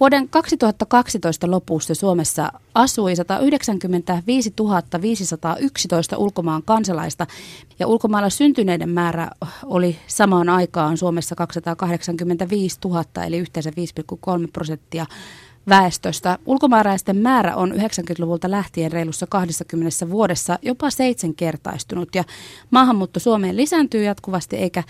Vuoden 0.00 0.28
2012 0.28 1.50
lopussa 1.50 1.94
Suomessa 1.94 2.52
asui 2.74 3.16
195 3.16 4.54
511 5.00 6.16
ulkomaan 6.18 6.62
kansalaista 6.62 7.26
ja 7.78 7.86
ulkomailla 7.86 8.30
syntyneiden 8.30 8.88
määrä 8.88 9.30
oli 9.64 9.96
samaan 10.06 10.48
aikaan 10.48 10.96
Suomessa 10.96 11.34
285 11.34 12.78
000 12.84 13.04
eli 13.26 13.38
yhteensä 13.38 13.70
5,3 13.70 13.76
prosenttia 14.52 15.06
väestöstä. 15.68 16.38
Ulkomaalaisten 16.46 17.16
määrä 17.16 17.56
on 17.56 17.72
90-luvulta 17.72 18.50
lähtien 18.50 18.92
reilussa 18.92 19.26
20 19.26 20.10
vuodessa 20.10 20.58
jopa 20.62 20.90
seitsemänkertaistunut 20.90 22.14
ja 22.14 22.24
maahanmuutto 22.70 23.20
Suomeen 23.20 23.56
lisääntyy 23.56 24.04
jatkuvasti 24.04 24.56
eikä, 24.56 24.82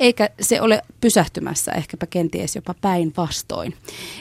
eikä 0.00 0.30
se 0.40 0.60
ole 0.60 0.82
pysähtymässä, 1.00 1.72
ehkäpä 1.72 2.06
kenties 2.06 2.56
jopa 2.56 2.74
päinvastoin. 2.80 3.74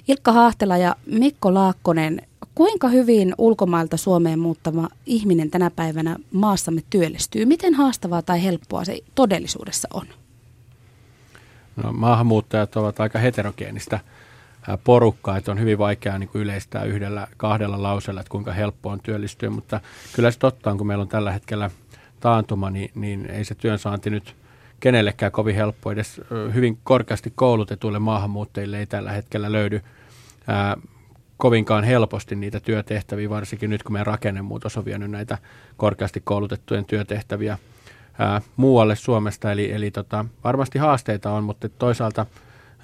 Ilkka 0.08 0.32
Hahtela 0.32 0.78
ja 0.78 0.96
Mikko 1.06 1.54
Laakkonen, 1.54 2.22
kuinka 2.56 2.88
hyvin 2.88 3.36
ulkomailta 3.38 3.98
Suomeen 3.98 4.40
muuttama 4.40 4.90
ihminen 5.06 5.50
tänä 5.50 5.72
päivänä 5.72 6.16
maassamme 6.32 6.82
työllistyy? 6.90 7.46
Miten 7.46 7.74
haastavaa 7.74 8.22
tai 8.22 8.44
helppoa 8.44 8.86
se 8.86 9.00
todellisuudessa 9.16 9.88
on? 9.94 10.08
No, 11.84 11.94
maahanmuuttajat 11.94 12.76
ovat 12.76 13.00
aika 13.00 13.20
heterogeenistä 13.20 14.00
porukkaa, 14.84 15.38
että 15.38 15.52
on 15.52 15.60
hyvin 15.60 15.78
vaikea 15.78 16.20
niin 16.20 16.30
yleistää 16.34 16.84
yhdellä 16.84 17.28
kahdella 17.38 17.84
lauseella, 17.84 18.22
että 18.22 18.32
kuinka 18.32 18.54
helppo 18.54 18.90
on 18.90 19.00
työllistyä, 19.00 19.50
mutta 19.50 19.80
kyllä 20.16 20.32
se 20.32 20.40
totta 20.40 20.72
on, 20.72 20.78
kun 20.78 20.88
meillä 20.88 21.02
on 21.02 21.08
tällä 21.08 21.32
hetkellä 21.32 21.72
taantuma, 22.20 22.70
niin, 22.70 22.92
niin 22.96 23.26
ei 23.26 23.46
se 23.46 23.56
työnsaanti 23.56 24.10
nyt 24.10 24.36
kenellekään 24.80 25.32
kovin 25.32 25.56
helppo. 25.56 25.92
Edes 25.92 26.22
hyvin 26.54 26.78
korkeasti 26.84 27.34
koulutetuille 27.36 28.00
maahanmuuttajille 28.00 28.80
ei 28.80 28.86
tällä 28.86 29.12
hetkellä 29.12 29.52
löydy 29.52 29.82
ää, 30.48 30.78
kovinkaan 31.38 31.84
helposti 31.84 32.36
niitä 32.36 32.60
työtehtäviä, 32.60 33.30
varsinkin 33.30 33.70
nyt 33.70 33.84
kun 33.84 33.94
meidän 33.94 34.08
rakennemuutos 34.08 34.78
on 34.78 34.86
vienyt 34.86 35.12
näitä 35.12 35.38
korkeasti 35.78 36.22
koulutettujen 36.24 36.86
työtehtäviä 36.86 37.58
ää, 38.20 38.42
muualle 38.56 38.96
Suomesta. 38.96 39.52
Eli, 39.52 39.72
eli 39.72 39.92
tota, 39.92 40.26
varmasti 40.44 40.80
haasteita 40.80 41.32
on, 41.32 41.44
mutta 41.44 41.70
toisaalta 41.70 42.26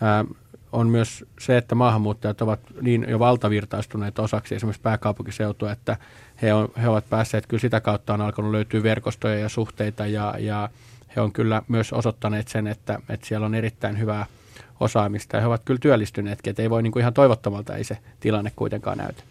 ää, 0.01 0.25
on 0.71 0.87
myös 0.87 1.25
se, 1.39 1.57
että 1.57 1.75
maahanmuuttajat 1.75 2.41
ovat 2.41 2.59
niin 2.81 3.05
jo 3.09 3.19
valtavirtaistuneet 3.19 4.19
osaksi 4.19 4.55
esimerkiksi 4.55 4.81
pääkaupunkiseutua, 4.81 5.71
että 5.71 5.97
he, 6.41 6.53
on, 6.53 6.69
he 6.81 6.89
ovat 6.89 7.09
päässeet, 7.09 7.47
kyllä 7.47 7.61
sitä 7.61 7.81
kautta 7.81 8.13
on 8.13 8.21
alkanut 8.21 8.51
löytyä 8.51 8.83
verkostoja 8.83 9.39
ja 9.39 9.49
suhteita 9.49 10.05
ja, 10.05 10.35
ja 10.39 10.69
he 11.15 11.21
on 11.21 11.31
kyllä 11.31 11.61
myös 11.67 11.93
osoittaneet 11.93 12.47
sen, 12.47 12.67
että, 12.67 12.99
että 13.09 13.27
siellä 13.27 13.45
on 13.45 13.55
erittäin 13.55 13.99
hyvää 13.99 14.25
osaamista 14.79 15.37
ja 15.37 15.41
he 15.41 15.47
ovat 15.47 15.61
kyllä 15.65 15.79
työllistyneetkin, 15.79 16.51
että 16.51 16.61
ei 16.61 16.69
voi 16.69 16.83
niin 16.83 16.91
kuin 16.91 17.01
ihan 17.01 17.13
toivottomalta 17.13 17.75
ei 17.75 17.83
se 17.83 17.97
tilanne 18.19 18.51
kuitenkaan 18.55 18.97
näytä. 18.97 19.23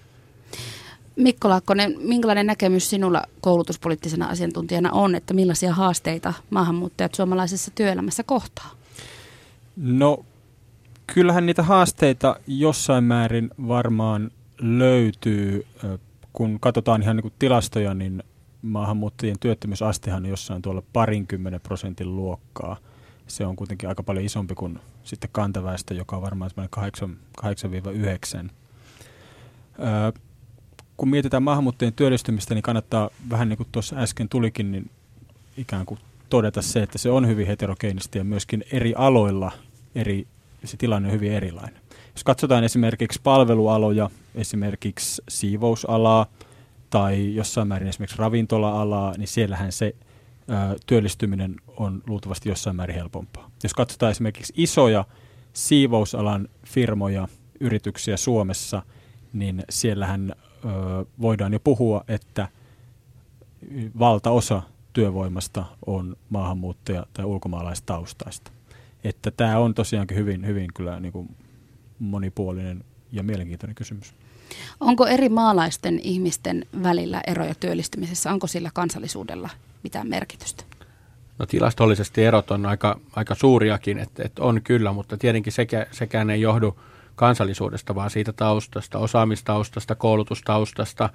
Mikko 1.17 1.48
Laakkonen, 1.48 1.95
minkälainen 1.98 2.47
näkemys 2.47 2.91
sinulla 2.91 3.23
koulutuspoliittisena 3.41 4.27
asiantuntijana 4.27 4.92
on, 4.92 5.14
että 5.14 5.34
millaisia 5.34 5.75
haasteita 5.75 6.34
maahanmuuttajat 6.50 7.14
suomalaisessa 7.14 7.70
työelämässä 7.75 8.23
kohtaa? 8.23 8.70
No 9.77 10.25
kyllähän 11.14 11.47
niitä 11.47 11.62
haasteita 11.62 12.41
jossain 12.47 13.05
määrin 13.05 13.51
varmaan 13.69 14.31
löytyy. 14.61 15.67
Kun 16.33 16.61
katsotaan 16.61 17.03
ihan 17.03 17.17
niin 17.17 17.23
kuin 17.23 17.34
tilastoja, 17.39 17.95
niin 17.95 18.23
maahanmuuttajien 18.62 19.39
työttömyysastehan 19.41 20.25
on 20.25 20.31
jossain 20.31 20.62
tuolla 20.62 20.83
parinkymmenen 20.92 21.61
prosentin 21.61 22.17
luokkaa. 22.17 22.77
Se 23.27 23.47
on 23.47 23.56
kuitenkin 23.56 23.89
aika 23.89 24.03
paljon 24.03 24.25
isompi 24.25 24.55
kuin 24.55 24.79
sitten 25.05 25.31
kantaväestö, 25.33 25.95
joka 25.95 26.17
on 26.17 26.23
varmaan 26.23 26.51
8-9. 28.47 28.51
kun 30.97 31.09
mietitään 31.09 31.42
maahanmuuttajien 31.42 31.95
työllistymistä, 31.95 32.55
niin 32.55 32.62
kannattaa 32.62 33.11
vähän 33.31 33.48
niin 33.48 33.56
kuin 33.56 33.69
tuossa 33.73 33.97
äsken 33.97 34.29
tulikin, 34.29 34.73
niin 34.73 34.91
ikään 35.56 35.86
kuin 35.86 36.01
todeta 36.29 36.63
se, 36.63 36.83
että 36.83 36.98
se 36.98 37.11
on 37.11 37.27
hyvin 37.29 37.47
heterogeenista 37.47 38.18
ja 38.18 38.24
myöskin 38.24 38.64
eri 38.73 38.95
aloilla 38.97 39.52
eri 39.95 40.27
se 40.64 40.77
tilanne 40.77 41.08
on 41.08 41.14
hyvin 41.14 41.33
erilainen. 41.33 41.80
Jos 42.14 42.24
katsotaan 42.24 42.64
esimerkiksi 42.64 43.20
palvelualoja, 43.23 44.11
esimerkiksi 44.35 45.23
siivousalaa 45.29 46.27
tai 46.91 47.35
jossain 47.35 47.69
määrin 47.69 47.89
esimerkiksi 47.89 48.19
ravintola-alaa, 48.19 49.14
niin 49.17 49.29
siellähän 49.29 49.73
se 49.73 49.95
ö, 50.51 50.79
työllistyminen 50.86 51.57
on 51.77 52.02
luultavasti 52.07 52.48
jossain 52.48 52.77
määrin 52.77 52.97
helpompaa. 52.97 53.51
Jos 53.63 53.74
katsotaan 53.74 54.11
esimerkiksi 54.11 54.52
isoja 54.57 55.05
siivousalan 55.52 56.48
firmoja, 56.67 57.29
yrityksiä 57.61 58.17
Suomessa, 58.17 58.83
niin 59.33 59.64
siellähän 59.70 60.33
ö, 60.33 60.68
voidaan 61.20 61.52
jo 61.52 61.61
puhua, 61.61 62.05
että 62.08 62.48
valtaosa 63.98 64.63
työvoimasta 64.92 65.64
on 65.86 66.17
maahanmuuttaja- 66.30 67.07
tai 67.13 67.24
ulkomaalaistaustaista. 67.24 68.58
Että 69.05 69.31
tämä 69.31 69.59
on 69.59 69.75
tosiaankin 69.75 70.17
hyvin, 70.17 70.47
hyvin 70.47 70.70
kyllä 70.75 71.01
niin 71.01 71.13
kuin 71.13 71.36
monipuolinen 71.98 72.85
ja 73.13 73.23
mielenkiintoinen 73.23 73.75
kysymys. 73.75 74.14
Onko 74.81 75.07
eri 75.07 75.29
maalaisten 75.29 76.01
ihmisten 76.03 76.67
välillä 76.83 77.20
eroja 77.27 77.55
työllistymisessä? 77.55 78.33
Onko 78.33 78.47
sillä 78.47 78.70
kansallisuudella 78.75 79.51
mitään 79.83 80.09
merkitystä? 80.09 80.64
No 81.39 81.47
tilastollisesti 81.47 82.25
erot 82.25 82.51
on 82.51 82.67
aika, 82.67 83.01
aika 83.17 83.35
suuriakin, 83.35 83.98
että, 83.98 84.23
että 84.23 84.42
on 84.42 84.61
kyllä, 84.63 84.92
mutta 84.92 85.17
tietenkin 85.17 85.53
sekä, 85.53 85.86
sekään 85.91 86.30
ei 86.30 86.41
johdu 86.41 86.79
kansallisuudesta, 87.15 87.95
vaan 87.95 88.11
siitä 88.11 88.33
taustasta, 88.33 88.98
osaamistaustasta, 88.98 89.95
koulutustaustasta, 89.95 91.11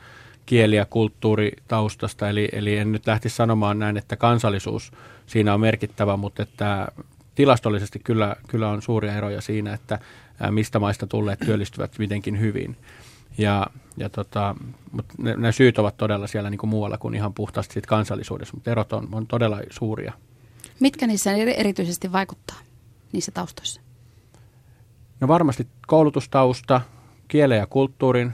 kieli- 0.45 0.75
ja 0.75 0.85
kulttuuritaustasta. 0.85 2.29
Eli, 2.29 2.49
eli 2.51 2.77
en 2.77 2.91
nyt 2.91 3.07
lähtisi 3.07 3.35
sanomaan 3.35 3.79
näin, 3.79 3.97
että 3.97 4.15
kansallisuus 4.15 4.91
siinä 5.25 5.53
on 5.53 5.59
merkittävä, 5.59 6.17
mutta 6.17 6.43
että 6.43 6.87
tilastollisesti 7.35 7.99
kyllä, 7.99 8.35
kyllä 8.47 8.69
on 8.69 8.81
suuria 8.81 9.13
eroja 9.13 9.41
siinä, 9.41 9.73
että 9.73 9.99
mistä 10.51 10.79
maista 10.79 11.07
tulleet 11.07 11.39
työllistyvät 11.39 11.99
mitenkin 11.99 12.39
hyvin. 12.39 12.77
Ja, 13.37 13.67
ja 13.97 14.09
tota, 14.09 14.55
mutta 14.91 15.13
ne, 15.17 15.35
ne 15.37 15.51
syyt 15.51 15.77
ovat 15.79 15.97
todella 15.97 16.27
siellä 16.27 16.49
niin 16.49 16.57
kuin 16.57 16.69
muualla 16.69 16.97
kuin 16.97 17.15
ihan 17.15 17.33
puhtaasti 17.33 17.73
siitä 17.73 17.87
kansallisuudessa, 17.87 18.53
mutta 18.53 18.71
erot 18.71 18.93
on, 18.93 19.07
on 19.11 19.27
todella 19.27 19.59
suuria. 19.69 20.13
Mitkä 20.79 21.07
niissä 21.07 21.31
erityisesti 21.33 22.11
vaikuttaa 22.11 22.59
niissä 23.11 23.31
taustoissa? 23.31 23.81
No 25.19 25.27
varmasti 25.27 25.67
koulutustausta, 25.87 26.81
kielen 27.27 27.57
ja 27.57 27.67
kulttuurin 27.67 28.31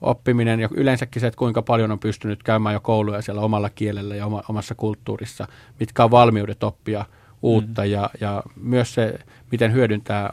oppiminen 0.00 0.60
ja 0.60 0.68
yleensäkin 0.74 1.20
se, 1.20 1.26
että 1.26 1.38
kuinka 1.38 1.62
paljon 1.62 1.90
on 1.90 1.98
pystynyt 1.98 2.42
käymään 2.42 2.72
jo 2.72 2.80
kouluja 2.80 3.22
siellä 3.22 3.40
omalla 3.40 3.70
kielellä 3.70 4.16
ja 4.16 4.26
omassa 4.48 4.74
kulttuurissa, 4.74 5.48
mitkä 5.80 6.04
on 6.04 6.10
valmiudet 6.10 6.64
oppia– 6.64 7.04
uutta 7.46 7.82
mm. 7.82 7.90
ja, 7.90 8.10
ja 8.20 8.42
myös 8.56 8.94
se, 8.94 9.18
miten 9.52 9.72
hyödyntää 9.72 10.32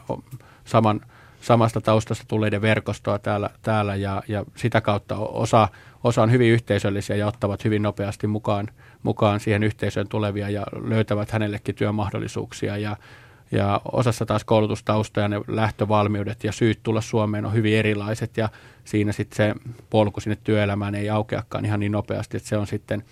saman, 0.64 1.00
samasta 1.40 1.80
taustasta 1.80 2.24
tulleiden 2.28 2.62
verkostoa 2.62 3.18
täällä, 3.18 3.50
täällä 3.62 3.94
ja, 3.94 4.22
ja 4.28 4.44
sitä 4.56 4.80
kautta 4.80 5.16
osa, 5.16 5.68
osa 6.04 6.22
on 6.22 6.32
hyvin 6.32 6.52
yhteisöllisiä 6.52 7.16
ja 7.16 7.26
ottavat 7.26 7.64
hyvin 7.64 7.82
nopeasti 7.82 8.26
mukaan, 8.26 8.68
mukaan 9.02 9.40
siihen 9.40 9.62
yhteisöön 9.62 10.08
tulevia 10.08 10.50
ja 10.50 10.66
löytävät 10.84 11.30
hänellekin 11.30 11.74
työmahdollisuuksia 11.74 12.76
ja, 12.76 12.96
ja 13.52 13.80
osassa 13.92 14.26
taas 14.26 14.44
koulutustausta 14.44 15.20
ja 15.20 15.28
ne 15.28 15.40
lähtövalmiudet 15.48 16.44
ja 16.44 16.52
syyt 16.52 16.80
tulla 16.82 17.00
Suomeen 17.00 17.46
on 17.46 17.54
hyvin 17.54 17.76
erilaiset 17.76 18.36
ja 18.36 18.48
siinä 18.84 19.12
sitten 19.12 19.36
se 19.36 19.54
polku 19.90 20.20
sinne 20.20 20.38
työelämään 20.44 20.94
ei 20.94 21.10
aukeakaan 21.10 21.64
ihan 21.64 21.80
niin 21.80 21.92
nopeasti, 21.92 22.36
että 22.36 22.48
se 22.48 22.56
on 22.56 22.66
sitten– 22.66 23.02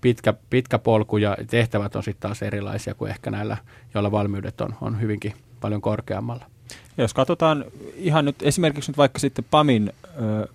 pitkä, 0.00 0.34
pitkä 0.50 0.78
polku 0.78 1.16
ja 1.16 1.36
tehtävät 1.50 1.96
on 1.96 2.02
sitten 2.02 2.28
taas 2.28 2.42
erilaisia 2.42 2.94
kuin 2.94 3.10
ehkä 3.10 3.30
näillä, 3.30 3.56
joilla 3.94 4.10
valmiudet 4.10 4.60
on, 4.60 4.74
on 4.80 5.00
hyvinkin 5.00 5.34
paljon 5.60 5.80
korkeammalla. 5.80 6.46
Ja 6.96 7.04
jos 7.04 7.14
katsotaan 7.14 7.64
ihan 7.94 8.24
nyt 8.24 8.42
esimerkiksi 8.42 8.90
nyt 8.90 8.98
vaikka 8.98 9.18
sitten 9.18 9.44
PAMin, 9.50 9.92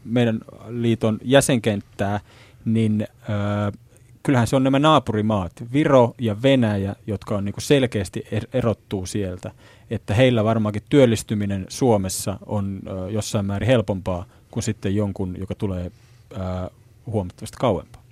meidän 0.06 0.40
liiton 0.68 1.18
jäsenkenttää, 1.24 2.20
niin 2.66 3.08
kyllähän 4.24 4.48
se 4.48 4.56
on 4.56 4.64
nämä 4.64 4.80
naapurimaat, 4.80 5.52
Viro 5.74 6.14
ja 6.20 6.42
Venäjä, 6.42 6.96
jotka 7.08 7.36
on 7.36 7.46
niin 7.46 7.54
kuin 7.54 7.64
selkeästi 7.64 8.24
er-, 8.32 8.48
erottuu 8.54 9.06
sieltä, 9.06 9.52
että 9.90 10.14
heillä 10.14 10.44
varmaankin 10.44 10.84
työllistyminen 10.90 11.66
Suomessa 11.70 12.38
on 12.46 12.82
jossain 13.12 13.46
määrin 13.46 13.68
helpompaa 13.68 14.26
kuin 14.52 14.64
sitten 14.64 14.96
jonkun, 14.96 15.36
joka 15.40 15.56
tulee 15.56 15.92
huomattavasti 17.06 17.58
kauempaa. 17.60 18.03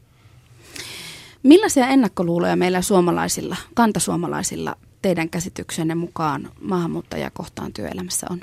Millaisia 1.43 1.87
ennakkoluuloja 1.87 2.55
meillä 2.55 2.81
suomalaisilla, 2.81 3.55
kantasuomalaisilla 3.73 4.75
teidän 5.01 5.29
käsityksenne 5.29 5.95
mukaan 5.95 6.49
maahanmuuttajakohtaan 6.61 7.73
työelämässä 7.73 8.27
on? 8.29 8.41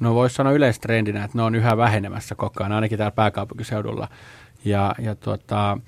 No 0.00 0.14
voisi 0.14 0.34
sanoa 0.36 0.52
yleistrendinä, 0.52 1.24
että 1.24 1.38
ne 1.38 1.42
on 1.42 1.54
yhä 1.54 1.76
vähenemässä 1.76 2.34
koko 2.34 2.54
ajan, 2.60 2.72
ainakin 2.72 2.98
täällä 2.98 3.14
pääkaupunkiseudulla. 3.14 4.08
Ja, 4.64 4.94
ja 4.98 5.14
tuota, 5.14 5.78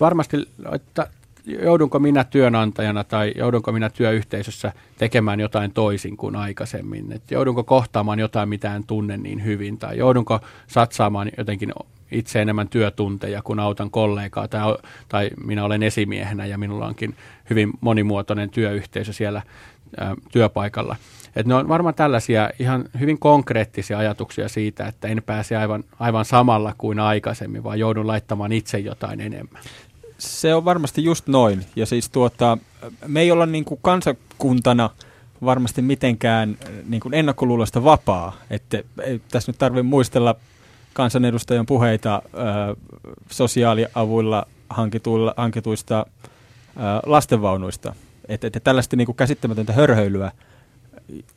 varmasti 0.00 0.36
että 0.72 1.10
joudunko 1.44 1.98
minä 1.98 2.24
työnantajana 2.24 3.04
tai 3.04 3.32
joudunko 3.36 3.72
minä 3.72 3.90
työyhteisössä 3.90 4.72
tekemään 4.98 5.40
jotain 5.40 5.72
toisin 5.72 6.16
kuin 6.16 6.36
aikaisemmin. 6.36 7.12
Et 7.12 7.30
joudunko 7.30 7.64
kohtaamaan 7.64 8.18
jotain, 8.18 8.48
mitä 8.48 8.74
en 8.74 8.84
tunne 8.84 9.16
niin 9.16 9.44
hyvin 9.44 9.78
tai 9.78 9.98
joudunko 9.98 10.40
satsaamaan 10.66 11.30
jotenkin 11.38 11.72
itse 12.10 12.42
enemmän 12.42 12.68
työtunteja, 12.68 13.42
kun 13.42 13.60
autan 13.60 13.90
kollegaa 13.90 14.48
tai, 14.48 14.76
tai 15.08 15.30
minä 15.44 15.64
olen 15.64 15.82
esimiehenä 15.82 16.46
ja 16.46 16.58
minulla 16.58 16.86
onkin 16.86 17.14
hyvin 17.50 17.70
monimuotoinen 17.80 18.50
työyhteisö 18.50 19.12
siellä 19.12 19.42
ä, 20.00 20.14
työpaikalla. 20.32 20.96
Et 21.36 21.46
ne 21.46 21.54
on 21.54 21.68
varmaan 21.68 21.94
tällaisia 21.94 22.50
ihan 22.58 22.84
hyvin 23.00 23.18
konkreettisia 23.18 23.98
ajatuksia 23.98 24.48
siitä, 24.48 24.86
että 24.86 25.08
en 25.08 25.22
pääse 25.26 25.56
aivan, 25.56 25.84
aivan 25.98 26.24
samalla 26.24 26.74
kuin 26.78 27.00
aikaisemmin, 27.00 27.64
vaan 27.64 27.78
joudun 27.78 28.06
laittamaan 28.06 28.52
itse 28.52 28.78
jotain 28.78 29.20
enemmän. 29.20 29.62
Se 30.18 30.54
on 30.54 30.64
varmasti 30.64 31.04
just 31.04 31.28
noin. 31.28 31.66
Ja 31.76 31.86
siis 31.86 32.10
tuota, 32.10 32.58
me 33.06 33.20
ei 33.20 33.30
olla 33.30 33.46
niin 33.46 33.64
kuin 33.64 33.80
kansakuntana 33.82 34.90
varmasti 35.44 35.82
mitenkään 35.82 36.58
niin 36.88 37.00
kuin 37.00 37.14
ennakkoluulosta 37.14 37.84
vapaa. 37.84 38.36
Että 38.50 38.82
ei 39.02 39.20
tässä 39.30 39.52
nyt 39.52 39.58
tarvitse 39.58 39.82
muistella 39.82 40.34
kansanedustajan 40.98 41.66
puheita 41.66 42.22
ö, 42.24 42.76
sosiaaliavuilla 43.30 44.46
hankituilla, 44.70 45.34
hankituista 45.36 46.06
ö, 46.06 46.80
lastenvaunuista. 47.06 47.94
Että 48.28 48.46
et, 48.46 48.58
tällaista 48.64 48.96
niin 48.96 49.14
käsittämätöntä 49.16 49.72
hörhöilyä 49.72 50.32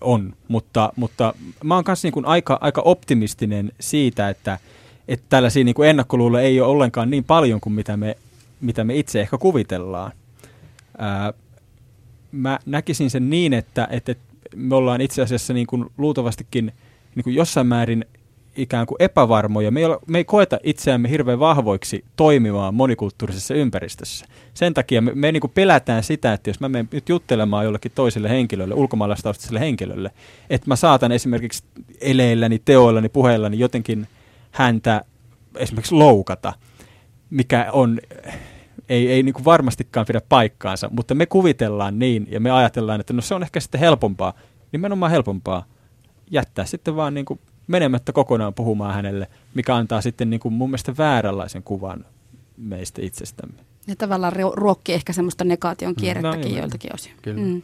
on, 0.02 0.34
mutta, 0.48 0.94
mutta 0.96 1.34
mä 1.64 1.76
oon 1.76 1.84
kanssa 1.84 2.08
niin 2.08 2.26
aika, 2.26 2.58
aika 2.62 2.82
optimistinen 2.82 3.72
siitä, 3.80 4.30
että, 4.30 4.60
että 5.08 5.26
tällaisia 5.30 5.64
niin 5.64 5.76
kuin 5.76 5.90
ennakkoluuloja 5.90 6.44
ei 6.44 6.62
ole 6.62 6.72
ollenkaan 6.72 7.10
niin 7.10 7.24
paljon 7.24 7.62
kuin 7.62 7.74
mitä 7.74 7.98
me, 7.98 8.18
mitä 8.62 8.84
me 8.84 8.96
itse 8.96 9.22
ehkä 9.22 9.38
kuvitellaan. 9.38 10.12
Ää, 10.98 11.34
mä 12.32 12.60
näkisin 12.66 13.10
sen 13.10 13.30
niin, 13.30 13.54
että, 13.54 13.88
että 13.92 14.16
me 14.56 14.76
ollaan 14.76 15.02
itse 15.02 15.22
asiassa 15.22 15.54
niin 15.54 15.68
luultavastikin 15.98 16.74
niin 17.16 17.24
kuin 17.24 17.36
jossain 17.36 17.68
määrin 17.68 18.06
ikään 18.56 18.86
kuin 18.86 18.96
epävarmoja. 19.00 19.72
Me 19.72 19.80
ei, 19.80 19.86
ole, 19.86 20.00
me 20.08 20.18
ei 20.18 20.26
koeta 20.26 20.60
itseämme 20.64 21.10
hirveän 21.10 21.40
vahvoiksi 21.40 22.06
toimimaan 22.16 22.74
monikulttuurisessa 22.74 23.54
ympäristössä. 23.54 24.26
Sen 24.54 24.74
takia 24.74 25.02
me, 25.02 25.12
me 25.16 25.32
niin 25.32 25.42
kuin 25.42 25.52
pelätään 25.52 26.04
sitä, 26.04 26.34
että 26.34 26.50
jos 26.50 26.60
mä 26.60 26.70
menen 26.70 26.90
nyt 26.92 27.10
juttelemaan 27.10 27.66
jollekin 27.66 27.92
toiselle 27.96 28.30
henkilölle, 28.30 28.76
ulkomaalaistaustaiselle 28.76 29.60
henkilölle, 29.60 30.12
että 30.50 30.68
mä 30.68 30.76
saatan 30.76 31.12
esimerkiksi 31.12 31.64
eleilläni, 32.02 32.60
teoillani, 32.60 33.10
puheillani 33.10 33.60
jotenkin 33.60 34.08
häntä 34.52 35.06
esimerkiksi 35.56 35.96
loukata, 35.96 36.54
mikä 37.30 37.68
on 37.72 38.00
ei, 38.90 39.12
ei 39.12 39.24
niin 39.24 39.34
kuin 39.34 39.46
varmastikaan 39.46 40.06
pidä 40.06 40.22
paikkaansa, 40.30 40.90
mutta 40.92 41.16
me 41.16 41.26
kuvitellaan 41.26 42.00
niin 42.00 42.28
ja 42.32 42.40
me 42.40 42.52
ajatellaan, 42.52 43.00
että 43.00 43.14
no 43.14 43.22
se 43.22 43.36
on 43.36 43.44
ehkä 43.44 43.60
sitten 43.60 43.80
helpompaa, 43.80 44.34
nimenomaan 44.72 45.12
helpompaa 45.12 45.66
jättää 46.32 46.66
sitten 46.66 46.96
vaan 46.96 47.14
niin 47.14 47.26
kuin 47.26 47.40
menemättä 47.72 48.12
kokonaan 48.12 48.54
puhumaan 48.54 48.94
hänelle, 48.94 49.28
mikä 49.54 49.76
antaa 49.76 50.02
sitten 50.02 50.30
niin 50.30 50.40
kuin 50.40 50.54
mun 50.54 50.70
mielestä 50.70 50.98
vääränlaisen 50.98 51.64
kuvan 51.64 52.06
meistä 52.58 53.02
itsestämme. 53.02 53.56
Ja 53.88 53.96
tavallaan 53.96 54.34
ruokki 54.54 54.94
ehkä 54.94 55.14
semmoista 55.14 55.44
negaation 55.44 55.96
kierrettäkin 55.96 56.52
no, 56.52 56.58
joiltakin 56.58 56.94
osin. 56.94 57.12
Mm. 57.36 57.62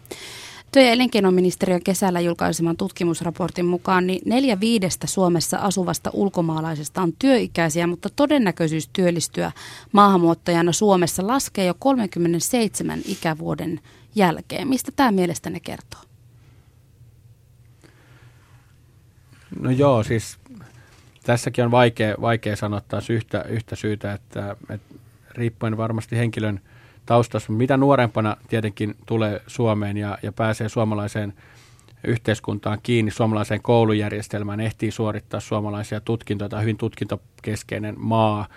Työ- 0.71 0.83
ja 0.83 0.91
elinkeinoministeriön 0.91 1.83
kesällä 1.83 2.19
julkaiseman 2.19 2.77
tutkimusraportin 2.77 3.65
mukaan 3.65 4.07
niin 4.07 4.21
neljä 4.25 4.59
viidestä 4.59 5.07
Suomessa 5.07 5.57
asuvasta 5.57 6.09
ulkomaalaisesta 6.13 7.01
on 7.01 7.13
työikäisiä, 7.19 7.87
mutta 7.87 8.09
todennäköisyys 8.15 8.89
työllistyä 8.93 9.51
maahanmuuttajana 9.91 10.71
Suomessa 10.71 11.27
laskee 11.27 11.65
jo 11.65 11.73
37 11.79 12.99
ikävuoden 13.05 13.79
jälkeen. 14.15 14.67
Mistä 14.67 14.91
tämä 14.95 15.11
mielestäni 15.11 15.59
kertoo? 15.59 16.06
No 19.59 19.71
joo, 19.71 20.03
siis 20.03 20.39
tässäkin 21.23 21.65
on 21.65 21.71
vaikea, 21.71 22.15
vaikea 22.21 22.55
sanoa 22.55 22.81
taas 22.81 23.09
yhtä, 23.09 23.41
yhtä 23.41 23.75
syytä, 23.75 24.13
että, 24.13 24.55
että 24.69 24.95
riippuen 25.31 25.77
varmasti 25.77 26.17
henkilön 26.17 26.59
taustassa, 27.05 27.51
mitä 27.51 27.77
nuorempana 27.77 28.37
tietenkin 28.49 28.95
tulee 29.05 29.41
Suomeen 29.47 29.97
ja, 29.97 30.17
ja 30.23 30.31
pääsee 30.31 30.69
suomalaiseen 30.69 31.33
yhteiskuntaan 32.03 32.79
kiinni, 32.83 33.11
suomalaiseen 33.11 33.61
koulujärjestelmään, 33.61 34.59
ehtii 34.59 34.91
suorittaa 34.91 35.39
suomalaisia 35.39 36.01
tutkintoja, 36.01 36.49
tai 36.49 36.61
hyvin 36.61 36.77
tutkintokeskeinen 36.77 37.95
maa, 37.97 38.47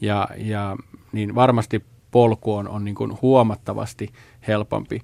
ja, 0.00 0.28
ja 0.36 0.76
niin 1.12 1.34
varmasti 1.34 1.84
polku 2.10 2.54
on, 2.54 2.68
on 2.68 2.84
niin 2.84 2.94
kuin 2.94 3.18
huomattavasti 3.22 4.12
helpompi. 4.48 5.00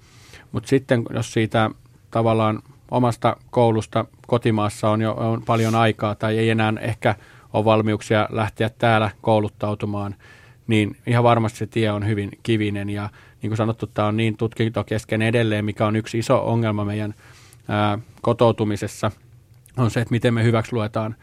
Mutta 0.52 0.68
sitten 0.68 1.02
jos 1.10 1.32
siitä 1.32 1.70
tavallaan 2.10 2.62
omasta 2.90 3.36
koulusta 3.50 4.04
kotimaassa 4.26 4.90
on 4.90 5.02
jo 5.02 5.12
on 5.12 5.42
paljon 5.42 5.74
aikaa 5.74 6.14
tai 6.14 6.38
ei 6.38 6.50
enää 6.50 6.72
ehkä 6.80 7.14
ole 7.52 7.64
valmiuksia 7.64 8.28
lähteä 8.30 8.70
täällä 8.78 9.10
kouluttautumaan, 9.22 10.14
niin 10.66 10.96
ihan 11.06 11.24
varmasti 11.24 11.58
se 11.58 11.66
tie 11.66 11.90
on 11.90 12.06
hyvin 12.06 12.30
kivinen. 12.42 12.90
Ja 12.90 13.08
niin 13.42 13.50
kuin 13.50 13.56
sanottu, 13.56 13.86
tämä 13.86 14.08
on 14.08 14.16
niin 14.16 14.36
tutkintokesken 14.36 15.22
edelleen, 15.22 15.64
mikä 15.64 15.86
on 15.86 15.96
yksi 15.96 16.18
iso 16.18 16.50
ongelma 16.50 16.84
meidän 16.84 17.14
ää, 17.68 17.98
kotoutumisessa, 18.22 19.10
on 19.76 19.90
se, 19.90 20.00
että 20.00 20.12
miten 20.12 20.34
me 20.34 20.42
hyväksi 20.42 20.72
luetaan 20.72 21.16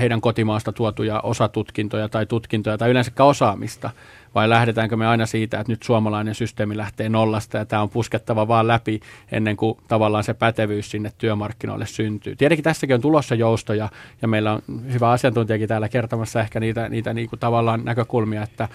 heidän 0.00 0.20
kotimaasta 0.20 0.72
tuotuja 0.72 1.20
osatutkintoja 1.20 2.08
tai 2.08 2.26
tutkintoja 2.26 2.78
tai 2.78 2.90
yleensä 2.90 3.12
osaamista 3.24 3.90
vai 4.36 4.48
lähdetäänkö 4.48 4.96
me 4.96 5.06
aina 5.06 5.26
siitä, 5.26 5.60
että 5.60 5.72
nyt 5.72 5.82
suomalainen 5.82 6.34
systeemi 6.34 6.76
lähtee 6.76 7.08
nollasta 7.08 7.58
ja 7.58 7.64
tämä 7.64 7.82
on 7.82 7.90
puskettava 7.90 8.48
vaan 8.48 8.68
läpi 8.68 9.00
ennen 9.32 9.56
kuin 9.56 9.78
tavallaan 9.88 10.24
se 10.24 10.34
pätevyys 10.34 10.90
sinne 10.90 11.12
työmarkkinoille 11.18 11.86
syntyy. 11.86 12.36
Tietenkin 12.36 12.64
tässäkin 12.64 12.94
on 12.94 13.00
tulossa 13.00 13.34
joustoja 13.34 13.88
ja 14.22 14.28
meillä 14.28 14.52
on 14.52 14.62
hyvä 14.92 15.10
asiantuntijakin 15.10 15.68
täällä 15.68 15.88
kertomassa 15.88 16.40
ehkä 16.40 16.60
niitä, 16.60 16.88
niitä 16.88 17.14
niin 17.14 17.28
kuin 17.28 17.40
tavallaan 17.40 17.84
näkökulmia, 17.84 18.42
että, 18.42 18.68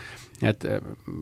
että 0.43 0.67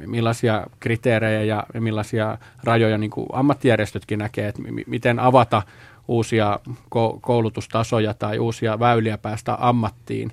millaisia 0.06 0.68
kriteerejä 0.80 1.44
ja 1.44 1.64
millaisia 1.80 2.38
rajoja 2.64 2.98
niin 2.98 3.12
kuin 3.12 3.28
ammattijärjestötkin 3.34 4.20
näkee, 4.20 4.48
että 4.48 4.62
miten 4.88 5.20
avata 5.20 5.62
uusia 6.10 6.60
koulutustasoja 7.22 8.14
tai 8.14 8.40
uusia 8.40 8.80
väyliä 8.80 9.18
päästä 9.18 9.58
ammattiin 9.60 10.32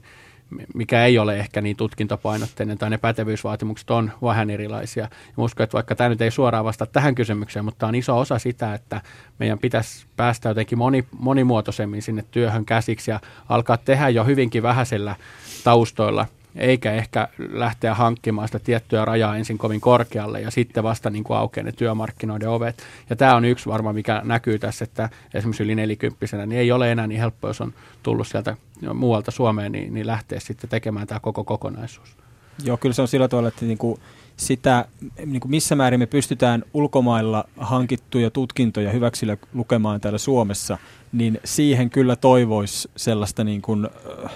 mikä 0.74 1.04
ei 1.04 1.18
ole 1.18 1.36
ehkä 1.36 1.60
niin 1.60 1.76
tutkintopainotteinen 1.76 2.78
tai 2.78 2.90
ne 2.90 2.98
pätevyysvaatimukset 2.98 3.90
on 3.90 4.12
vähän 4.22 4.50
erilaisia. 4.50 5.02
Ja 5.02 5.10
uskon, 5.36 5.64
että 5.64 5.74
vaikka 5.74 5.94
tämä 5.94 6.08
nyt 6.08 6.20
ei 6.20 6.30
suoraan 6.30 6.64
vasta 6.64 6.86
tähän 6.86 7.14
kysymykseen, 7.14 7.64
mutta 7.64 7.86
on 7.86 7.94
iso 7.94 8.18
osa 8.18 8.38
sitä, 8.38 8.74
että 8.74 9.00
meidän 9.38 9.58
pitäisi 9.58 10.06
päästä 10.16 10.48
jotenkin 10.48 10.78
moni, 10.78 11.04
monimuotoisemmin 11.18 12.02
sinne 12.02 12.24
työhön 12.30 12.64
käsiksi 12.64 13.10
ja 13.10 13.20
alkaa 13.48 13.76
tehdä 13.76 14.08
jo 14.08 14.24
hyvinkin 14.24 14.62
vähäisellä 14.62 15.16
taustoilla 15.64 16.26
eikä 16.56 16.92
ehkä 16.92 17.28
lähteä 17.52 17.94
hankkimaan 17.94 18.48
sitä 18.48 18.58
tiettyä 18.58 19.04
rajaa 19.04 19.36
ensin 19.36 19.58
kovin 19.58 19.80
korkealle 19.80 20.40
ja 20.40 20.50
sitten 20.50 20.84
vasta 20.84 21.10
niin 21.10 21.24
kuin 21.24 21.36
aukeaa 21.36 21.64
ne 21.64 21.72
työmarkkinoiden 21.72 22.48
ovet. 22.48 22.82
Ja 23.10 23.16
tämä 23.16 23.36
on 23.36 23.44
yksi 23.44 23.68
varmaan, 23.68 23.94
mikä 23.94 24.22
näkyy 24.24 24.58
tässä, 24.58 24.84
että 24.84 25.08
esimerkiksi 25.34 25.62
yli 25.62 25.74
nelikymppisenä 25.74 26.46
niin 26.46 26.60
ei 26.60 26.72
ole 26.72 26.92
enää 26.92 27.06
niin 27.06 27.20
helppo, 27.20 27.48
jos 27.48 27.60
on 27.60 27.74
tullut 28.02 28.26
sieltä 28.26 28.56
muualta 28.94 29.30
Suomeen, 29.30 29.72
niin, 29.72 29.94
niin 29.94 30.06
lähteä 30.06 30.40
sitten 30.40 30.70
tekemään 30.70 31.06
tämä 31.06 31.20
koko 31.20 31.44
kokonaisuus. 31.44 32.16
Joo, 32.64 32.76
kyllä 32.76 32.92
se 32.92 33.02
on 33.02 33.08
sillä 33.08 33.28
tavalla, 33.28 33.48
että 33.48 33.64
niin 33.64 33.78
kuin 33.78 34.00
sitä, 34.36 34.84
niin 35.26 35.40
kuin 35.40 35.50
missä 35.50 35.74
määrin 35.74 36.00
me 36.00 36.06
pystytään 36.06 36.64
ulkomailla 36.74 37.44
hankittuja 37.56 38.30
tutkintoja 38.30 38.90
hyväksillä 38.90 39.36
lukemaan 39.54 40.00
täällä 40.00 40.18
Suomessa, 40.18 40.78
niin 41.12 41.40
siihen 41.44 41.90
kyllä 41.90 42.16
toivoisi 42.16 42.90
sellaista 42.96 43.44
niin 43.44 43.62
kuin, 43.62 43.88
äh, 44.24 44.32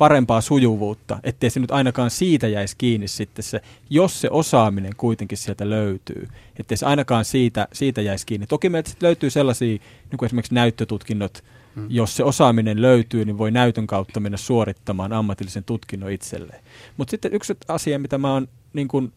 parempaa 0.00 0.40
sujuvuutta, 0.40 1.18
ettei 1.24 1.50
se 1.50 1.60
nyt 1.60 1.70
ainakaan 1.70 2.10
siitä 2.10 2.48
jäisi 2.48 2.74
kiinni 2.78 3.08
sitten 3.08 3.42
se, 3.42 3.60
jos 3.90 4.20
se 4.20 4.28
osaaminen 4.30 4.92
kuitenkin 4.96 5.38
sieltä 5.38 5.70
löytyy, 5.70 6.28
ettei 6.56 6.76
se 6.76 6.86
ainakaan 6.86 7.24
siitä, 7.24 7.68
siitä 7.72 8.00
jäisi 8.00 8.26
kiinni. 8.26 8.46
Toki 8.46 8.68
meiltä 8.68 8.90
löytyy 9.02 9.30
sellaisia, 9.30 9.68
niin 10.10 10.18
kuin 10.18 10.26
esimerkiksi 10.26 10.54
näyttötutkinnot, 10.54 11.44
hmm. 11.74 11.86
jos 11.88 12.16
se 12.16 12.24
osaaminen 12.24 12.82
löytyy, 12.82 13.24
niin 13.24 13.38
voi 13.38 13.50
näytön 13.50 13.86
kautta 13.86 14.20
mennä 14.20 14.38
suorittamaan 14.38 15.12
ammatillisen 15.12 15.64
tutkinnon 15.64 16.10
itselleen. 16.10 16.62
Mutta 16.96 17.10
sitten 17.10 17.34
yksi 17.34 17.56
asia, 17.68 17.98
mitä 17.98 18.18
mä 18.18 18.32
oon 18.32 18.48
niin 18.72 18.88
kuin 18.88 19.12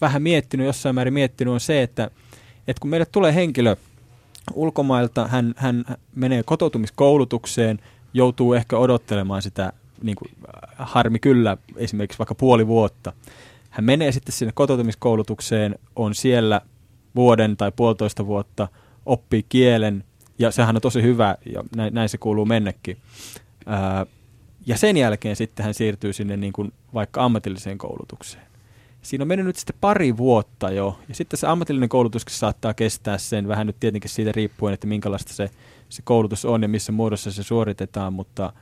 vähän 0.00 0.22
miettinyt, 0.22 0.66
jossain 0.66 0.94
määrin 0.94 1.14
miettinyt, 1.14 1.54
on 1.54 1.60
se, 1.60 1.82
että, 1.82 2.10
että 2.68 2.80
kun 2.80 2.90
meille 2.90 3.06
tulee 3.06 3.34
henkilö 3.34 3.76
ulkomailta, 4.54 5.28
hän, 5.28 5.54
hän 5.56 5.84
menee 6.14 6.42
kotoutumiskoulutukseen, 6.42 7.78
joutuu 8.14 8.54
ehkä 8.54 8.78
odottelemaan 8.78 9.42
sitä 9.42 9.72
niin 10.02 10.16
kuin, 10.16 10.30
äh, 10.48 10.86
harmi 10.88 11.18
kyllä 11.18 11.56
esimerkiksi 11.76 12.18
vaikka 12.18 12.34
puoli 12.34 12.66
vuotta. 12.66 13.12
Hän 13.70 13.84
menee 13.84 14.12
sitten 14.12 14.32
sinne 14.32 14.52
kotoutumiskoulutukseen, 14.54 15.78
on 15.96 16.14
siellä 16.14 16.60
vuoden 17.14 17.56
tai 17.56 17.72
puolitoista 17.76 18.26
vuotta, 18.26 18.68
oppii 19.06 19.44
kielen, 19.48 20.04
ja 20.38 20.50
sehän 20.50 20.76
on 20.76 20.82
tosi 20.82 21.02
hyvä, 21.02 21.36
ja 21.54 21.64
näin, 21.76 21.94
näin 21.94 22.08
se 22.08 22.18
kuuluu 22.18 22.44
mennäkin. 22.44 22.96
Ää, 23.66 24.00
äh, 24.00 24.06
ja 24.66 24.76
sen 24.78 24.96
jälkeen 24.96 25.36
sitten 25.36 25.64
hän 25.64 25.74
siirtyy 25.74 26.12
sinne 26.12 26.36
niin 26.36 26.52
kuin 26.52 26.72
vaikka 26.94 27.24
ammatilliseen 27.24 27.78
koulutukseen. 27.78 28.44
siinä 29.02 29.22
on 29.22 29.28
mennyt 29.28 29.46
nyt 29.46 29.56
sitten 29.56 29.76
pari 29.80 30.16
vuotta 30.16 30.70
jo, 30.70 30.98
ja 31.08 31.14
sitten 31.14 31.38
se 31.38 31.46
ammatillinen 31.46 31.88
koulutus 31.88 32.24
saattaa 32.28 32.74
kestää 32.74 33.18
sen, 33.18 33.48
vähän 33.48 33.66
nyt 33.66 33.76
tietenkin 33.80 34.10
siitä 34.10 34.32
riippuen, 34.32 34.74
että 34.74 34.86
minkälaista 34.86 35.34
se, 35.34 35.50
se 35.88 36.02
koulutus 36.02 36.44
on 36.44 36.62
ja 36.62 36.68
missä 36.68 36.92
muodossa 36.92 37.32
se 37.32 37.42
suoritetaan, 37.42 38.12
mutta 38.12 38.52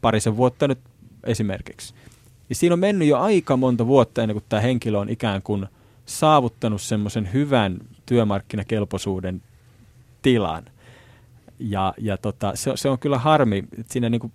parisen 0.00 0.36
vuotta 0.36 0.68
nyt 0.68 0.78
esimerkiksi. 1.24 1.94
Ja 2.48 2.54
siinä 2.54 2.72
on 2.72 2.78
mennyt 2.78 3.08
jo 3.08 3.18
aika 3.18 3.56
monta 3.56 3.86
vuotta 3.86 4.22
ennen 4.22 4.34
kuin 4.34 4.44
tämä 4.48 4.62
henkilö 4.62 4.98
on 4.98 5.08
ikään 5.08 5.42
kuin 5.42 5.66
saavuttanut 6.06 6.82
semmoisen 6.82 7.32
hyvän 7.32 7.78
työmarkkinakelpoisuuden 8.06 9.42
tilan. 10.22 10.64
Ja, 11.58 11.94
ja 11.98 12.16
tota, 12.16 12.52
se, 12.54 12.72
se 12.74 12.88
on 12.88 12.98
kyllä 12.98 13.18
harmi. 13.18 13.58
Että 13.58 13.92
siinä 13.92 14.08
niin 14.08 14.20
kuin 14.20 14.32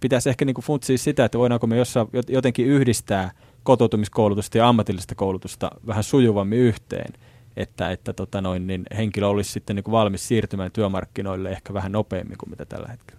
pitäisi 0.00 0.28
ehkä 0.28 0.44
niin 0.44 0.54
kuin 0.54 0.64
funtsia 0.64 0.98
sitä, 0.98 1.24
että 1.24 1.38
voidaanko 1.38 1.66
me 1.66 1.76
jossain 1.76 2.08
jotenkin 2.28 2.66
yhdistää 2.66 3.30
kotoutumiskoulutusta 3.62 4.58
ja 4.58 4.68
ammatillista 4.68 5.14
koulutusta 5.14 5.70
vähän 5.86 6.04
sujuvammin 6.04 6.58
yhteen, 6.58 7.12
että, 7.56 7.90
että 7.90 8.12
tota 8.12 8.40
noin, 8.40 8.66
niin 8.66 8.84
henkilö 8.96 9.26
olisi 9.26 9.52
sitten 9.52 9.76
niin 9.76 9.84
kuin 9.84 9.92
valmis 9.92 10.28
siirtymään 10.28 10.72
työmarkkinoille 10.72 11.50
ehkä 11.50 11.74
vähän 11.74 11.92
nopeammin 11.92 12.38
kuin 12.38 12.50
mitä 12.50 12.64
tällä 12.64 12.88
hetkellä. 12.88 13.17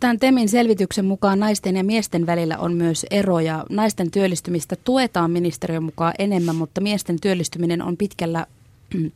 Tämän 0.00 0.18
TEMin 0.18 0.48
selvityksen 0.48 1.04
mukaan 1.04 1.40
naisten 1.40 1.76
ja 1.76 1.84
miesten 1.84 2.26
välillä 2.26 2.58
on 2.58 2.74
myös 2.74 3.06
eroja. 3.10 3.64
Naisten 3.68 4.10
työllistymistä 4.10 4.76
tuetaan 4.84 5.30
ministeriön 5.30 5.82
mukaan 5.82 6.14
enemmän, 6.18 6.56
mutta 6.56 6.80
miesten 6.80 7.20
työllistyminen 7.20 7.82
on 7.82 7.96
pitkällä 7.96 8.46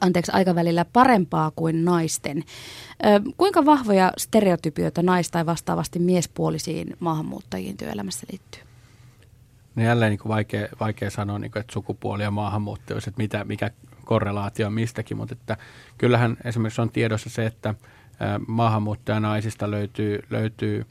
anteeksi, 0.00 0.32
aikavälillä 0.34 0.84
parempaa 0.84 1.52
kuin 1.56 1.84
naisten. 1.84 2.44
Kuinka 3.36 3.64
vahvoja 3.64 4.12
stereotypioita 4.18 5.02
nais- 5.02 5.30
tai 5.30 5.46
vastaavasti 5.46 5.98
miespuolisiin 5.98 6.96
maahanmuuttajiin 7.00 7.76
työelämässä 7.76 8.26
liittyy? 8.30 8.62
No 9.74 9.82
jälleen 9.82 10.10
niin 10.10 10.28
vaikea, 10.28 10.68
vaikea 10.80 11.10
sanoa, 11.10 11.38
niin 11.38 11.50
kuin, 11.50 11.60
että 11.60 11.72
sukupuoli 11.72 12.22
ja 12.22 12.30
maahanmuuttajuus, 12.30 13.08
että 13.08 13.22
mitä, 13.22 13.44
mikä 13.44 13.70
korrelaatio 14.04 14.66
on 14.66 14.72
mistäkin, 14.72 15.16
mutta 15.16 15.32
että 15.32 15.56
kyllähän 15.98 16.36
esimerkiksi 16.44 16.80
on 16.80 16.90
tiedossa 16.90 17.30
se, 17.30 17.46
että 17.46 17.74
maahanmuuttajanaisista 18.46 19.70
löytyy, 19.70 20.18
löytyy 20.30 20.86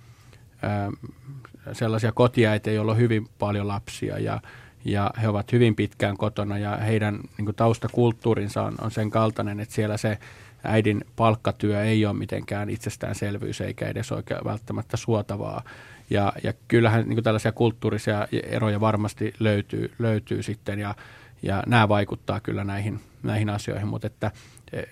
sellaisia 1.73 2.11
kotiäitä, 2.11 2.71
joilla 2.71 2.91
on 2.91 2.97
hyvin 2.97 3.27
paljon 3.39 3.67
lapsia 3.67 4.19
ja, 4.19 4.41
ja 4.85 5.11
he 5.21 5.29
ovat 5.29 5.51
hyvin 5.51 5.75
pitkään 5.75 6.17
kotona 6.17 6.57
ja 6.57 6.77
heidän 6.77 7.19
niin 7.37 7.45
kuin 7.45 7.55
taustakulttuurinsa 7.55 8.63
on, 8.63 8.75
on 8.81 8.91
sen 8.91 9.09
kaltainen, 9.09 9.59
että 9.59 9.75
siellä 9.75 9.97
se 9.97 10.17
äidin 10.63 11.05
palkkatyö 11.15 11.83
ei 11.83 12.05
ole 12.05 12.13
mitenkään 12.13 12.69
itsestäänselvyys 12.69 13.61
eikä 13.61 13.87
edes 13.87 14.11
oikein 14.11 14.45
välttämättä 14.45 14.97
suotavaa. 14.97 15.63
Ja, 16.09 16.33
ja 16.43 16.53
kyllähän 16.67 17.09
niin 17.09 17.23
tällaisia 17.23 17.51
kulttuurisia 17.51 18.27
eroja 18.43 18.79
varmasti 18.79 19.33
löytyy, 19.39 19.91
löytyy 19.99 20.43
sitten 20.43 20.79
ja, 20.79 20.95
ja 21.41 21.63
nämä 21.67 21.89
vaikuttaa 21.89 22.39
kyllä 22.39 22.63
näihin, 22.63 22.99
näihin 23.23 23.49
asioihin, 23.49 23.87
mutta 23.87 24.07
että 24.07 24.31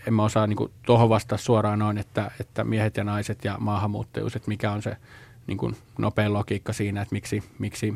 en 0.07 0.13
mä 0.13 0.23
osaa 0.23 0.47
niin 0.47 0.71
tuohon 0.85 1.09
vastata 1.09 1.37
suoraan 1.37 1.79
noin, 1.79 1.97
että, 1.97 2.31
että 2.39 2.63
miehet 2.63 2.97
ja 2.97 3.03
naiset 3.03 3.45
ja 3.45 3.55
maahanmuuttajuus, 3.59 4.35
että 4.35 4.47
mikä 4.47 4.71
on 4.71 4.81
se 4.81 4.97
niin 5.47 5.75
nopea 5.97 6.33
logiikka 6.33 6.73
siinä, 6.73 7.01
että 7.01 7.15
miksi, 7.15 7.43
miksi 7.59 7.93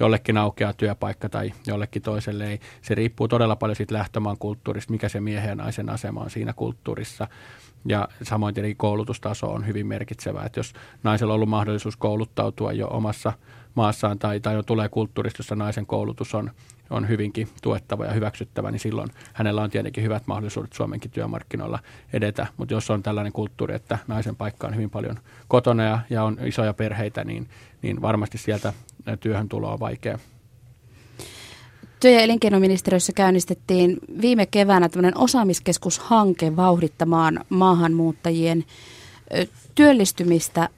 jollekin 0.00 0.36
aukeaa 0.36 0.72
työpaikka 0.72 1.28
tai 1.28 1.52
jollekin 1.66 2.02
toiselle 2.02 2.50
ei. 2.50 2.60
Se 2.82 2.94
riippuu 2.94 3.28
todella 3.28 3.56
paljon 3.56 3.76
siitä 3.76 3.94
lähtömaan 3.94 4.38
kulttuurista, 4.38 4.92
mikä 4.92 5.08
se 5.08 5.20
miehen 5.20 5.48
ja 5.48 5.54
naisen 5.54 5.90
asema 5.90 6.20
on 6.20 6.30
siinä 6.30 6.52
kulttuurissa. 6.52 7.28
Ja 7.86 8.08
samoin 8.22 8.54
tietenkin 8.54 8.76
koulutustaso 8.76 9.52
on 9.52 9.66
hyvin 9.66 9.86
merkitsevä, 9.86 10.44
että 10.44 10.58
jos 10.58 10.72
naisella 11.02 11.32
on 11.32 11.34
ollut 11.34 11.48
mahdollisuus 11.48 11.96
kouluttautua 11.96 12.72
jo 12.72 12.88
omassa 12.88 13.32
maassaan 13.74 14.18
tai, 14.18 14.40
tai 14.40 14.54
jo 14.54 14.62
tulee 14.62 14.88
kulttuurista, 14.88 15.40
jossa 15.40 15.56
naisen 15.56 15.86
koulutus 15.86 16.34
on, 16.34 16.50
on 16.90 17.08
hyvinkin 17.08 17.48
tuettava 17.62 18.04
ja 18.04 18.12
hyväksyttävä, 18.12 18.70
niin 18.70 18.80
silloin 18.80 19.10
hänellä 19.32 19.62
on 19.62 19.70
tietenkin 19.70 20.04
hyvät 20.04 20.26
mahdollisuudet 20.26 20.72
Suomenkin 20.72 21.10
työmarkkinoilla 21.10 21.78
edetä. 22.12 22.46
Mutta 22.56 22.74
jos 22.74 22.90
on 22.90 23.02
tällainen 23.02 23.32
kulttuuri, 23.32 23.74
että 23.74 23.98
naisen 24.06 24.36
paikka 24.36 24.66
on 24.66 24.74
hyvin 24.74 24.90
paljon 24.90 25.18
kotona 25.48 25.84
ja, 25.84 25.98
ja 26.10 26.24
on 26.24 26.38
isoja 26.44 26.74
perheitä, 26.74 27.24
niin, 27.24 27.48
niin 27.82 28.02
varmasti 28.02 28.38
sieltä 28.38 28.72
työhön 29.20 29.48
tuloa 29.48 29.72
on 29.72 29.80
vaikea. 29.80 30.18
Työ- 32.00 32.10
ja 32.10 32.20
elinkeinoministeriössä 32.20 33.12
käynnistettiin 33.12 33.98
viime 34.20 34.46
keväänä 34.46 34.88
tämmöinen 34.88 35.18
osaamiskeskushanke 35.18 36.56
vauhdittamaan 36.56 37.44
maahanmuuttajien 37.48 38.64
työllistymistä. 39.74 40.68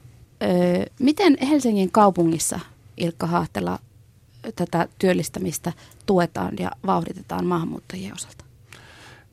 Miten 0.99 1.37
Helsingin 1.49 1.91
kaupungissa, 1.91 2.59
Ilkka 2.97 3.27
Hahtela, 3.27 3.79
tätä 4.55 4.87
työllistämistä 4.99 5.73
tuetaan 6.05 6.53
ja 6.59 6.71
vauhditetaan 6.85 7.45
maahanmuuttajien 7.45 8.13
osalta? 8.13 8.45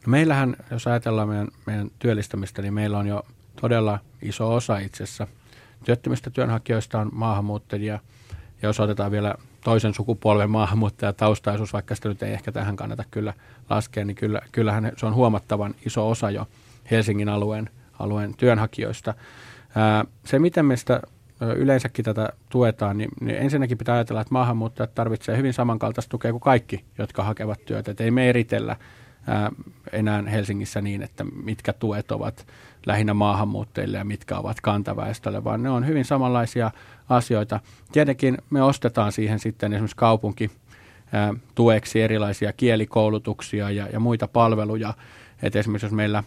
No 0.06 0.10
meillähän, 0.10 0.56
jos 0.70 0.86
ajatellaan 0.86 1.28
meidän, 1.28 1.48
meidän 1.66 1.90
työllistämistä, 1.98 2.62
niin 2.62 2.74
meillä 2.74 2.98
on 2.98 3.06
jo 3.06 3.22
todella 3.60 3.98
iso 4.22 4.54
osa 4.54 4.78
itse 4.78 5.04
asiassa 5.04 5.26
työttömistä 5.84 6.30
työnhakijoista 6.30 7.00
on 7.00 7.10
maahanmuuttajia. 7.12 7.98
Ja 8.62 8.68
jos 8.68 8.80
otetaan 8.80 9.10
vielä 9.10 9.34
toisen 9.64 9.94
sukupolven 9.94 10.50
maahanmuuttajataustaisuus, 10.50 11.72
vaikka 11.72 11.94
sitä 11.94 12.08
nyt 12.08 12.22
ei 12.22 12.32
ehkä 12.32 12.52
tähän 12.52 12.76
kannata 12.76 13.04
kyllä 13.10 13.34
laskea, 13.70 14.04
niin 14.04 14.16
kyllä, 14.16 14.40
kyllähän 14.52 14.92
se 14.96 15.06
on 15.06 15.14
huomattavan 15.14 15.74
iso 15.86 16.10
osa 16.10 16.30
jo 16.30 16.46
Helsingin 16.90 17.28
alueen, 17.28 17.70
alueen 17.98 18.34
työnhakijoista. 18.36 19.14
Se, 20.24 20.38
miten 20.38 20.66
me 20.66 20.76
sitä 20.76 21.00
yleensäkin 21.52 22.04
tätä 22.04 22.28
tuetaan, 22.48 22.98
niin, 22.98 23.10
niin 23.20 23.36
ensinnäkin 23.36 23.78
pitää 23.78 23.94
ajatella, 23.94 24.20
että 24.20 24.34
maahanmuuttajat 24.34 24.94
tarvitsevat 24.94 25.38
hyvin 25.38 25.52
samankaltaista 25.52 26.10
tukea 26.10 26.30
kuin 26.30 26.40
kaikki, 26.40 26.84
jotka 26.98 27.24
hakevat 27.24 27.64
työtä. 27.64 27.90
Et 27.90 28.00
ei 28.00 28.10
me 28.10 28.28
eritellä 28.28 28.76
ää, 29.26 29.52
enää 29.92 30.22
Helsingissä 30.22 30.80
niin, 30.80 31.02
että 31.02 31.24
mitkä 31.24 31.72
tuet 31.72 32.12
ovat 32.12 32.46
lähinnä 32.86 33.14
maahanmuuttajille 33.14 33.98
ja 33.98 34.04
mitkä 34.04 34.38
ovat 34.38 34.60
kantaväestölle, 34.60 35.44
vaan 35.44 35.62
ne 35.62 35.70
on 35.70 35.86
hyvin 35.86 36.04
samanlaisia 36.04 36.70
asioita. 37.08 37.60
Tietenkin 37.92 38.38
me 38.50 38.62
ostetaan 38.62 39.12
siihen 39.12 39.38
sitten 39.38 39.72
esimerkiksi 39.72 39.96
kaupunki 39.96 40.50
ää, 41.12 41.34
tueksi 41.54 42.02
erilaisia 42.02 42.52
kielikoulutuksia 42.52 43.70
ja, 43.70 43.86
ja 43.92 44.00
muita 44.00 44.28
palveluja. 44.28 44.94
Et 45.42 45.56
esimerkiksi 45.56 45.86
jos 45.86 45.92
meillä 45.92 46.24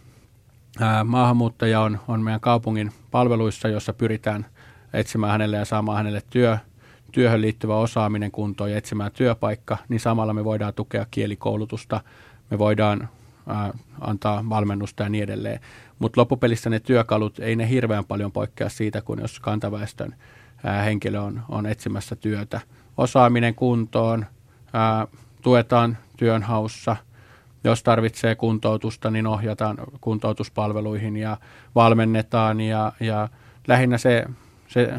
ää, 0.80 1.04
maahanmuuttaja 1.04 1.82
on, 1.82 2.00
on 2.08 2.22
meidän 2.22 2.40
kaupungin 2.40 2.92
palveluissa, 3.12 3.68
jossa 3.68 3.94
pyritään– 3.94 4.46
etsimään 4.94 5.32
hänelle 5.32 5.58
ja 5.58 5.66
saamaan 5.66 5.98
hänelle 5.98 6.22
työ, 6.30 6.58
työhön 7.12 7.42
liittyvä 7.42 7.76
osaaminen 7.76 8.32
kuntoon 8.32 8.72
ja 8.72 8.78
etsimään 8.78 9.12
työpaikka, 9.12 9.78
niin 9.90 10.00
samalla 10.00 10.34
me 10.34 10.44
voidaan 10.44 10.74
tukea 10.74 11.06
kielikoulutusta, 11.12 12.02
me 12.52 12.58
voidaan 12.58 13.10
ää, 13.48 13.74
antaa 14.02 14.46
valmennusta 14.50 15.04
ja 15.04 15.10
niin 15.10 15.24
edelleen. 15.24 15.60
Mutta 16.00 16.22
loppupelissä 16.22 16.70
ne 16.70 16.80
työkalut, 16.80 17.40
ei 17.40 17.56
ne 17.56 17.70
hirveän 17.70 18.06
paljon 18.06 18.32
poikkea 18.32 18.70
siitä, 18.70 19.02
kun 19.02 19.20
jos 19.20 19.40
kantaväestön 19.40 20.16
ää, 20.64 20.84
henkilö 20.84 21.22
on, 21.22 21.42
on 21.50 21.66
etsimässä 21.66 22.16
työtä. 22.16 22.62
Osaaminen 22.98 23.56
kuntoon, 23.56 24.26
ää, 24.74 25.08
tuetaan 25.42 25.98
työnhaussa, 26.18 26.96
jos 27.64 27.84
tarvitsee 27.84 28.36
kuntoutusta, 28.36 29.12
niin 29.12 29.28
ohjataan 29.28 29.78
kuntoutuspalveluihin 30.02 31.18
ja 31.18 31.38
valmennetaan 31.76 32.62
ja, 32.62 32.94
ja 33.00 33.30
lähinnä 33.68 33.98
se 33.98 34.26
se 34.68 34.94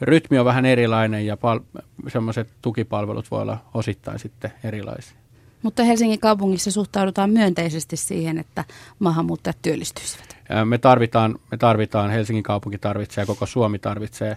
rytmi 0.00 0.38
on 0.38 0.44
vähän 0.44 0.66
erilainen 0.66 1.26
ja 1.26 1.36
pal- 1.36 1.60
semmoiset 2.08 2.48
tukipalvelut 2.62 3.30
voi 3.30 3.42
olla 3.42 3.58
osittain 3.74 4.18
sitten 4.18 4.52
erilaisia. 4.64 5.16
Mutta 5.62 5.84
Helsingin 5.84 6.20
kaupungissa 6.20 6.70
suhtaudutaan 6.70 7.30
myönteisesti 7.30 7.96
siihen, 7.96 8.38
että 8.38 8.64
maahanmuuttajat 8.98 9.56
työllistyisivät. 9.62 10.36
Me 10.64 10.78
tarvitaan, 10.78 11.38
me 11.50 11.56
tarvitaan, 11.56 12.10
Helsingin 12.10 12.42
kaupunki 12.42 12.78
tarvitsee 12.78 13.22
ja 13.22 13.26
koko 13.26 13.46
Suomi 13.46 13.78
tarvitsee 13.78 14.36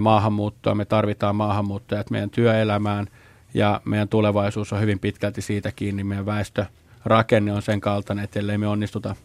maahanmuuttoa. 0.00 0.74
Me 0.74 0.84
tarvitaan 0.84 1.36
maahanmuuttajat 1.36 2.10
meidän 2.10 2.30
työelämään 2.30 3.06
ja 3.54 3.80
meidän 3.84 4.08
tulevaisuus 4.08 4.72
on 4.72 4.80
hyvin 4.80 4.98
pitkälti 4.98 5.42
siitä 5.42 5.72
kiinni. 5.72 6.04
Meidän 6.04 6.26
väestörakenne 6.26 7.52
on 7.52 7.62
sen 7.62 7.80
kaltainen, 7.80 8.24
että 8.24 8.40
ellei 8.40 8.58
me 8.58 8.68
onnistuta 8.68 9.16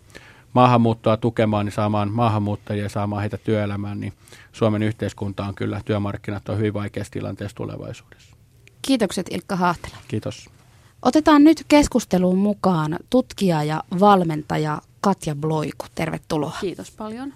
maahanmuuttoa 0.56 1.18
tukemaan, 1.18 1.66
niin 1.66 1.74
saamaan 1.74 2.12
maahanmuuttajia 2.12 2.84
ja 2.84 2.90
saamaan 2.90 3.22
heitä 3.22 3.38
työelämään, 3.38 4.00
niin 4.00 4.14
Suomen 4.54 4.84
yhteiskunta 4.84 5.46
on 5.46 5.56
kyllä, 5.56 5.82
työmarkkinat 5.86 6.50
on 6.50 6.58
hyvin 6.58 6.74
vaikeassa 6.74 7.12
tilanteessa 7.12 7.56
tulevaisuudessa. 7.56 8.36
Kiitokset 8.82 9.28
Ilkka 9.32 9.56
Haahtela. 9.56 9.96
Kiitos. 10.08 10.50
Otetaan 11.02 11.44
nyt 11.44 11.66
keskusteluun 11.68 12.38
mukaan 12.38 13.00
tutkija 13.10 13.64
ja 13.64 13.84
valmentaja 14.00 14.82
Katja 15.06 15.36
Bloiku. 15.36 15.86
Tervetuloa. 15.96 16.58
Kiitos 16.62 16.92
paljon. 16.92 17.34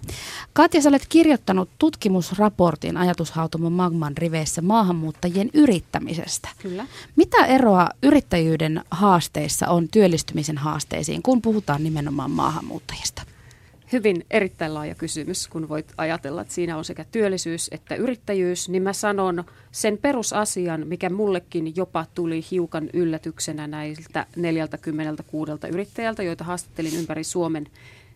Katja, 0.52 0.82
sä 0.82 0.88
olet 0.88 1.06
kirjoittanut 1.08 1.68
tutkimusraportin 1.78 2.96
ajatushautomo 2.96 3.70
Magman 3.70 4.16
riveissä 4.16 4.62
maahanmuuttajien 4.62 5.50
yrittämisestä. 5.54 6.48
Kyllä. 6.62 6.86
Mitä 7.16 7.46
eroa 7.46 7.88
yrittäjyyden 8.02 8.84
haasteissa 8.90 9.68
on 9.68 9.88
työllistymisen 9.88 10.58
haasteisiin, 10.58 11.22
kun 11.22 11.42
puhutaan 11.42 11.84
nimenomaan 11.84 12.30
maahanmuuttajista? 12.30 13.22
Hyvin 13.92 14.24
erittäin 14.30 14.74
laaja 14.74 14.94
kysymys, 14.94 15.48
kun 15.48 15.68
voit 15.68 15.92
ajatella, 15.96 16.40
että 16.40 16.54
siinä 16.54 16.76
on 16.76 16.84
sekä 16.84 17.04
työllisyys 17.12 17.68
että 17.72 17.94
yrittäjyys, 17.94 18.68
niin 18.68 18.82
mä 18.82 18.92
sanon 18.92 19.44
sen 19.72 19.98
perusasian, 19.98 20.86
mikä 20.86 21.10
mullekin 21.10 21.76
jopa 21.76 22.06
tuli 22.14 22.44
hiukan 22.50 22.90
yllätyksenä 22.92 23.66
näiltä 23.66 24.26
46 24.36 25.52
yrittäjältä, 25.72 26.22
joita 26.22 26.44
haastattelin 26.44 26.96
ympäri 26.96 27.24
Suomen, 27.24 27.66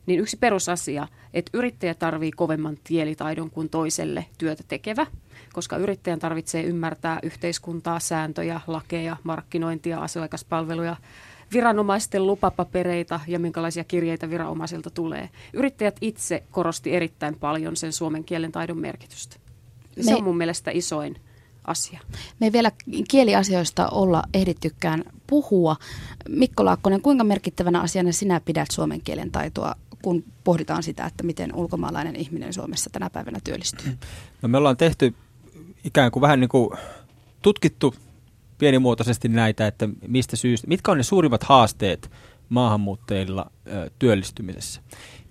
niin 0.07 0.21
yksi 0.21 0.37
perusasia, 0.37 1.09
että 1.35 1.51
yrittäjä 1.59 1.95
tarvii 1.95 2.31
kovemman 2.31 2.79
kielitaidon 2.85 3.51
kuin 3.51 3.69
toiselle 3.69 4.27
työtä 4.39 4.63
tekevä, 4.69 5.07
koska 5.53 5.77
yrittäjän 5.77 6.19
tarvitsee 6.19 6.63
ymmärtää 6.63 7.19
yhteiskuntaa, 7.23 8.01
sääntöjä, 8.01 8.61
lakeja, 8.67 9.17
markkinointia, 9.23 9.99
asiakaspalveluja, 9.99 10.97
viranomaisten 11.53 12.27
lupapapereita 12.27 13.21
ja 13.27 13.39
minkälaisia 13.39 13.85
kirjeitä 13.85 14.31
viranomaisilta 14.31 14.91
tulee. 14.91 15.29
Yrittäjät 15.53 15.97
itse 16.01 16.43
korosti 16.51 16.95
erittäin 16.95 17.35
paljon 17.35 17.77
sen 17.77 17.93
suomen 17.93 18.25
kielen 18.25 18.53
taidon 18.53 18.79
merkitystä. 18.79 19.37
Ja 19.97 20.05
se 20.05 20.11
Me... 20.11 20.17
on 20.17 20.25
mun 20.25 20.37
mielestä 20.37 20.71
isoin 20.71 21.17
asia. 21.65 22.01
Me 22.41 22.47
ei 22.47 22.53
vielä 22.53 22.73
kieliasioista 23.11 23.89
olla 23.89 24.23
ehdittykään 24.35 25.05
puhua. 25.27 25.77
Mikko 26.29 26.65
Laakkonen, 26.65 27.03
kuinka 27.03 27.25
merkittävänä 27.25 27.81
asiana 27.81 28.13
sinä 28.13 28.41
pidät 28.41 28.71
suomen 28.71 29.01
kielen 29.01 29.31
taitoa, 29.31 29.75
kun 30.03 30.25
pohditaan 30.45 30.83
sitä, 30.83 31.07
että 31.07 31.23
miten 31.23 31.55
ulkomaalainen 31.55 32.17
ihminen 32.17 32.53
Suomessa 32.53 32.91
tänä 32.91 33.11
päivänä 33.11 33.39
työllistyy? 33.45 33.99
No 34.43 34.49
me 34.49 34.59
ollaan 34.59 34.77
tehty 34.77 35.15
ikään 35.85 36.11
kuin 36.11 36.21
vähän 36.21 36.41
niin 36.41 36.49
kuin 36.49 36.71
tutkittu 37.43 37.95
pienimuotoisesti 38.65 39.29
näitä, 39.29 39.67
että 39.67 39.89
mistä 40.09 40.37
syystä, 40.37 40.69
mitkä 40.69 40.91
on 40.93 40.97
ne 40.97 41.03
suurimmat 41.03 41.43
haasteet 41.43 42.11
maahanmuuttajilla 42.49 43.51
ö, 43.67 43.91
työllistymisessä. 43.99 44.81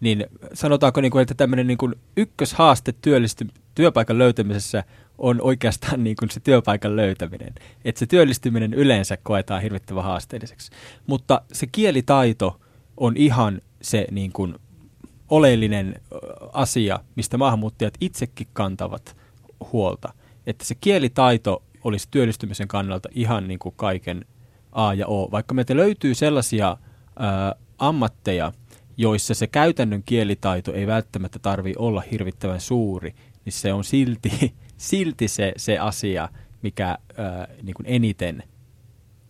Niin 0.01 0.25
sanotaanko, 0.53 1.01
niin 1.01 1.11
kuin, 1.11 1.21
että 1.21 1.33
tämmöinen 1.33 1.67
niin 1.67 1.77
kuin 1.77 1.95
ykköshaaste 2.17 2.93
työllisty, 3.01 3.47
työpaikan 3.75 4.17
löytämisessä 4.17 4.83
on 5.17 5.41
oikeastaan 5.41 6.03
niin 6.03 6.15
kuin 6.15 6.31
se 6.31 6.39
työpaikan 6.39 6.95
löytäminen. 6.95 7.53
Että 7.85 7.99
se 7.99 8.05
työllistyminen 8.05 8.73
yleensä 8.73 9.17
koetaan 9.23 9.61
hirvittävän 9.61 10.03
haasteelliseksi. 10.03 10.71
Mutta 11.07 11.41
se 11.53 11.67
kielitaito 11.67 12.59
on 12.97 13.17
ihan 13.17 13.61
se 13.81 14.07
niin 14.11 14.31
kuin 14.31 14.55
oleellinen 15.29 15.95
asia, 16.53 16.99
mistä 17.15 17.37
maahanmuuttajat 17.37 17.93
itsekin 18.01 18.47
kantavat 18.53 19.17
huolta. 19.71 20.13
Että 20.47 20.65
se 20.65 20.75
kielitaito 20.75 21.63
olisi 21.83 22.07
työllistymisen 22.11 22.67
kannalta 22.67 23.09
ihan 23.11 23.47
niin 23.47 23.59
kuin 23.59 23.75
kaiken 23.77 24.25
A 24.71 24.93
ja 24.93 25.07
O. 25.07 25.31
Vaikka 25.31 25.53
meiltä 25.53 25.75
löytyy 25.75 26.15
sellaisia 26.15 26.77
ää, 27.19 27.55
ammatteja, 27.77 28.51
joissa 28.97 29.33
se 29.33 29.47
käytännön 29.47 30.03
kielitaito 30.03 30.73
ei 30.73 30.87
välttämättä 30.87 31.39
tarvi 31.39 31.73
olla 31.77 32.03
hirvittävän 32.11 32.61
suuri, 32.61 33.15
niin 33.45 33.53
se 33.53 33.73
on 33.73 33.83
silti, 33.83 34.53
silti 34.77 35.27
se, 35.27 35.53
se 35.57 35.77
asia, 35.77 36.29
mikä 36.61 36.87
ää, 36.87 37.47
niin 37.63 37.73
kuin 37.73 37.85
eniten 37.85 38.43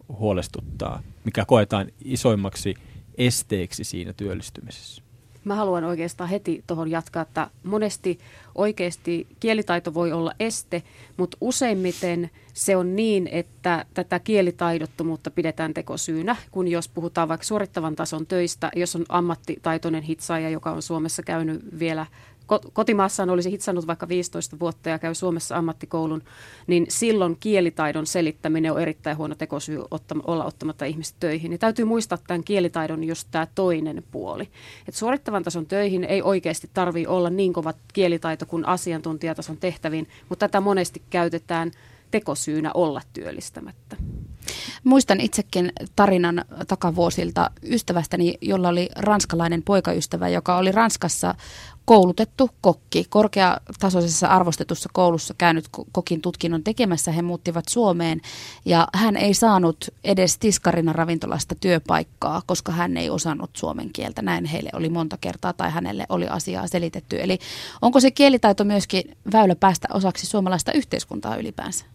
huolestuttaa, 0.10 1.02
mikä 1.26 1.46
koetaan 1.46 1.88
isoimmaksi 2.06 2.76
esteeksi 3.18 3.84
siinä 3.84 4.14
työllistymisessä. 4.14 5.03
Mä 5.44 5.56
haluan 5.56 5.84
oikeastaan 5.84 6.30
heti 6.30 6.64
tuohon 6.68 6.92
jatkaa, 6.92 7.22
että 7.22 7.48
monesti 7.64 8.20
oikeasti 8.56 9.28
kielitaito 9.40 9.94
voi 9.94 10.12
olla 10.12 10.34
este, 10.40 10.84
mutta 11.18 11.38
useimmiten 11.42 12.30
se 12.54 12.76
on 12.76 12.96
niin, 12.96 13.28
että 13.32 13.86
tätä 13.94 14.20
kielitaidottomuutta 14.20 15.32
pidetään 15.32 15.74
tekosyynä, 15.74 16.36
kun 16.52 16.68
jos 16.68 16.88
puhutaan 16.88 17.28
vaikka 17.28 17.46
suorittavan 17.46 17.96
tason 17.96 18.28
töistä, 18.28 18.72
jos 18.76 18.96
on 18.96 19.06
ammattitaitoinen 19.10 20.04
hitsaaja, 20.04 20.50
joka 20.50 20.72
on 20.72 20.82
Suomessa 20.82 21.24
käynyt 21.24 21.80
vielä 21.80 22.06
kotimaassaan 22.74 23.30
olisi 23.30 23.52
hitsannut 23.52 23.88
vaikka 23.88 24.08
15 24.08 24.60
vuotta 24.60 24.90
ja 24.90 25.00
käy 25.00 25.16
Suomessa 25.16 25.58
ammattikoulun, 25.58 26.24
niin 26.68 26.86
silloin 26.90 27.38
kielitaidon 27.40 28.06
selittäminen 28.06 28.72
on 28.72 28.82
erittäin 28.82 29.18
huono 29.18 29.36
tekosyy 29.36 29.82
olla 30.28 30.46
ottamatta 30.46 30.86
ihmistä 30.86 31.18
töihin. 31.20 31.50
Niin 31.50 31.60
täytyy 31.60 31.86
muistaa 31.86 32.18
tämän 32.28 32.44
kielitaidon 32.44 33.04
just 33.04 33.28
tämä 33.32 33.48
toinen 33.56 34.04
puoli. 34.12 34.50
Et 34.88 34.96
suorittavan 34.96 35.44
tason 35.44 35.66
töihin 35.66 36.04
ei 36.04 36.22
oikeasti 36.22 36.70
tarvitse 36.74 37.10
olla 37.10 37.30
niin 37.30 37.54
kova 37.54 37.74
kielitaito 37.94 38.46
kuin 38.46 38.68
asiantuntijatason 38.68 39.58
tehtäviin, 39.58 40.08
mutta 40.30 40.48
tätä 40.48 40.62
monesti 40.62 41.02
käytetään 41.10 41.72
tekosyynä 42.12 42.72
olla 42.74 43.02
työllistämättä. 43.14 43.96
Muistan 44.84 45.20
itsekin 45.20 45.72
tarinan 45.96 46.46
takavuosilta 46.68 47.52
ystävästäni, 47.64 48.38
jolla 48.42 48.70
oli 48.70 48.90
ranskalainen 48.96 49.64
poikaystävä, 49.64 50.30
joka 50.30 50.58
oli 50.58 50.72
Ranskassa 50.72 51.36
koulutettu 51.86 52.50
kokki, 52.62 53.06
korkeatasoisessa 53.10 54.28
arvostetussa 54.28 54.90
koulussa 54.94 55.34
käynyt 55.38 55.66
kokin 55.92 56.22
tutkinnon 56.22 56.64
tekemässä. 56.64 57.12
He 57.12 57.22
muuttivat 57.22 57.68
Suomeen 57.70 58.22
ja 58.66 58.88
hän 58.94 59.18
ei 59.18 59.34
saanut 59.34 59.86
edes 60.04 60.38
tiskarina 60.38 60.94
ravintolasta 60.94 61.56
työpaikkaa, 61.56 62.42
koska 62.46 62.72
hän 62.72 62.98
ei 62.98 63.10
osannut 63.10 63.50
suomen 63.54 63.90
kieltä. 63.94 64.22
Näin 64.22 64.46
heille 64.46 64.70
oli 64.74 64.90
monta 64.90 65.18
kertaa 65.22 65.54
tai 65.54 65.72
hänelle 65.72 66.06
oli 66.10 66.28
asiaa 66.28 66.68
selitetty. 66.68 67.22
Eli 67.22 67.40
onko 67.82 68.00
se 68.00 68.12
kielitaito 68.12 68.64
myöskin 68.64 69.18
väylä 69.34 69.56
päästä 69.56 69.88
osaksi 69.94 70.26
suomalaista 70.26 70.72
yhteiskuntaa 70.72 71.36
ylipäänsä? 71.36 71.86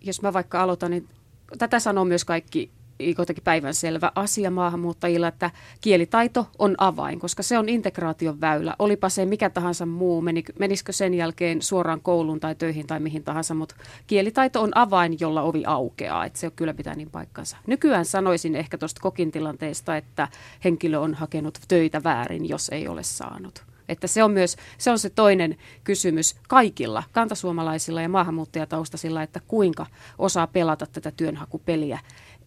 Jos 0.00 0.22
mä 0.22 0.32
vaikka 0.32 0.62
aloitan, 0.62 0.90
niin 0.90 1.08
tätä 1.58 1.78
sanoo 1.80 2.04
myös 2.04 2.24
kaikki 2.24 2.70
kuitenkin 3.16 3.44
päivänselvä 3.44 4.12
asia 4.14 4.50
maahanmuuttajilla, 4.50 5.28
että 5.28 5.50
kielitaito 5.80 6.48
on 6.58 6.74
avain, 6.78 7.20
koska 7.20 7.42
se 7.42 7.58
on 7.58 7.68
integraation 7.68 8.40
väylä. 8.40 8.74
Olipa 8.78 9.08
se 9.08 9.24
mikä 9.24 9.50
tahansa 9.50 9.86
muu, 9.86 10.24
menisikö 10.58 10.92
sen 10.92 11.14
jälkeen 11.14 11.62
suoraan 11.62 12.00
kouluun 12.00 12.40
tai 12.40 12.54
töihin 12.54 12.86
tai 12.86 13.00
mihin 13.00 13.24
tahansa, 13.24 13.54
mutta 13.54 13.74
kielitaito 14.06 14.62
on 14.62 14.70
avain, 14.74 15.16
jolla 15.20 15.42
ovi 15.42 15.62
aukeaa, 15.66 16.24
että 16.24 16.38
se 16.38 16.50
kyllä 16.50 16.74
pitää 16.74 16.94
niin 16.94 17.10
paikkansa. 17.10 17.56
Nykyään 17.66 18.04
sanoisin 18.04 18.56
ehkä 18.56 18.78
tuosta 18.78 19.00
kokin 19.00 19.30
tilanteesta, 19.30 19.96
että 19.96 20.28
henkilö 20.64 20.98
on 20.98 21.14
hakenut 21.14 21.58
töitä 21.68 22.04
väärin, 22.04 22.48
jos 22.48 22.68
ei 22.68 22.88
ole 22.88 23.02
saanut. 23.02 23.62
Että 23.88 24.06
se 24.06 24.24
on 24.24 24.30
myös 24.30 24.56
se, 24.78 24.90
on 24.90 24.98
se 24.98 25.10
toinen 25.10 25.56
kysymys 25.84 26.36
kaikilla 26.48 27.02
kantasuomalaisilla 27.12 28.02
ja 28.02 28.08
maahanmuuttajataustaisilla, 28.08 29.22
että 29.22 29.40
kuinka 29.48 29.86
osaa 30.18 30.46
pelata 30.46 30.86
tätä 30.86 31.12
työnhakupeliä 31.16 31.98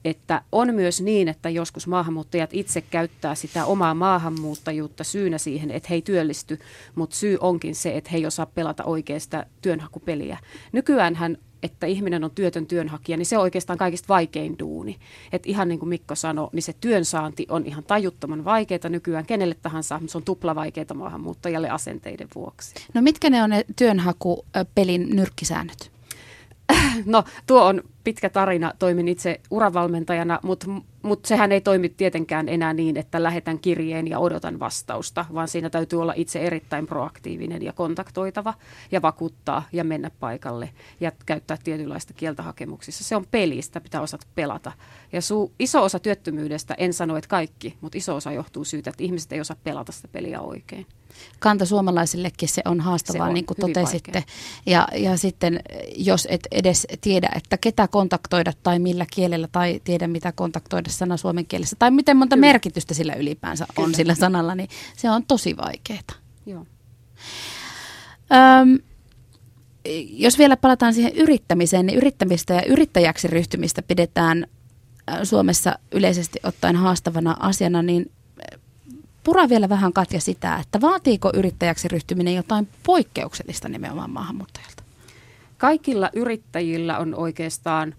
että 0.05 0.41
on 0.51 0.75
myös 0.75 1.01
niin, 1.01 1.27
että 1.27 1.49
joskus 1.49 1.87
maahanmuuttajat 1.87 2.49
itse 2.53 2.81
käyttää 2.81 3.35
sitä 3.35 3.65
omaa 3.65 3.93
maahanmuuttajuutta 3.93 5.03
syynä 5.03 5.37
siihen, 5.37 5.71
että 5.71 5.87
he 5.89 5.95
ei 5.95 6.01
työllisty, 6.01 6.59
mutta 6.95 7.15
syy 7.15 7.37
onkin 7.41 7.75
se, 7.75 7.97
että 7.97 8.09
he 8.09 8.17
ei 8.17 8.25
osaa 8.25 8.45
pelata 8.45 8.83
oikeasta 8.83 9.45
työnhakupeliä. 9.61 10.37
Nykyäänhän 10.71 11.37
että 11.63 11.87
ihminen 11.87 12.23
on 12.23 12.31
työtön 12.31 12.65
työnhakija, 12.65 13.17
niin 13.17 13.25
se 13.25 13.37
on 13.37 13.43
oikeastaan 13.43 13.79
kaikista 13.79 14.07
vaikein 14.07 14.59
duuni. 14.59 14.97
Et 15.31 15.45
ihan 15.45 15.67
niin 15.67 15.79
kuin 15.79 15.89
Mikko 15.89 16.15
sanoi, 16.15 16.49
niin 16.53 16.63
se 16.63 16.73
työnsaanti 16.81 17.45
on 17.49 17.65
ihan 17.65 17.83
tajuttoman 17.83 18.45
vaikeaa 18.45 18.89
nykyään 18.89 19.25
kenelle 19.25 19.55
tahansa, 19.61 19.99
mutta 19.99 20.11
se 20.11 20.17
on 20.17 20.23
tupla 20.23 20.55
vaikeaa 20.55 20.93
maahanmuuttajalle 20.93 21.69
asenteiden 21.69 22.27
vuoksi. 22.35 22.73
No 22.93 23.01
mitkä 23.01 23.29
ne 23.29 23.43
on 23.43 23.49
ne 23.49 23.65
työnhakupelin 23.75 25.15
nyrkkisäännöt? 25.15 25.91
No 27.05 27.23
tuo 27.47 27.63
on 27.63 27.81
pitkä 28.03 28.29
tarina. 28.29 28.73
Toimin 28.79 29.07
itse 29.07 29.41
uravalmentajana, 29.51 30.39
mutta 30.43 30.67
mut 31.01 31.25
sehän 31.25 31.51
ei 31.51 31.61
toimi 31.61 31.89
tietenkään 31.89 32.49
enää 32.49 32.73
niin, 32.73 32.97
että 32.97 33.23
lähetän 33.23 33.59
kirjeen 33.59 34.07
ja 34.07 34.19
odotan 34.19 34.59
vastausta, 34.59 35.25
vaan 35.33 35.47
siinä 35.47 35.69
täytyy 35.69 36.01
olla 36.01 36.13
itse 36.15 36.39
erittäin 36.39 36.87
proaktiivinen 36.87 37.61
ja 37.61 37.73
kontaktoitava 37.73 38.53
ja 38.91 39.01
vakuuttaa 39.01 39.63
ja 39.73 39.83
mennä 39.83 40.11
paikalle 40.19 40.69
ja 40.99 41.11
käyttää 41.25 41.57
tietynlaista 41.63 42.13
kieltä 42.13 42.43
hakemuksissa. 42.43 43.03
Se 43.03 43.15
on 43.15 43.25
peli, 43.31 43.61
sitä 43.61 43.81
pitää 43.81 44.01
osata 44.01 44.27
pelata. 44.35 44.71
Ja 45.13 45.21
su, 45.21 45.51
iso 45.59 45.83
osa 45.83 45.99
työttömyydestä, 45.99 46.75
en 46.77 46.93
sano, 46.93 47.17
että 47.17 47.27
kaikki, 47.27 47.77
mutta 47.81 47.97
iso 47.97 48.15
osa 48.15 48.31
johtuu 48.31 48.63
siitä, 48.63 48.89
että 48.89 49.03
ihmiset 49.03 49.31
ei 49.31 49.39
osaa 49.39 49.57
pelata 49.63 49.91
sitä 49.91 50.07
peliä 50.07 50.41
oikein 50.41 50.85
kanta 51.39 51.65
suomalaisillekin 51.65 52.49
se 52.49 52.61
on 52.65 52.79
haastavaa, 52.79 53.25
se 53.25 53.29
on 53.29 53.33
niin 53.33 53.45
kuin 53.45 53.57
totesitte. 53.57 54.23
Ja, 54.65 54.87
ja 54.95 55.17
sitten 55.17 55.59
jos 55.95 56.27
et 56.31 56.47
edes 56.51 56.87
tiedä, 57.01 57.29
että 57.35 57.57
ketä 57.57 57.87
kontaktoida 57.91 58.53
tai 58.63 58.79
millä 58.79 59.05
kielellä 59.13 59.47
tai 59.51 59.81
tiedä 59.83 60.07
mitä 60.07 60.31
kontaktoida 60.31 60.89
sana 60.89 61.17
suomen 61.17 61.45
kielessä 61.45 61.75
tai 61.79 61.91
miten 61.91 62.17
monta 62.17 62.35
Kyllä. 62.35 62.47
merkitystä 62.47 62.93
sillä 62.93 63.13
ylipäänsä 63.13 63.65
Kyllä. 63.75 63.87
on 63.87 63.95
sillä 63.95 64.15
sanalla, 64.15 64.55
niin 64.55 64.69
se 64.97 65.09
on 65.09 65.25
tosi 65.25 65.57
vaikeaa. 65.57 66.01
Joo. 66.45 66.65
Öm, 68.61 68.79
jos 70.09 70.37
vielä 70.37 70.57
palataan 70.57 70.93
siihen 70.93 71.15
yrittämiseen, 71.15 71.85
niin 71.85 71.97
yrittämistä 71.97 72.53
ja 72.53 72.65
yrittäjäksi 72.65 73.27
ryhtymistä 73.27 73.81
pidetään 73.81 74.47
Suomessa 75.23 75.79
yleisesti 75.91 76.39
ottaen 76.43 76.75
haastavana 76.75 77.37
asiana, 77.39 77.81
niin 77.81 78.11
pura 79.23 79.49
vielä 79.49 79.69
vähän 79.69 79.93
Katja 79.93 80.21
sitä, 80.21 80.57
että 80.57 80.81
vaatiiko 80.81 81.31
yrittäjäksi 81.33 81.87
ryhtyminen 81.87 82.35
jotain 82.35 82.67
poikkeuksellista 82.83 83.69
nimenomaan 83.69 84.11
maahanmuuttajalta? 84.11 84.80
Kaikilla 85.61 86.09
yrittäjillä 86.13 86.97
on 86.97 87.15
oikeastaan 87.15 87.95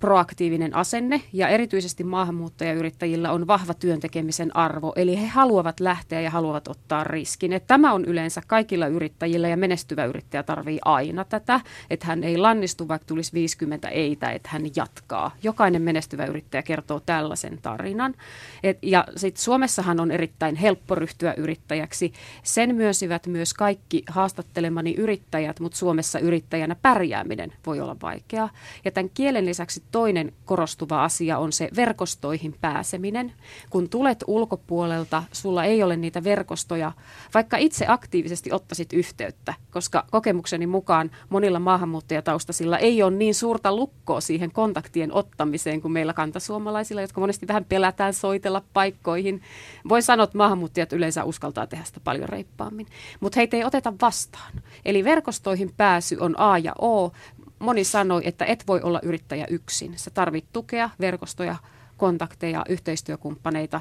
proaktiivinen 0.00 0.76
asenne 0.76 1.22
ja 1.32 1.48
erityisesti 1.48 2.04
maahanmuuttajayrittäjillä 2.04 3.32
on 3.32 3.46
vahva 3.46 3.74
työntekemisen 3.74 4.56
arvo. 4.56 4.92
Eli 4.96 5.20
he 5.20 5.26
haluavat 5.26 5.80
lähteä 5.80 6.20
ja 6.20 6.30
haluavat 6.30 6.68
ottaa 6.68 7.04
riskin. 7.04 7.52
Että 7.52 7.66
tämä 7.66 7.92
on 7.92 8.04
yleensä 8.04 8.42
kaikilla 8.46 8.86
yrittäjillä 8.86 9.48
ja 9.48 9.56
menestyvä 9.56 10.04
yrittäjä 10.04 10.42
tarvii 10.42 10.78
aina 10.84 11.24
tätä, 11.24 11.60
että 11.90 12.06
hän 12.06 12.24
ei 12.24 12.38
lannistu 12.38 12.88
vaikka 12.88 13.06
tulisi 13.06 13.32
50 13.32 13.88
eitä, 13.88 14.30
että 14.30 14.48
hän 14.52 14.62
jatkaa. 14.76 15.36
Jokainen 15.42 15.82
menestyvä 15.82 16.24
yrittäjä 16.24 16.62
kertoo 16.62 17.00
tällaisen 17.00 17.58
tarinan. 17.62 18.14
Et, 18.62 18.78
ja 18.82 19.04
sitten 19.16 19.42
Suomessahan 19.42 20.00
on 20.00 20.10
erittäin 20.10 20.56
helppo 20.56 20.94
ryhtyä 20.94 21.34
yrittäjäksi. 21.36 22.12
Sen 22.42 22.74
myösivät 22.74 23.26
myös 23.26 23.54
kaikki 23.54 24.02
haastattelemani 24.08 24.94
yrittäjät, 24.94 25.60
mutta 25.60 25.78
Suomessa 25.78 26.18
yrittäjänä 26.18 26.76
pärjääminen 26.82 27.52
voi 27.66 27.80
olla 27.80 27.96
vaikeaa. 28.02 28.50
Ja 28.84 28.90
tämän 28.90 29.10
kielen 29.14 29.46
lisäksi 29.46 29.75
toinen 29.90 30.32
korostuva 30.44 31.04
asia 31.04 31.38
on 31.38 31.52
se 31.52 31.68
verkostoihin 31.76 32.54
pääseminen. 32.60 33.32
Kun 33.70 33.88
tulet 33.88 34.24
ulkopuolelta, 34.26 35.22
sulla 35.32 35.64
ei 35.64 35.82
ole 35.82 35.96
niitä 35.96 36.24
verkostoja, 36.24 36.92
vaikka 37.34 37.56
itse 37.56 37.84
aktiivisesti 37.88 38.52
ottaisit 38.52 38.92
yhteyttä, 38.92 39.54
koska 39.70 40.04
kokemukseni 40.10 40.66
mukaan 40.66 41.10
monilla 41.28 41.58
maahanmuuttajataustaisilla 41.58 42.78
ei 42.78 43.02
ole 43.02 43.16
niin 43.16 43.34
suurta 43.34 43.76
lukkoa 43.76 44.20
siihen 44.20 44.52
kontaktien 44.52 45.12
ottamiseen 45.12 45.80
kuin 45.80 45.92
meillä 45.92 46.12
kantasuomalaisilla, 46.12 47.00
jotka 47.00 47.20
monesti 47.20 47.48
vähän 47.48 47.64
pelätään 47.64 48.14
soitella 48.14 48.62
paikkoihin. 48.72 49.42
Voi 49.88 50.02
sanoa, 50.02 50.24
että 50.24 50.38
maahanmuuttajat 50.38 50.92
yleensä 50.92 51.24
uskaltaa 51.24 51.66
tehdä 51.66 51.84
sitä 51.84 52.00
paljon 52.00 52.28
reippaammin, 52.28 52.86
mutta 53.20 53.40
heitä 53.40 53.56
ei 53.56 53.64
oteta 53.64 53.92
vastaan. 54.02 54.52
Eli 54.84 55.04
verkostoihin 55.04 55.70
pääsy 55.76 56.16
on 56.20 56.40
A 56.40 56.58
ja 56.58 56.72
O 56.80 57.12
moni 57.58 57.84
sanoi, 57.84 58.22
että 58.24 58.44
et 58.44 58.64
voi 58.66 58.80
olla 58.82 59.00
yrittäjä 59.02 59.46
yksin. 59.50 59.98
Sä 59.98 60.10
tarvit 60.10 60.44
tukea, 60.52 60.90
verkostoja, 61.00 61.56
kontakteja, 61.96 62.64
yhteistyökumppaneita 62.68 63.80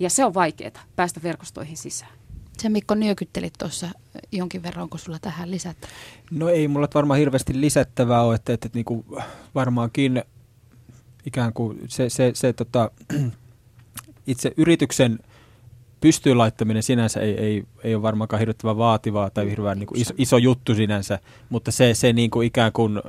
ja 0.00 0.10
se 0.10 0.24
on 0.24 0.34
vaikeaa 0.34 0.82
päästä 0.96 1.20
verkostoihin 1.22 1.76
sisään. 1.76 2.12
Se 2.58 2.68
Mikko 2.68 2.94
nyökyttelit 2.94 3.52
tuossa 3.58 3.88
jonkin 4.32 4.62
verran, 4.62 4.82
onko 4.82 4.98
sulla 4.98 5.18
tähän 5.22 5.50
lisätä? 5.50 5.88
No 6.30 6.48
ei 6.48 6.68
mulla 6.68 6.88
varmaan 6.94 7.18
hirveästi 7.18 7.60
lisättävää 7.60 8.22
ole, 8.22 8.34
että, 8.34 8.52
että, 8.52 8.66
että 8.66 8.78
niin 8.78 8.84
kuin 8.84 9.04
varmaankin 9.54 10.22
ikään 11.26 11.52
kuin 11.52 11.80
se, 11.88 12.10
se, 12.10 12.30
se 12.34 12.52
tota, 12.52 12.90
itse 14.26 14.52
yrityksen– 14.56 15.18
pystyyn 16.02 16.38
laittaminen 16.38 16.82
sinänsä 16.82 17.20
ei, 17.20 17.38
ei, 17.38 17.64
ei 17.84 17.94
ole 17.94 18.02
varmaankaan 18.02 18.38
hirvittävän 18.38 18.76
vaativaa 18.76 19.30
tai 19.30 19.50
hirveän 19.50 19.78
niin 19.78 19.86
kuin 19.86 20.00
iso, 20.00 20.14
iso 20.18 20.38
juttu 20.38 20.74
sinänsä, 20.74 21.18
mutta 21.48 21.70
se, 21.70 21.94
se 21.94 22.12
niin 22.12 22.30
kuin 22.30 22.46
ikään 22.46 22.72
kuin, 22.72 23.00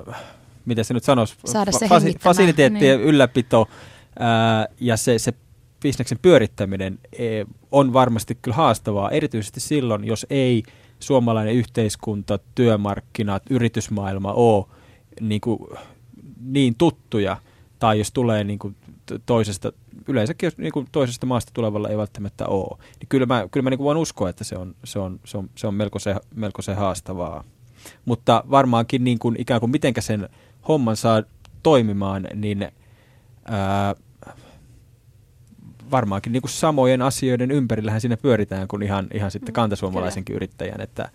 mitä 0.65 0.83
se 0.83 0.93
nyt 0.93 1.03
sanoisi, 1.03 1.35
Saada 1.45 1.71
se 1.71 1.87
fasi, 1.87 2.15
fasiliteettien 2.19 2.97
niin. 2.97 3.09
ylläpito 3.09 3.67
ää, 4.19 4.67
ja 4.79 4.97
se, 4.97 5.19
se 5.19 5.33
bisneksen 5.81 6.19
pyörittäminen 6.21 6.99
e, 7.13 7.43
on 7.71 7.93
varmasti 7.93 8.37
kyllä 8.41 8.57
haastavaa, 8.57 9.11
erityisesti 9.11 9.59
silloin, 9.59 10.03
jos 10.03 10.25
ei 10.29 10.63
suomalainen 10.99 11.53
yhteiskunta, 11.53 12.39
työmarkkinat, 12.55 13.43
yritysmaailma 13.49 14.33
ole 14.33 14.65
niin, 15.21 15.41
kuin, 15.41 15.59
niin 16.41 16.75
tuttuja, 16.75 17.37
tai 17.79 17.97
jos 17.97 18.11
tulee 18.11 18.43
niin 18.43 18.59
kuin 18.59 18.75
toisesta, 19.25 19.73
yleensäkin 20.07 20.47
jos 20.47 20.57
niin 20.57 20.71
kuin 20.71 20.87
toisesta 20.91 21.25
maasta 21.25 21.51
tulevalla 21.53 21.89
ei 21.89 21.97
välttämättä 21.97 22.45
ole, 22.47 22.77
niin 22.99 23.09
kyllä 23.09 23.25
mä, 23.25 23.47
kyllä 23.51 23.63
mä 23.63 23.69
niin 23.69 23.77
kuin 23.77 23.85
voin 23.85 23.97
uskoa, 23.97 24.29
että 24.29 24.43
se 24.43 24.57
on, 24.57 24.75
se 24.83 24.99
on, 24.99 25.19
se 25.25 25.37
on, 25.37 25.49
se 25.55 25.67
on 25.67 25.73
melko, 25.73 25.99
se, 25.99 26.15
melko 26.35 26.61
se 26.61 26.73
haastavaa. 26.73 27.43
Mutta 28.05 28.43
varmaankin 28.51 29.03
niin 29.03 29.19
kuin, 29.19 29.35
ikään 29.39 29.59
kuin 29.59 29.71
mitenkä 29.71 30.01
sen 30.01 30.29
homman 30.67 30.97
saa 30.97 31.23
toimimaan, 31.63 32.27
niin 32.33 32.71
ää, 33.45 33.95
varmaankin 35.91 36.33
niin 36.33 36.41
kuin 36.41 36.51
samojen 36.51 37.01
asioiden 37.01 37.51
ympärillähän 37.51 38.01
siinä 38.01 38.17
pyöritään 38.17 38.67
kuin 38.67 38.83
ihan, 38.83 39.07
ihan 39.13 39.31
sitten 39.31 39.51
mm, 39.51 39.53
kantasuomalaisenkin 39.53 40.35
yrittäjän, 40.35 40.81
että 40.81 41.09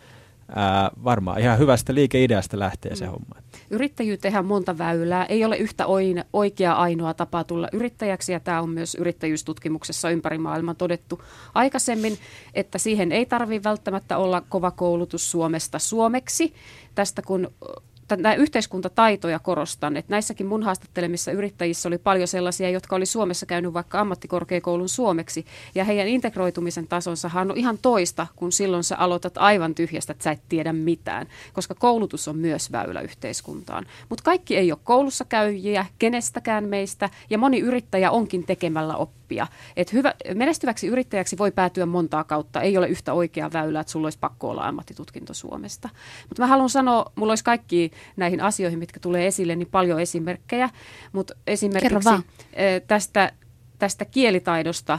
ää, 0.56 0.90
varmaan 1.04 1.40
ihan 1.40 1.58
hyvästä 1.58 1.94
liikeideasta 1.94 2.58
lähtee 2.58 2.96
se 2.96 3.04
mm. 3.04 3.10
homma. 3.10 3.34
Yrittäjyyteen 3.70 4.46
monta 4.46 4.78
väylää. 4.78 5.24
Ei 5.24 5.44
ole 5.44 5.57
yhtä 5.57 5.85
oikea 6.33 6.72
ainoa 6.72 7.14
tapa 7.14 7.44
tulla 7.44 7.68
yrittäjäksi 7.72 8.33
ja 8.33 8.40
tämä 8.40 8.61
on 8.62 8.70
myös 8.70 8.94
yrittäjyystutkimuksessa 8.94 10.11
ympäri 10.11 10.38
maailman 10.38 10.76
todettu 10.76 11.22
aikaisemmin, 11.54 12.18
että 12.54 12.78
siihen 12.78 13.12
ei 13.12 13.26
tarvitse 13.26 13.68
välttämättä 13.68 14.18
olla 14.18 14.40
kova 14.40 14.70
koulutus 14.70 15.31
Suomesta 15.31 15.78
suomeksi. 15.78 16.54
Tästä 16.94 17.22
kun 17.22 17.50
näitä 18.16 18.42
yhteiskuntataitoja 18.42 19.38
korostan, 19.38 19.97
että 19.97 20.12
näissäkin 20.12 20.47
mun 20.47 20.62
haastattelemissa 20.62 21.33
yrittäjissä 21.33 21.88
oli 21.88 21.99
paljon 21.99 22.29
sellaisia, 22.29 22.71
jotka 22.71 22.97
oli 22.97 23.07
Suomessa 23.07 23.47
käynyt 23.47 23.73
vaikka 23.73 24.01
ammattikorkeakoulun 24.01 24.88
suomeksi, 24.88 25.47
ja 25.75 25.85
heidän 25.85 26.09
integroitumisen 26.09 26.88
tasonsa 26.88 27.31
on 27.35 27.57
ihan 27.57 27.79
toista, 27.83 28.27
kun 28.37 28.53
silloin 28.53 28.85
sä 28.85 28.97
aloitat 28.97 29.38
aivan 29.38 29.75
tyhjästä, 29.75 30.12
että 30.12 30.25
sä 30.25 30.31
et 30.31 30.42
tiedä 30.49 30.73
mitään, 30.73 31.27
koska 31.53 31.75
koulutus 31.75 32.29
on 32.29 32.37
myös 32.37 32.73
väylä 32.73 33.01
yhteiskuntaan. 33.01 33.87
Mutta 34.09 34.25
kaikki 34.25 34.57
ei 34.57 34.73
ole 34.73 34.81
koulussa 34.85 35.25
käyjiä, 35.25 35.87
kenestäkään 35.99 36.68
meistä, 36.68 37.11
ja 37.31 37.38
moni 37.38 37.59
yrittäjä 37.59 38.11
onkin 38.11 38.44
tekemällä 38.44 38.97
oppia. 38.97 39.17
Et 39.76 39.92
hyvä, 39.92 40.14
menestyväksi 40.34 40.86
yrittäjäksi 40.86 41.38
voi 41.38 41.50
päätyä 41.50 41.86
montaa 41.86 42.24
kautta, 42.24 42.60
ei 42.60 42.78
ole 42.78 42.88
yhtä 42.88 43.12
oikeaa 43.12 43.52
väylää, 43.52 43.80
että 43.80 43.90
sulla 43.90 44.06
olisi 44.06 44.18
pakko 44.18 44.50
olla 44.50 44.68
ammattitutkinto 44.68 45.34
Suomesta. 45.34 45.88
Mutta 46.28 46.42
mä 46.42 46.46
haluan 46.46 46.70
sanoa, 46.70 47.12
mulla 47.14 47.30
olisi 47.30 47.44
kaikki 47.44 47.90
näihin 48.16 48.40
asioihin, 48.40 48.78
mitkä 48.78 49.00
tulee 49.00 49.26
esille, 49.26 49.56
niin 49.56 49.68
paljon 49.70 50.00
esimerkkejä. 50.00 50.70
Mutta 51.12 51.34
esimerkiksi 51.46 52.08
tästä, 52.86 53.32
tästä 53.78 54.04
kielitaidosta 54.04 54.98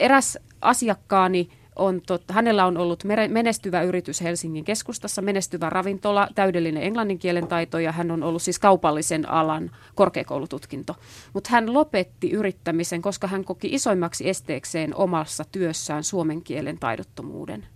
eräs 0.00 0.38
asiakkaani 0.60 1.48
on 1.76 2.00
totta, 2.06 2.34
hänellä 2.34 2.66
on 2.66 2.76
ollut 2.76 3.04
menestyvä 3.28 3.82
yritys 3.82 4.20
Helsingin 4.20 4.64
keskustassa, 4.64 5.22
menestyvä 5.22 5.70
ravintola, 5.70 6.28
täydellinen 6.34 6.82
englanninkielen 6.82 7.46
taito 7.46 7.78
ja 7.78 7.92
hän 7.92 8.10
on 8.10 8.22
ollut 8.22 8.42
siis 8.42 8.58
kaupallisen 8.58 9.28
alan 9.28 9.70
korkeakoulututkinto. 9.94 10.96
Mutta 11.32 11.50
hän 11.50 11.74
lopetti 11.74 12.30
yrittämisen, 12.30 13.02
koska 13.02 13.26
hän 13.26 13.44
koki 13.44 13.68
isoimmaksi 13.72 14.28
esteekseen 14.28 14.96
omassa 14.96 15.44
työssään 15.52 16.04
suomen 16.04 16.42
kielen 16.42 16.78
taidottomuuden. 16.78 17.66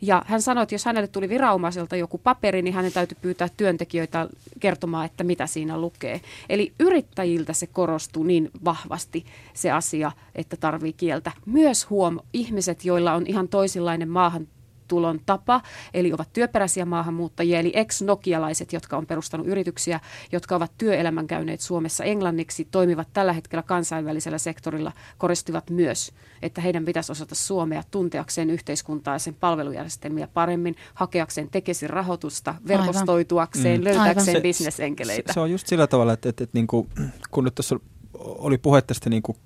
Ja 0.00 0.22
hän 0.26 0.42
sanoi, 0.42 0.62
että 0.62 0.74
jos 0.74 0.84
hänelle 0.84 1.08
tuli 1.08 1.28
viranomaiselta 1.28 1.96
joku 1.96 2.18
paperi, 2.18 2.62
niin 2.62 2.74
hänen 2.74 2.92
täytyy 2.92 3.18
pyytää 3.20 3.48
työntekijöitä 3.56 4.28
kertomaan, 4.60 5.06
että 5.06 5.24
mitä 5.24 5.46
siinä 5.46 5.80
lukee. 5.80 6.20
Eli 6.48 6.72
yrittäjiltä 6.80 7.52
se 7.52 7.66
korostuu 7.66 8.22
niin 8.22 8.50
vahvasti 8.64 9.26
se 9.54 9.70
asia, 9.70 10.12
että 10.34 10.56
tarvii 10.56 10.92
kieltä. 10.92 11.32
Myös 11.46 11.90
huom, 11.90 12.18
ihmiset, 12.32 12.84
joilla 12.84 13.14
on 13.14 13.26
ihan 13.26 13.48
toisenlainen 13.48 14.08
maahan 14.08 14.48
tulon 14.88 15.20
tapa, 15.26 15.62
eli 15.94 16.12
ovat 16.12 16.32
työperäisiä 16.32 16.84
maahanmuuttajia, 16.84 17.58
eli 17.58 17.72
ex-nokialaiset, 17.74 18.72
jotka 18.72 18.96
on 18.96 19.06
perustanut 19.06 19.46
yrityksiä, 19.46 20.00
jotka 20.32 20.56
ovat 20.56 20.72
työelämän 20.78 21.26
käyneet 21.26 21.60
Suomessa 21.60 22.04
englanniksi, 22.04 22.68
toimivat 22.70 23.08
tällä 23.12 23.32
hetkellä 23.32 23.62
kansainvälisellä 23.62 24.38
sektorilla, 24.38 24.92
koristivat 25.18 25.70
myös, 25.70 26.12
että 26.42 26.60
heidän 26.60 26.84
pitäisi 26.84 27.12
osata 27.12 27.34
suomea 27.34 27.82
tunteakseen 27.90 28.50
yhteiskuntaa 28.50 29.14
ja 29.14 29.18
sen 29.18 29.34
palvelujärjestelmiä 29.34 30.28
paremmin, 30.34 30.76
hakeakseen 30.94 31.48
tekesin 31.50 31.90
rahoitusta, 31.90 32.54
verkostoituakseen, 32.68 33.80
mm. 33.80 33.84
löytääkseen 33.84 34.42
bisnesenkeleitä. 34.42 35.32
Se, 35.32 35.34
se 35.34 35.40
on 35.40 35.50
just 35.50 35.66
sillä 35.66 35.86
tavalla, 35.86 36.12
että, 36.12 36.28
että, 36.28 36.44
että, 36.44 36.50
että 36.50 36.58
niin 36.58 36.66
kuin, 36.66 36.88
kun 37.30 37.44
nyt 37.44 37.54
tuossa 37.54 37.80
oli 38.18 38.58
puhe 38.58 38.82
tästä 38.82 39.10
niin 39.10 39.22
kuin, 39.22 39.36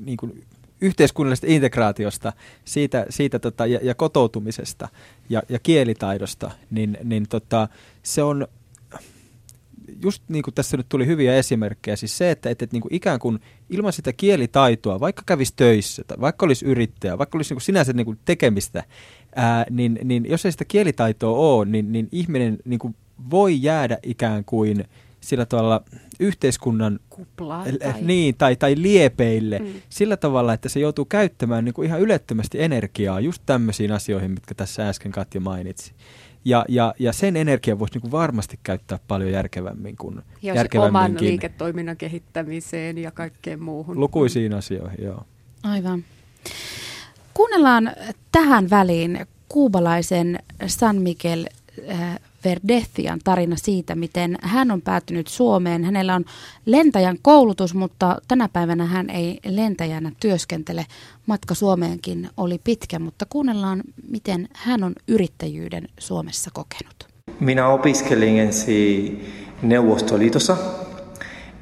niin 0.00 0.16
kuin 0.16 0.44
yhteiskunnallisesta 0.84 1.46
integraatiosta 1.46 2.32
siitä, 2.64 3.06
siitä 3.10 3.38
tota, 3.38 3.66
ja, 3.66 3.78
ja 3.82 3.94
kotoutumisesta 3.94 4.88
ja, 5.28 5.42
ja 5.48 5.58
kielitaidosta, 5.58 6.50
niin, 6.70 6.98
niin 7.04 7.28
tota, 7.28 7.68
se 8.02 8.22
on 8.22 8.48
just 10.02 10.22
niin 10.28 10.42
kuin 10.42 10.54
tässä 10.54 10.76
nyt 10.76 10.88
tuli 10.88 11.06
hyviä 11.06 11.36
esimerkkejä, 11.36 11.96
siis 11.96 12.18
se, 12.18 12.30
että, 12.30 12.50
että, 12.50 12.64
että 12.64 12.74
niin 12.74 12.82
kuin 12.82 12.94
ikään 12.94 13.18
kuin 13.18 13.38
ilman 13.70 13.92
sitä 13.92 14.12
kielitaitoa, 14.12 15.00
vaikka 15.00 15.22
kävisi 15.26 15.52
töissä, 15.56 16.04
tai 16.06 16.16
vaikka 16.20 16.46
olisi 16.46 16.64
yrittäjä, 16.64 17.18
vaikka 17.18 17.38
olisi 17.38 17.50
niin 17.50 17.56
kuin 17.56 17.64
sinänsä 17.64 17.92
niin 17.92 18.04
kuin 18.04 18.18
tekemistä, 18.24 18.84
ää, 19.34 19.66
niin, 19.70 19.98
niin 20.04 20.26
jos 20.28 20.44
ei 20.44 20.52
sitä 20.52 20.64
kielitaitoa 20.64 21.38
ole, 21.38 21.64
niin, 21.64 21.92
niin 21.92 22.08
ihminen 22.12 22.58
niin 22.64 22.78
kuin 22.78 22.96
voi 23.30 23.62
jäädä 23.62 23.98
ikään 24.02 24.44
kuin– 24.44 24.84
sillä 25.24 25.46
tavalla 25.46 25.82
yhteiskunnan 26.20 27.00
Kuplaa, 27.10 27.64
tai... 27.64 28.02
Niin, 28.02 28.34
tai, 28.38 28.56
tai 28.56 28.74
liepeille 28.78 29.58
mm. 29.58 29.66
sillä 29.88 30.16
tavalla, 30.16 30.52
että 30.52 30.68
se 30.68 30.80
joutuu 30.80 31.04
käyttämään 31.04 31.64
niin 31.64 31.74
kuin 31.74 31.86
ihan 31.86 32.00
ylettömästi 32.00 32.62
energiaa 32.62 33.20
just 33.20 33.42
tämmöisiin 33.46 33.92
asioihin, 33.92 34.30
mitkä 34.30 34.54
tässä 34.54 34.88
äsken 34.88 35.12
Katja 35.12 35.40
mainitsi. 35.40 35.92
Ja, 36.44 36.64
ja, 36.68 36.94
ja 36.98 37.12
sen 37.12 37.36
energiaa 37.36 37.78
voisi 37.78 37.98
niin 37.98 38.12
varmasti 38.12 38.58
käyttää 38.62 38.98
paljon 39.08 39.32
järkevämmin 39.32 39.96
kuin 39.96 40.22
ja 40.42 40.54
oman 40.78 41.16
liiketoiminnan 41.20 41.96
kehittämiseen 41.96 42.98
ja 42.98 43.10
kaikkeen 43.10 43.62
muuhun. 43.62 44.00
Lukuisiin 44.00 44.54
asioihin, 44.54 45.04
joo. 45.04 45.24
Aivan. 45.62 46.04
Kuunnellaan 47.34 47.92
tähän 48.32 48.70
väliin 48.70 49.26
kuubalaisen 49.48 50.38
San 50.66 50.96
Miguel 50.96 51.46
äh, 51.90 52.20
Verdethian 52.44 53.20
tarina 53.24 53.56
siitä, 53.56 53.94
miten 53.94 54.38
hän 54.42 54.70
on 54.70 54.82
päätynyt 54.82 55.26
Suomeen. 55.26 55.84
Hänellä 55.84 56.14
on 56.14 56.24
lentäjän 56.66 57.18
koulutus, 57.22 57.74
mutta 57.74 58.18
tänä 58.28 58.48
päivänä 58.48 58.86
hän 58.86 59.10
ei 59.10 59.40
lentäjänä 59.44 60.12
työskentele. 60.20 60.86
Matka 61.26 61.54
Suomeenkin 61.54 62.28
oli 62.36 62.60
pitkä, 62.64 62.98
mutta 62.98 63.26
kuunnellaan, 63.28 63.82
miten 64.10 64.48
hän 64.54 64.84
on 64.84 64.92
yrittäjyyden 65.08 65.88
Suomessa 65.98 66.50
kokenut. 66.52 67.08
Minä 67.40 67.68
opiskelin 67.68 68.38
ensin 68.38 69.24
Neuvostoliitossa, 69.62 70.56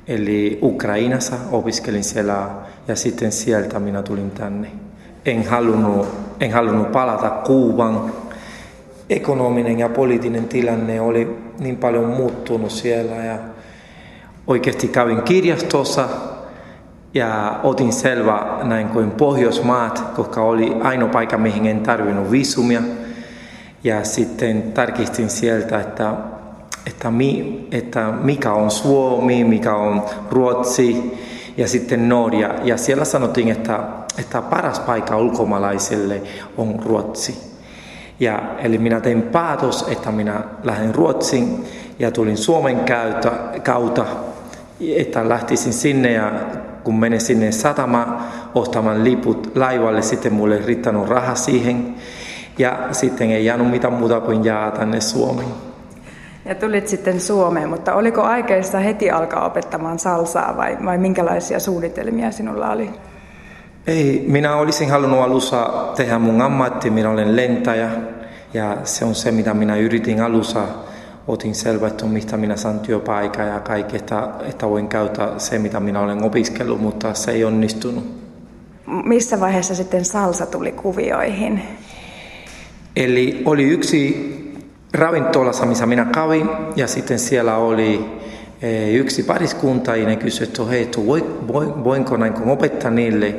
eli 0.07 0.59
Ukrainassa 0.62 1.37
opiskelin 1.51 2.05
siellä 2.05 2.51
ja 2.88 2.97
sitten 2.97 3.33
sieltä 3.33 3.81
minä 3.81 4.03
tulin 4.03 4.31
tänne. 4.31 4.71
En 5.25 5.47
halunnut, 5.49 6.09
en 6.40 6.53
halunnut 6.53 6.92
palata 6.92 7.31
Kuuban. 7.31 8.12
Ekonominen 9.12 9.79
ja 9.79 9.88
poliittinen 9.88 10.48
tilanne 10.48 11.01
oli 11.01 11.38
niin 11.59 11.77
paljon 11.77 12.05
muuttunut 12.05 12.70
siellä 12.70 13.16
ja 13.16 13.38
oikeasti 14.46 14.88
kävin 14.88 15.22
kirjastossa 15.22 16.09
ja 17.14 17.61
otin 17.62 17.92
selvä 17.92 18.59
näin 18.62 18.88
kuin 18.88 19.11
Pohjoismaat, 19.11 20.05
koska 20.16 20.42
oli 20.42 20.77
ainoa 20.83 21.09
paikka, 21.09 21.38
mihin 21.38 21.66
en 21.66 21.81
tarvinnut 21.81 22.31
viisumia. 22.31 22.83
Ja 23.85 24.05
sitten 24.05 24.62
tarkistin 24.72 25.31
sieltä, 25.31 25.81
että, 25.81 26.14
että, 26.87 27.11
mi, 27.11 27.66
että 27.72 28.12
mikä 28.22 28.53
on 28.53 28.70
Suomi, 28.70 29.44
mikä 29.44 29.75
on 29.75 30.03
Ruotsi 30.31 31.18
ja 31.57 31.68
sitten 31.68 32.09
Norja. 32.09 32.55
Ja 32.64 32.77
siellä 32.77 33.05
sanottiin, 33.05 33.48
että, 33.48 33.81
että 34.18 34.42
paras 34.42 34.81
paikka 34.81 35.18
ulkomaalaiselle 35.18 36.22
on 36.57 36.81
Ruotsi. 36.85 37.52
Ja, 38.20 38.42
eli 38.59 38.79
minä 38.79 39.01
tein 39.01 39.22
päätös, 39.22 39.87
että 39.88 40.11
minä 40.11 40.40
lähden 40.62 40.94
Ruotsiin 40.94 41.64
ja 41.98 42.11
tulin 42.11 42.37
Suomen 42.37 42.81
kautta, 42.81 43.31
kautta 43.62 44.07
että 44.96 45.29
lähtisin 45.29 45.72
sinne 45.72 46.12
ja 46.12 46.33
kun 46.85 46.98
menin 46.98 47.20
sinne 47.20 47.53
satama 47.53 48.27
ostamaan 48.55 49.05
liput 49.05 49.57
laivalle, 49.57 50.03
sitten 50.03 50.33
mulle 50.33 50.57
ei 50.57 50.66
riittänyt 50.66 51.09
rahaa 51.09 51.35
siihen. 51.35 51.94
Ja 52.59 52.79
sitten 52.92 53.31
ei 53.31 53.44
jäänyt 53.44 53.70
mitään 53.70 53.92
muuta 53.92 54.20
kuin 54.20 54.44
jää 54.44 54.70
tänne 54.70 55.01
Suomeen. 55.01 55.48
Ja 56.44 56.55
tulit 56.55 56.88
sitten 56.88 57.20
Suomeen, 57.20 57.68
mutta 57.68 57.94
oliko 57.94 58.22
aikeissa 58.22 58.79
heti 58.79 59.11
alkaa 59.11 59.46
opettamaan 59.46 59.98
salsaa 59.98 60.57
vai, 60.57 60.79
vai 60.85 60.98
minkälaisia 60.98 61.61
suunnitelmia 61.61 62.31
sinulla 62.31 62.70
oli? 62.70 62.90
Ei, 63.87 64.25
minä 64.29 64.57
olisin 64.57 64.90
halunnut 64.90 65.21
alussa 65.21 65.92
tehdä 65.97 66.18
mun 66.18 66.40
ammatti, 66.40 66.90
minä 66.90 67.11
olen 67.11 67.37
lentäjä 67.37 67.90
ja 68.55 68.77
se 68.85 69.05
on 69.05 69.14
se, 69.14 69.31
mitä 69.31 69.55
minä 69.55 69.77
yritin 69.77 70.21
alussa. 70.21 70.64
Otin 71.29 71.55
selvä, 71.55 71.87
että 71.87 72.07
mistä 72.07 72.37
minä 72.37 72.57
saan 72.57 72.81
työpaikan 72.81 73.49
ja 73.49 73.61
kaikki, 73.61 73.97
että, 73.97 74.29
että 74.49 74.68
voin 74.68 74.88
käyttää 74.88 75.38
se, 75.38 75.59
mitä 75.59 75.81
minä 75.81 76.01
olen 76.01 76.25
opiskellut, 76.25 76.81
mutta 76.81 77.14
se 77.14 77.31
ei 77.31 77.45
onnistunut. 77.45 78.05
Missä 79.05 79.40
vaiheessa 79.40 79.75
sitten 79.75 80.05
salsa 80.05 80.47
tuli 80.47 80.73
kuvioihin? 80.73 81.62
Eli 82.97 83.42
oli 83.45 83.64
yksi 83.64 84.33
ravintolassa, 84.95 85.66
missä 85.66 85.87
minä 85.87 86.05
kävin, 86.05 86.49
ja 86.77 86.87
sitten 86.87 87.18
siellä 87.18 87.57
oli 87.57 88.05
eh, 88.62 88.95
yksi 88.95 89.23
pariskunta, 89.23 89.97
ja 89.97 90.07
ne 90.07 90.16
kysyi, 90.16 90.47
että 90.47 90.64
hei, 90.64 90.90
voinko 91.85 92.16
näin 92.16 92.35
opettaa 92.47 92.90
niille 92.90 93.37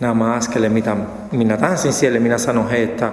nämä 0.00 0.34
askele, 0.34 0.68
mitä 0.68 0.96
minä 1.32 1.56
tanssin 1.56 1.92
siellä. 1.92 2.20
Minä 2.20 2.38
sanoin, 2.38 2.68
hei, 2.68 2.84
että, 2.84 3.12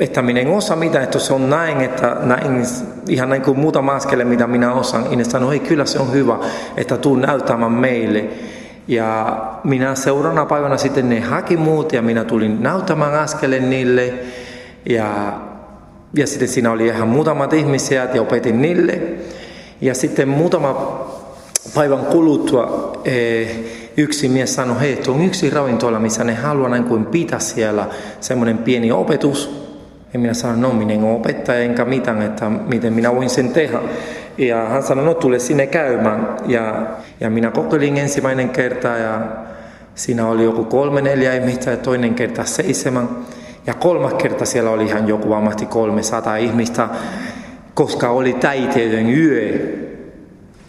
että 0.00 0.22
minä 0.22 0.40
en 0.40 0.48
osaa 0.48 0.76
mitään, 0.76 1.04
että 1.04 1.18
se 1.18 1.32
on 1.32 1.50
näin, 1.50 1.80
että 1.80 2.16
näin, 2.22 2.66
ihan 3.08 3.28
näin 3.28 3.42
kuin 3.42 3.58
muutama 3.58 3.92
askele, 3.92 4.24
mitä 4.24 4.46
minä 4.46 4.72
osaan. 4.72 5.10
Ja 5.10 5.16
ne 5.16 5.24
sanoi, 5.24 5.50
hei, 5.50 5.60
kyllä 5.60 5.84
se 5.84 5.98
on 5.98 6.12
hyvä, 6.12 6.38
että 6.76 6.96
tuu 6.96 7.16
näyttämään 7.16 7.72
meille. 7.72 8.24
Ja 8.88 9.38
minä 9.64 9.94
seuraavana 9.94 10.46
päivänä 10.46 10.76
sitten 10.76 11.08
ne 11.08 11.20
haki 11.20 11.56
muut 11.56 11.92
ja 11.92 12.02
minä 12.02 12.24
tulin 12.24 12.62
näyttämään 12.62 13.14
askeleen 13.14 13.70
niille. 13.70 14.14
Ja, 14.88 15.32
ja 16.14 16.26
sitten 16.26 16.48
siinä 16.48 16.70
oli 16.70 16.86
ihan 16.86 17.08
muutamat 17.08 17.52
ihmisiä 17.52 18.08
ja 18.14 18.22
opetin 18.22 18.62
niille. 18.62 19.02
Ja 19.80 19.94
sitten 19.94 20.28
muutama 20.28 21.00
päivän 21.74 22.06
kuluttua 22.06 22.92
eh, 23.04 23.77
yksi 23.98 24.28
mies 24.28 24.54
sanoi, 24.54 24.80
hei, 24.80 25.02
on 25.08 25.24
yksi 25.24 25.50
ravintola, 25.50 25.98
missä 25.98 26.24
ne 26.24 26.34
haluaa 26.34 26.68
näin 26.68 26.84
kuin 26.84 27.06
pitää 27.06 27.38
siellä 27.38 27.86
semmoinen 28.20 28.58
pieni 28.58 28.92
opetus. 28.92 29.68
Ja 30.12 30.18
minä 30.18 30.34
sanoin, 30.34 30.60
no 30.60 30.72
minä 30.72 30.94
en 30.94 31.04
ole 31.04 31.14
opettaja 31.14 31.60
enkä 31.60 31.84
mitään, 31.84 32.22
että 32.22 32.48
miten 32.48 32.92
minä 32.92 33.14
voin 33.14 33.30
sen 33.30 33.48
tehdä. 33.48 33.80
Ja 34.38 34.64
hän 34.64 34.82
sanoi, 34.82 35.04
no 35.04 35.14
tule 35.14 35.38
sinne 35.38 35.66
käymään. 35.66 36.36
Ja, 36.46 36.86
ja 37.20 37.30
minä 37.30 37.50
kokeilin 37.50 37.96
ensimmäinen 37.96 38.48
kerta 38.48 38.88
ja 38.88 39.20
siinä 39.94 40.28
oli 40.28 40.44
joku 40.44 40.64
kolme 40.64 41.02
neljä 41.02 41.34
ihmistä 41.34 41.70
ja 41.70 41.76
toinen 41.76 42.14
kerta 42.14 42.44
seitsemän. 42.44 43.08
Ja 43.66 43.74
kolmas 43.74 44.14
kerta 44.14 44.44
siellä 44.44 44.70
oli 44.70 44.84
ihan 44.84 45.08
joku 45.08 45.32
ammatti 45.32 45.66
300 45.66 46.36
ihmistä, 46.36 46.88
koska 47.74 48.10
oli 48.10 48.32
taiteiden 48.32 49.10
yö. 49.10 49.87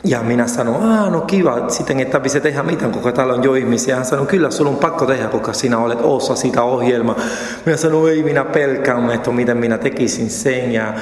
Ja 0.04 0.22
minä 0.22 0.48
sanoin, 0.48 0.84
aah 0.84 1.12
no 1.12 1.22
kiva, 1.22 1.70
sitten 1.70 2.00
ei 2.00 2.06
tarvitse 2.06 2.40
tehdä 2.40 2.64
mitään, 2.64 2.92
koska 2.92 3.12
täällä 3.12 3.34
on 3.34 3.44
jo 3.44 3.54
ihmisiä. 3.54 3.96
Hän 3.96 4.06
sanoi, 4.06 4.26
kyllä 4.26 4.52
sulla 4.52 4.70
on 4.70 4.78
pakko 4.78 5.06
tehdä, 5.06 5.28
koska 5.28 5.54
sinä 5.54 5.78
olet 5.78 6.00
osa 6.02 6.36
sitä 6.36 6.64
ohjelmaa. 6.64 7.16
Minä 7.66 7.78
sanoin, 7.78 8.14
ei 8.14 8.24
minä 8.24 8.46
pelkään, 8.46 9.12
että 9.12 9.32
miten 9.32 9.58
minä 9.58 9.78
tekisin 9.78 10.30
sen. 10.30 10.72
Ja 10.72 10.94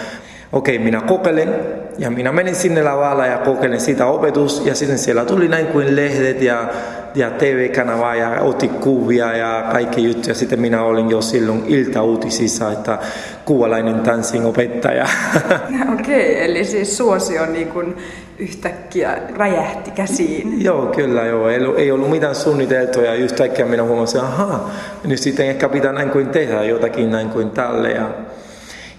okei, 0.51 0.75
okay, 0.75 0.85
minä 0.85 1.01
kokeilen. 1.01 1.55
Ja 1.97 2.11
minä 2.11 2.31
menin 2.31 2.55
sinne 2.55 2.83
lavalla 2.83 3.25
ja 3.25 3.37
kokeilen 3.37 3.79
sitä 3.79 4.05
opetus. 4.05 4.65
Ja 4.65 4.75
sitten 4.75 4.97
siellä 4.97 5.25
tuli 5.25 5.47
näin 5.47 5.67
kuin 5.67 5.95
lehdet 5.95 6.41
ja 6.41 6.69
ja 7.15 7.31
TV-kanavaa 7.31 8.15
ja 8.15 8.41
otti 8.41 8.67
kuvia 8.67 9.37
ja 9.37 9.63
kaikki 9.71 10.03
juttuja. 10.03 10.35
Sitten 10.35 10.59
minä 10.59 10.83
olin 10.83 11.09
jo 11.09 11.21
silloin 11.21 11.63
iltauutisissa, 11.67 12.71
että 12.71 12.97
kuvalainen 13.45 13.99
tanssin 13.99 14.45
opettaja. 14.45 15.07
Okei, 15.93 16.31
okay, 16.31 16.45
eli 16.45 16.65
siis 16.65 16.97
suosio 16.97 17.45
niin 17.45 17.67
kuin 17.67 17.95
yhtäkkiä 18.39 19.17
räjähti 19.35 19.91
käsiin. 19.91 20.61
Joo, 20.65 20.85
kyllä 20.85 21.25
joo. 21.25 21.49
Ei, 21.49 21.59
ei 21.77 21.91
ollut 21.91 22.09
mitään 22.09 22.35
suunniteltua 22.35 23.03
ja 23.03 23.13
yhtäkkiä 23.13 23.65
minä 23.65 23.83
huomasin, 23.83 24.21
ahaa, 24.21 24.71
nyt 25.03 25.19
sitten 25.19 25.47
ehkä 25.47 25.69
pitää 25.69 25.93
näin 25.93 26.09
kuin 26.09 26.29
tehdä 26.29 26.63
jotakin 26.63 27.11
näin 27.11 27.29
kuin 27.29 27.51
tälle. 27.51 27.91
Ja, 27.91 28.09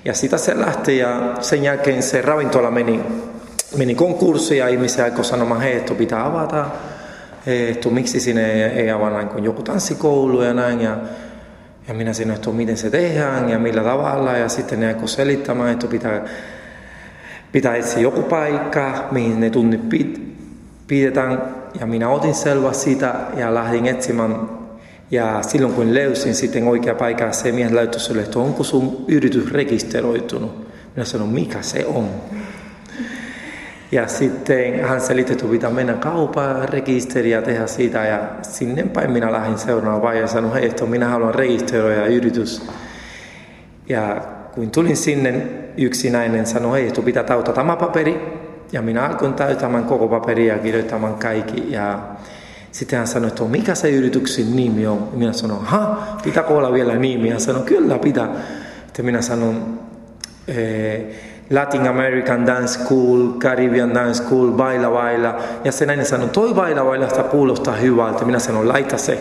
ja 0.04 0.14
sitä 0.14 0.38
se 0.38 0.60
lähti 0.60 0.98
ja 0.98 1.34
sen 1.40 1.62
jälkeen 1.62 2.02
se 2.02 2.22
ravintola 2.22 2.70
meni, 2.70 3.00
meni 3.76 3.94
konkurssiin 3.94 4.58
ja 4.58 4.68
ihmisiä 4.68 5.04
alkoi 5.04 5.24
sanomaan, 5.24 5.60
hei, 5.60 5.76
että 5.76 5.94
pitää 5.94 6.26
avata 6.26 6.66
että 7.48 7.88
miksi 7.88 8.20
sinne 8.20 8.52
ei, 8.52 8.62
ei 8.62 8.90
avaa 8.90 9.10
näin 9.10 9.28
kuin 9.28 9.44
joku 9.44 9.62
tanssikoulu 9.62 10.42
ja 10.42 10.54
näin. 10.54 10.80
Ja, 10.80 10.96
ja 11.88 11.94
minä 11.94 12.12
sanoin, 12.12 12.36
että 12.36 12.50
miten 12.50 12.76
se 12.76 12.90
tehdään 12.90 13.48
ja 13.48 13.58
millä 13.58 13.82
tavalla. 13.82 14.32
Ja 14.32 14.48
sitten 14.48 14.80
ne 14.80 14.88
alkoi 14.88 15.08
selittämään, 15.08 15.72
että 15.72 15.86
pitää, 15.86 16.24
pitää 17.52 17.76
etsiä 17.76 18.02
joku 18.02 18.22
paikka, 18.22 19.08
mihin 19.10 19.40
ne 19.40 19.50
tunnit 19.50 19.80
pidetään. 20.86 21.42
Ja 21.80 21.86
minä 21.86 22.08
otin 22.08 22.34
selvä 22.34 22.72
sitä 22.72 23.14
ja 23.36 23.54
lähdin 23.54 23.86
etsimään. 23.86 24.36
Ja 25.10 25.42
silloin 25.42 25.74
kun 25.74 25.94
löysin 25.94 26.34
sitten 26.34 26.68
oikea 26.68 26.94
paikka, 26.94 27.32
se 27.32 27.52
mies 27.52 27.72
löytyi 27.72 28.00
sille, 28.00 28.22
että 28.22 28.38
onko 28.38 28.64
sun 28.64 29.04
yritys 29.08 29.52
rekisteröitynyt. 29.52 30.50
Minä 30.96 31.04
sanoin, 31.04 31.30
mikä 31.30 31.62
se 31.62 31.86
on. 31.86 32.08
Ja 33.92 34.08
sitten 34.08 34.84
hän 34.84 35.00
selitti, 35.00 35.32
että 35.32 35.46
pitää 35.46 35.70
mennä 35.70 35.92
kaupaan 35.92 36.68
rekisteriä 36.68 37.38
ja 37.38 37.42
tehdä 37.42 37.66
siitä. 37.66 38.04
Ja 38.04 38.20
sinne 38.42 38.82
päin 38.82 39.10
minä 39.10 39.32
lähdin 39.32 39.58
seuraavaan 39.58 40.02
vaiheeseen 40.02 40.24
ja 40.24 40.28
sanoin, 40.42 40.52
hei, 40.60 40.66
että 40.66 40.86
minä 40.86 41.08
haluan 41.08 41.34
rekisteröidä 41.34 42.06
yritys. 42.06 42.66
Ja 43.88 44.22
kun 44.54 44.70
tulin 44.70 44.96
sinne, 44.96 45.42
yksi 45.78 46.10
nainen 46.10 46.46
sanoi, 46.46 46.80
hei, 46.80 46.88
että 46.88 47.02
pitää 47.02 47.22
täyttää 47.22 47.54
tämä 47.54 47.76
paperi. 47.76 48.38
Ja 48.72 48.82
minä 48.82 49.06
alkoin 49.06 49.34
täyttämään 49.34 49.84
koko 49.84 50.08
paperia 50.08 50.54
ja 50.54 50.58
kirjoittamaan 50.58 51.14
kaikki. 51.14 51.72
Ja 51.72 51.98
sitten 52.72 52.98
hän 52.98 53.06
sanoi, 53.06 53.28
että 53.28 53.44
mikä 53.44 53.74
se 53.74 53.90
yrityksen 53.90 54.56
nimi 54.56 54.86
on. 54.86 55.08
Ja 55.12 55.18
minä 55.18 55.32
sanoin, 55.32 55.64
ha, 55.64 56.02
pitääkö 56.24 56.54
olla 56.54 56.72
vielä 56.72 56.96
nimi? 56.96 57.30
Hän 57.30 57.40
sanoi, 57.40 57.62
kyllä 57.62 57.98
pitää. 57.98 58.28
Sitten 58.86 59.04
minä 59.04 59.22
sanon, 59.22 59.78
eh, 60.48 61.04
Latin 61.50 61.88
American 61.88 62.46
Dance 62.46 62.72
School, 62.72 63.32
Caribbean 63.38 63.94
Dance 63.94 64.22
School, 64.22 64.50
Baila 64.50 64.90
Baila. 64.90 65.38
Ja 65.64 65.72
se 65.72 65.86
nainen 65.86 66.06
sanoi, 66.06 66.28
toi 66.28 66.54
Baila 66.54 66.84
Baila 66.84 67.08
sitä 67.08 67.22
kuulostaa 67.22 67.76
hyvältä. 67.76 68.24
Minä 68.24 68.38
sanoin, 68.38 68.68
laita 68.68 68.98
se. 68.98 69.18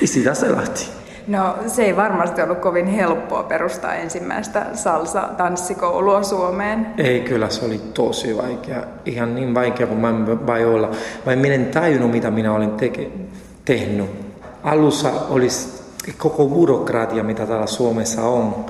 ja 0.00 0.08
sitä 0.14 0.34
se 0.34 0.52
lähti. 0.52 1.01
No 1.26 1.56
se 1.66 1.84
ei 1.84 1.96
varmasti 1.96 2.42
ollut 2.42 2.58
kovin 2.58 2.86
helppoa 2.86 3.42
perustaa 3.42 3.94
ensimmäistä 3.94 4.66
salsa-tanssikoulua 4.74 6.22
Suomeen. 6.22 6.86
Ei, 6.98 7.20
kyllä 7.20 7.48
se 7.48 7.64
oli 7.64 7.80
tosi 7.94 8.36
vaikea. 8.36 8.82
Ihan 9.04 9.34
niin 9.34 9.54
vaikea 9.54 9.86
kuin 9.86 10.00
mä 10.00 10.26
vai 10.46 10.64
olla. 10.64 10.90
Vai 11.26 11.36
minä 11.36 11.54
en 11.54 11.66
tajunnut, 11.66 12.10
mitä 12.10 12.30
minä 12.30 12.54
olen 12.54 12.70
teke- 12.70 13.10
tehnyt. 13.64 14.10
Alussa 14.62 15.10
olisi 15.30 15.82
koko 16.18 16.46
burokratia, 16.46 17.24
mitä 17.24 17.46
täällä 17.46 17.66
Suomessa 17.66 18.22
on 18.22 18.64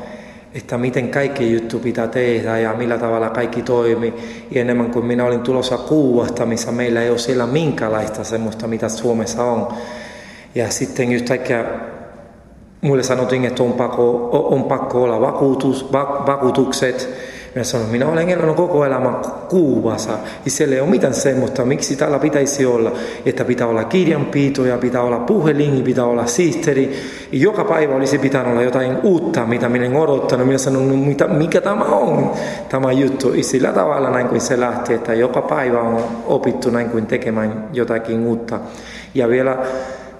että 0.54 0.78
miten 0.78 1.08
kaikki 1.08 1.52
juttu 1.52 1.78
pitää 1.78 2.06
tehdä 2.06 2.58
ja 2.58 2.72
millä 2.72 2.98
tavalla 2.98 3.30
kaikki 3.30 3.62
toimii. 3.62 4.14
Ja 4.50 4.60
enemmän 4.60 4.90
kuin 4.90 5.06
minä 5.06 5.24
olin 5.24 5.40
tulossa 5.40 5.78
Kuuvasta, 5.78 6.46
missä 6.46 6.72
meillä 6.72 7.02
ei 7.02 7.10
ole 7.10 7.18
siellä 7.18 7.46
minkälaista 7.46 8.24
semmoista, 8.24 8.66
mitä 8.66 8.88
Suomessa 8.88 9.44
on. 9.44 9.68
Ja 10.54 10.70
sitten 10.70 11.12
yhtäkkiä 11.12 11.64
mulle 12.82 13.02
sanottiin, 13.02 13.44
että 13.44 13.62
on 13.62 13.72
pakko, 13.72 14.28
on 14.32 14.64
pakko 14.64 15.02
olla 15.02 15.20
vakuutus, 15.20 15.92
vakuutukset, 16.26 17.08
minä 17.54 17.64
sanoin, 17.64 17.90
minä 17.90 18.08
olen 18.08 18.28
elänyt 18.28 18.56
koko 18.56 18.84
elämän 18.84 19.16
Kuubassa. 19.48 20.12
Ja 20.44 20.50
siellä 20.50 20.74
ei 20.74 20.80
ole 20.80 20.90
mitään 20.90 21.14
semmoista, 21.14 21.64
miksi 21.64 21.96
täällä 21.96 22.18
pitäisi 22.18 22.66
olla. 22.66 22.92
Että 23.26 23.44
pitää 23.44 23.66
olla 23.66 23.84
kirjanpito 23.84 24.64
ja 24.64 24.78
pitää 24.78 25.02
olla 25.02 25.18
puhelin, 25.18 25.82
pitää 25.84 26.04
olla 26.04 26.26
siisteri. 26.26 26.96
Joka 27.32 27.64
päivä 27.64 27.94
olisi 27.94 28.18
pitänyt 28.18 28.52
olla 28.52 28.62
jotain 28.62 28.96
uutta, 29.02 29.46
mitä 29.46 29.68
minä 29.68 29.84
en 29.84 29.96
odottanut. 29.96 30.46
Minä 30.46 30.58
sanoin, 30.58 30.88
no, 30.88 30.96
mitä, 31.06 31.28
mikä 31.28 31.60
tämä 31.60 31.84
on, 31.84 32.30
tämä 32.68 32.92
juttu. 32.92 33.34
Ja 33.34 33.44
sillä 33.44 33.72
tavalla 33.72 34.10
näin 34.10 34.28
kuin 34.28 34.40
se 34.40 34.60
lähti, 34.60 34.94
että 34.94 35.14
joka 35.14 35.42
päivä 35.42 35.80
on 35.80 36.04
opittu 36.26 36.70
näin 36.70 36.90
kuin 36.90 37.06
tekemään 37.06 37.68
jotakin 37.72 38.26
uutta. 38.26 38.60
Ja 39.14 39.28
vielä 39.28 39.58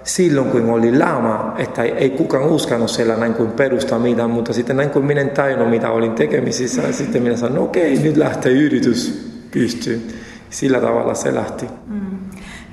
silloin, 0.03 0.49
kun 0.49 0.69
oli 0.69 0.99
lama, 0.99 1.53
että 1.57 1.83
ei 1.83 2.09
kukaan 2.09 2.43
uskonut 2.43 2.89
siellä 2.89 3.15
näin 3.15 3.33
kuin 3.33 3.51
perustaa 3.51 3.99
mitään, 3.99 4.29
mutta 4.29 4.53
sitten 4.53 4.77
näin 4.77 4.89
kuin 4.89 5.05
minä 5.05 5.25
tajunnut, 5.25 5.69
mitä 5.69 5.89
olin 5.89 6.11
tekemisissä, 6.11 6.81
ja 6.81 6.93
sitten 6.93 7.23
minä 7.23 7.37
sanoin, 7.37 7.55
no 7.55 7.63
okei, 7.63 7.97
nyt 7.97 8.17
lähtee 8.17 8.51
yritys 8.51 9.31
pystyyn. 9.51 10.01
Sillä 10.49 10.79
tavalla 10.79 11.13
se 11.13 11.35
lähti. 11.35 11.65
Mm. 11.87 12.17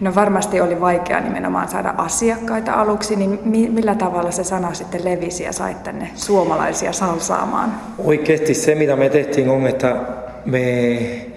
No 0.01 0.15
varmasti 0.15 0.61
oli 0.61 0.81
vaikea 0.81 1.21
nimenomaan 1.21 1.69
saada 1.69 1.95
asiakkaita 1.97 2.73
aluksi, 2.73 3.17
niin 3.17 3.41
millä 3.73 3.95
tavalla 3.95 4.31
se 4.31 4.45
sana 4.45 4.75
sitten 4.75 5.05
levisi 5.05 5.45
ja 5.45 5.53
sait 5.53 5.83
tänne 5.83 6.11
suomalaisia 6.15 6.93
salsaamaan? 6.93 7.75
Oikeasti 7.99 8.55
se, 8.55 8.75
mitä 8.75 8.97
me 8.97 9.09
tehtiin, 9.09 9.49
on, 9.49 9.67
että 9.67 9.97
me 10.45 11.30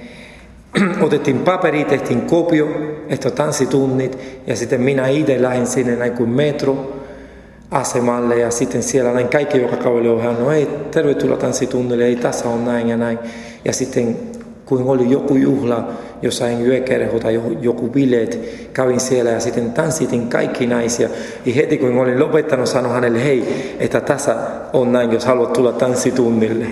otettiin 1.02 1.40
paperi, 1.40 1.86
tehtiin 1.86 2.22
kopio, 2.22 2.68
että 3.10 3.32
tanssitunnit 3.32 4.18
ja 4.48 4.56
sitten 4.56 4.82
minä 4.82 5.08
itse 5.08 5.42
lähdin 5.42 5.68
sinne 5.68 5.96
näin 5.96 6.12
kuin 6.12 6.30
metro 6.30 6.94
asemalle 7.72 8.40
ja 8.40 8.52
sitten 8.52 8.84
siellä 8.84 9.14
näin 9.14 9.28
kaikki, 9.28 9.62
joka 9.62 9.78
käveli 9.78 10.10
ohi, 10.10 10.28
no 10.28 10.52
ei, 10.52 10.68
tervetuloa 10.92 11.38
tanssitunnille, 11.38 12.06
ei 12.06 12.16
tässä 12.16 12.50
on 12.50 12.66
näin 12.66 12.90
ja 12.90 12.98
näin. 12.98 13.20
Ja 13.66 13.74
sitten 13.74 14.18
kun 14.66 14.82
oli 14.82 15.10
joku 15.10 15.36
juhla, 15.36 15.90
jossain 16.22 16.68
yökerho 16.68 17.20
tai 17.20 17.42
joku 17.62 17.90
bileet, 17.90 18.40
kävin 18.74 19.00
siellä 19.00 19.32
ja 19.32 19.40
sitten 19.40 19.72
tanssitin 19.72 20.28
kaikki 20.28 20.68
naisia. 20.68 21.10
Ja 21.46 21.54
heti 21.54 21.78
kun 21.78 21.98
olin 21.98 22.20
lopettanut, 22.20 22.68
sanoin 22.68 22.96
hänelle, 22.96 23.24
hei, 23.24 23.76
että 23.80 24.02
tässä 24.02 24.36
on 24.74 24.92
näin, 24.92 25.12
jos 25.12 25.26
haluat 25.26 25.54
tulla 25.54 25.72
tanssitunnille. 25.72 26.66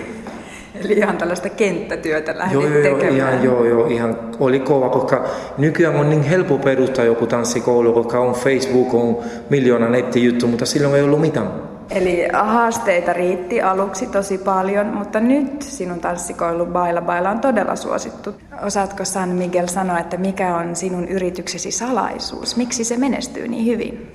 Eli 0.85 0.93
ihan 0.93 1.17
tällaista 1.17 1.49
kenttätyötä 1.49 2.37
lähdit 2.37 2.53
joo, 2.53 2.67
joo, 2.67 2.83
tekemään. 2.83 3.15
Ihan, 3.15 3.43
joo, 3.43 3.65
joo, 3.65 3.85
ihan 3.87 4.17
oli 4.39 4.59
kova, 4.59 4.89
koska 4.89 5.25
nykyään 5.57 5.95
on 5.95 6.09
niin 6.09 6.23
helppo 6.23 6.57
perustaa 6.57 7.05
joku 7.05 7.27
tanssikoulu, 7.27 7.93
koska 7.93 8.19
on 8.19 8.33
Facebook, 8.33 8.93
on 8.93 9.17
miljoona 9.49 9.89
nettijuttu, 9.89 10.47
mutta 10.47 10.65
silloin 10.65 10.95
ei 10.95 11.01
ollut 11.01 11.21
mitään. 11.21 11.71
Eli 11.89 12.27
haasteita 12.33 13.13
riitti 13.13 13.61
aluksi 13.61 14.05
tosi 14.05 14.37
paljon, 14.37 14.85
mutta 14.85 15.19
nyt 15.19 15.61
sinun 15.61 15.99
tanssikoulu 15.99 16.65
Baila 16.65 17.01
Baila 17.01 17.29
on 17.29 17.39
todella 17.39 17.75
suosittu. 17.75 18.35
Osaatko 18.65 19.05
San 19.05 19.29
Miguel 19.29 19.67
sanoa, 19.67 19.99
että 19.99 20.17
mikä 20.17 20.55
on 20.55 20.75
sinun 20.75 21.07
yrityksesi 21.07 21.71
salaisuus? 21.71 22.57
Miksi 22.57 22.83
se 22.83 22.97
menestyy 22.97 23.47
niin 23.47 23.65
hyvin? 23.65 24.11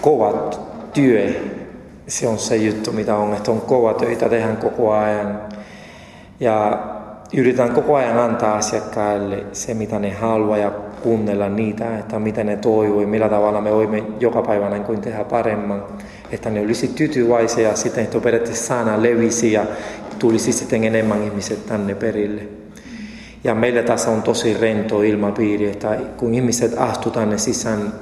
Kovat 0.00 0.60
työ 0.92 1.30
se 2.08 2.28
on 2.28 2.38
se 2.38 2.56
juttu, 2.56 2.92
mitä 2.92 3.16
on, 3.16 3.34
että 3.34 3.50
on 3.50 3.60
kova 3.60 3.94
töitä, 3.94 4.28
tehdään 4.28 4.56
koko 4.56 4.92
ajan. 4.92 5.40
Ja 6.40 6.78
yritetään 7.34 7.70
koko 7.70 7.96
ajan 7.96 8.18
antaa 8.18 8.56
asiakkaille 8.56 9.44
se, 9.52 9.74
mitä 9.74 9.98
ne 9.98 10.10
haluaa 10.10 10.58
ja 10.58 10.70
kuunnella 11.02 11.48
niitä, 11.48 11.98
että 11.98 12.18
mitä 12.18 12.44
ne 12.44 12.56
toivoo 12.56 13.06
millä 13.06 13.28
tavalla 13.28 13.60
me 13.60 13.72
voimme 13.72 14.04
joka 14.20 14.42
päivä 14.42 14.68
näin 14.68 14.84
kuin 14.84 15.00
tehdä 15.00 15.24
paremman. 15.24 15.84
Että 16.32 16.50
ne 16.50 16.60
olisi 16.60 16.88
tyytyväisiä 16.88 17.68
ja 17.68 17.76
sitten, 17.76 18.04
että 18.04 18.20
periaatteessa 18.20 18.66
sana 18.66 19.02
levisi 19.02 19.52
ja 19.52 19.66
tulisi 20.18 20.52
sitten 20.52 20.84
enemmän 20.84 21.22
ihmiset 21.22 21.66
tänne 21.66 21.94
perille. 21.94 22.42
Ja 23.44 23.54
meillä 23.54 23.82
tässä 23.82 24.10
on 24.10 24.22
tosi 24.22 24.56
rento 24.60 25.02
ilmapiiri, 25.02 25.70
että 25.70 25.98
kun 26.16 26.34
ihmiset 26.34 26.74
astutaan 26.76 27.24
tänne 27.24 27.38
sisään 27.38 27.92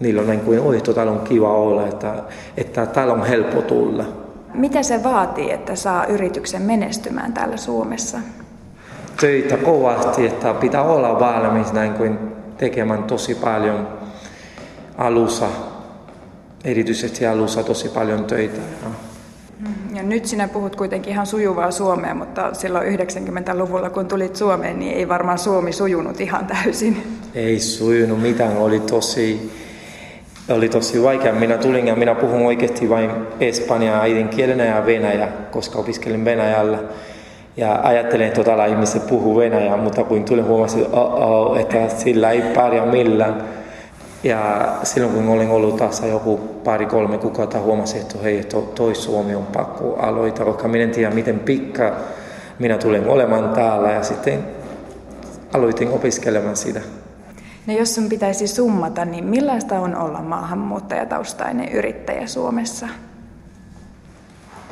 niillä 0.00 0.20
on 0.20 0.28
niin 0.28 0.40
kuin, 0.40 0.60
oi, 0.60 0.80
täällä 0.80 1.12
on 1.12 1.20
kiva 1.20 1.52
olla, 1.52 1.86
että, 1.86 2.14
että 2.56 2.86
täällä 2.86 3.12
on 3.12 3.26
helppo 3.26 3.62
tulla. 3.62 4.04
Mitä 4.54 4.82
se 4.82 5.04
vaatii, 5.04 5.50
että 5.50 5.76
saa 5.76 6.06
yrityksen 6.06 6.62
menestymään 6.62 7.32
täällä 7.32 7.56
Suomessa? 7.56 8.18
Töitä 9.20 9.56
kovasti, 9.56 10.26
että 10.26 10.54
pitää 10.54 10.82
olla 10.82 11.20
valmis 11.20 11.72
näin 11.72 11.94
kuin 11.94 12.18
tekemään 12.58 13.04
tosi 13.04 13.34
paljon 13.34 13.88
alussa, 14.98 15.46
erityisesti 16.64 17.26
alussa 17.26 17.62
tosi 17.62 17.88
paljon 17.88 18.24
töitä. 18.24 18.60
Ja 19.94 20.02
nyt 20.02 20.26
sinä 20.26 20.48
puhut 20.48 20.76
kuitenkin 20.76 21.12
ihan 21.12 21.26
sujuvaa 21.26 21.70
suomea, 21.70 22.14
mutta 22.14 22.54
silloin 22.54 22.98
90-luvulla 22.98 23.90
kun 23.90 24.06
tulit 24.06 24.36
Suomeen, 24.36 24.78
niin 24.78 24.96
ei 24.96 25.08
varmaan 25.08 25.38
suomi 25.38 25.72
sujunut 25.72 26.20
ihan 26.20 26.46
täysin. 26.46 27.02
Ei 27.34 27.60
sujunut 27.60 28.22
mitään, 28.22 28.56
oli 28.56 28.80
tosi 28.80 29.50
oli 30.50 30.68
tosi 30.68 31.02
vaikea. 31.02 31.32
Minä 31.32 31.58
tulin 31.58 31.86
ja 31.86 31.96
minä 31.96 32.14
puhun 32.14 32.46
oikeasti 32.46 32.88
vain 32.88 33.10
espanjaa 33.40 34.00
äidinkielenä 34.00 34.64
ja 34.64 34.86
venäjä, 34.86 35.28
koska 35.50 35.78
opiskelin 35.78 36.24
Venäjällä. 36.24 36.78
Ja 37.56 37.80
ajattelin, 37.82 38.26
että 38.26 38.44
täällä 38.44 38.66
ihmiset 38.66 39.06
puhuu 39.06 39.36
venäjää, 39.36 39.76
mutta 39.76 40.04
kun 40.04 40.24
tulin 40.24 40.44
huomasin, 40.44 40.82
että, 40.82 41.00
oh, 41.00 41.50
oh, 41.50 41.56
että 41.58 41.88
sillä 41.88 42.30
ei 42.30 42.42
pärjää 42.42 42.86
millään. 42.86 43.44
Ja 44.22 44.68
silloin 44.82 45.14
kun 45.14 45.28
olin 45.28 45.50
ollut 45.50 45.76
taas 45.76 46.02
joku 46.10 46.36
pari-kolme 46.64 47.18
kuukautta, 47.18 47.58
huomasin, 47.58 48.00
että 48.00 48.18
hei, 48.22 48.44
to, 48.44 48.60
toi 48.74 48.94
Suomi 48.94 49.34
on 49.34 49.46
pakko 49.46 49.96
aloittaa, 49.96 50.46
koska 50.46 50.68
minä 50.68 50.84
en 50.84 50.90
tiedä, 50.90 51.10
miten 51.14 51.38
pikka 51.38 51.92
minä 52.58 52.78
tulen 52.78 53.08
olemaan 53.08 53.48
täällä. 53.48 53.90
Ja 53.90 54.02
sitten 54.02 54.44
aloitin 55.52 55.88
opiskelemaan 55.88 56.56
sitä. 56.56 56.80
No 57.66 57.74
jos 57.74 57.94
sun 57.94 58.08
pitäisi 58.08 58.46
summata, 58.46 59.04
niin 59.04 59.24
millaista 59.24 59.80
on 59.80 59.96
olla 59.96 60.22
maahanmuuttajataustainen 60.22 61.72
yrittäjä 61.72 62.26
Suomessa? 62.26 62.88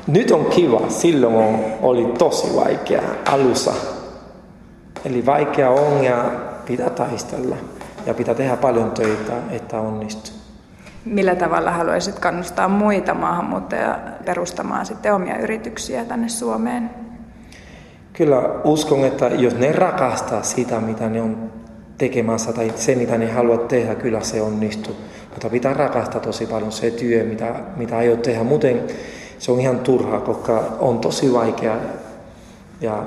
Nyt 0.06 0.30
on 0.30 0.44
kiva, 0.44 0.88
silloin 0.88 1.34
on, 1.34 1.60
oli 1.82 2.04
tosi 2.18 2.56
vaikea 2.56 3.02
alussa. 3.26 3.72
Eli 5.04 5.26
vaikea 5.26 5.70
on 5.70 6.04
ja 6.04 6.30
pitää 6.66 6.90
taistella 6.90 7.56
ja 8.06 8.14
pitää 8.14 8.34
tehdä 8.34 8.56
paljon 8.56 8.90
töitä, 8.90 9.32
että 9.50 9.80
onnistuu. 9.80 10.34
Millä 11.04 11.34
tavalla 11.34 11.70
haluaisit 11.70 12.18
kannustaa 12.18 12.68
muita 12.68 13.14
maahanmuuttajia 13.14 13.98
perustamaan 14.24 14.86
sitten 14.86 15.14
omia 15.14 15.38
yrityksiä 15.38 16.04
tänne 16.04 16.28
Suomeen? 16.28 16.90
Kyllä 18.12 18.38
uskon, 18.64 19.04
että 19.04 19.26
jos 19.26 19.54
ne 19.54 19.72
rakastaa 19.72 20.42
sitä, 20.42 20.80
mitä 20.80 21.08
ne 21.08 21.22
on 21.22 21.52
tekemässä 22.02 22.52
tai 22.52 22.72
se, 22.76 22.94
mitä 22.94 23.18
ne 23.18 23.32
haluat 23.32 23.68
tehdä, 23.68 23.94
kyllä 23.94 24.20
se 24.20 24.42
onnistuu. 24.42 24.96
Mutta 25.30 25.50
pitää 25.50 25.74
rakastaa 25.74 26.20
tosi 26.20 26.46
paljon 26.46 26.72
se 26.72 26.90
työ, 26.90 27.24
mitä, 27.24 27.54
mitä 27.76 27.96
aiot 27.96 28.22
tehdä. 28.22 28.44
Muuten 28.44 28.82
se 29.38 29.52
on 29.52 29.60
ihan 29.60 29.78
turhaa, 29.78 30.20
koska 30.20 30.76
on 30.80 30.98
tosi 30.98 31.32
vaikea 31.32 31.76
ja 32.80 33.02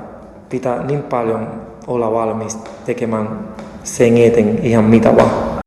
pitää 0.48 0.86
niin 0.86 1.02
paljon 1.02 1.62
olla 1.86 2.12
valmis 2.12 2.58
tekemään 2.86 3.48
sen 3.84 4.16
eteen 4.16 4.58
ihan 4.62 4.84
mitä 4.84 5.16
vaan. 5.16 5.60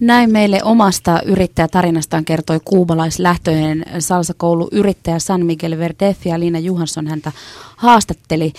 Näin 0.00 0.32
meille 0.32 0.60
omasta 0.64 1.20
yrittäjätarinastaan 1.26 2.24
kertoi 2.24 2.60
kuubalaislähtöinen 2.64 3.84
salsakoulu 3.98 4.68
yrittäjä 4.72 5.18
San 5.18 5.46
Miguel 5.46 5.78
Verdef 5.78 6.26
ja 6.26 6.40
Liina 6.40 6.58
Johansson 6.58 7.06
häntä 7.06 7.32
haastatteli. 7.76 8.52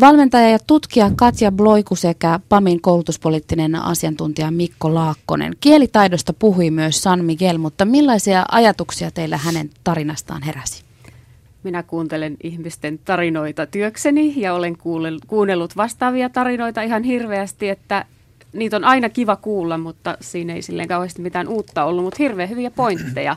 Valmentaja 0.00 0.48
ja 0.48 0.58
tutkija 0.66 1.10
Katja 1.16 1.52
Bloiku 1.52 1.96
sekä 1.96 2.40
PAMin 2.48 2.80
koulutuspoliittinen 2.80 3.74
asiantuntija 3.74 4.50
Mikko 4.50 4.94
Laakkonen. 4.94 5.52
Kielitaidosta 5.60 6.32
puhui 6.32 6.70
myös 6.70 7.02
San 7.02 7.24
Miguel, 7.24 7.58
mutta 7.58 7.84
millaisia 7.84 8.44
ajatuksia 8.50 9.10
teillä 9.10 9.36
hänen 9.36 9.70
tarinastaan 9.84 10.42
heräsi? 10.42 10.84
Minä 11.62 11.82
kuuntelen 11.82 12.36
ihmisten 12.42 12.98
tarinoita 13.04 13.66
työkseni 13.66 14.34
ja 14.36 14.54
olen 14.54 14.76
kuunnellut 15.26 15.76
vastaavia 15.76 16.28
tarinoita 16.30 16.82
ihan 16.82 17.02
hirveästi, 17.02 17.68
että 17.68 18.04
niitä 18.52 18.76
on 18.76 18.84
aina 18.84 19.08
kiva 19.08 19.36
kuulla, 19.36 19.78
mutta 19.78 20.16
siinä 20.20 20.54
ei 20.54 20.62
silleen 20.62 20.88
kauheasti 20.88 21.22
mitään 21.22 21.48
uutta 21.48 21.84
ollut, 21.84 22.04
mutta 22.04 22.16
hirveän 22.18 22.50
hyviä 22.50 22.70
pointteja 22.70 23.36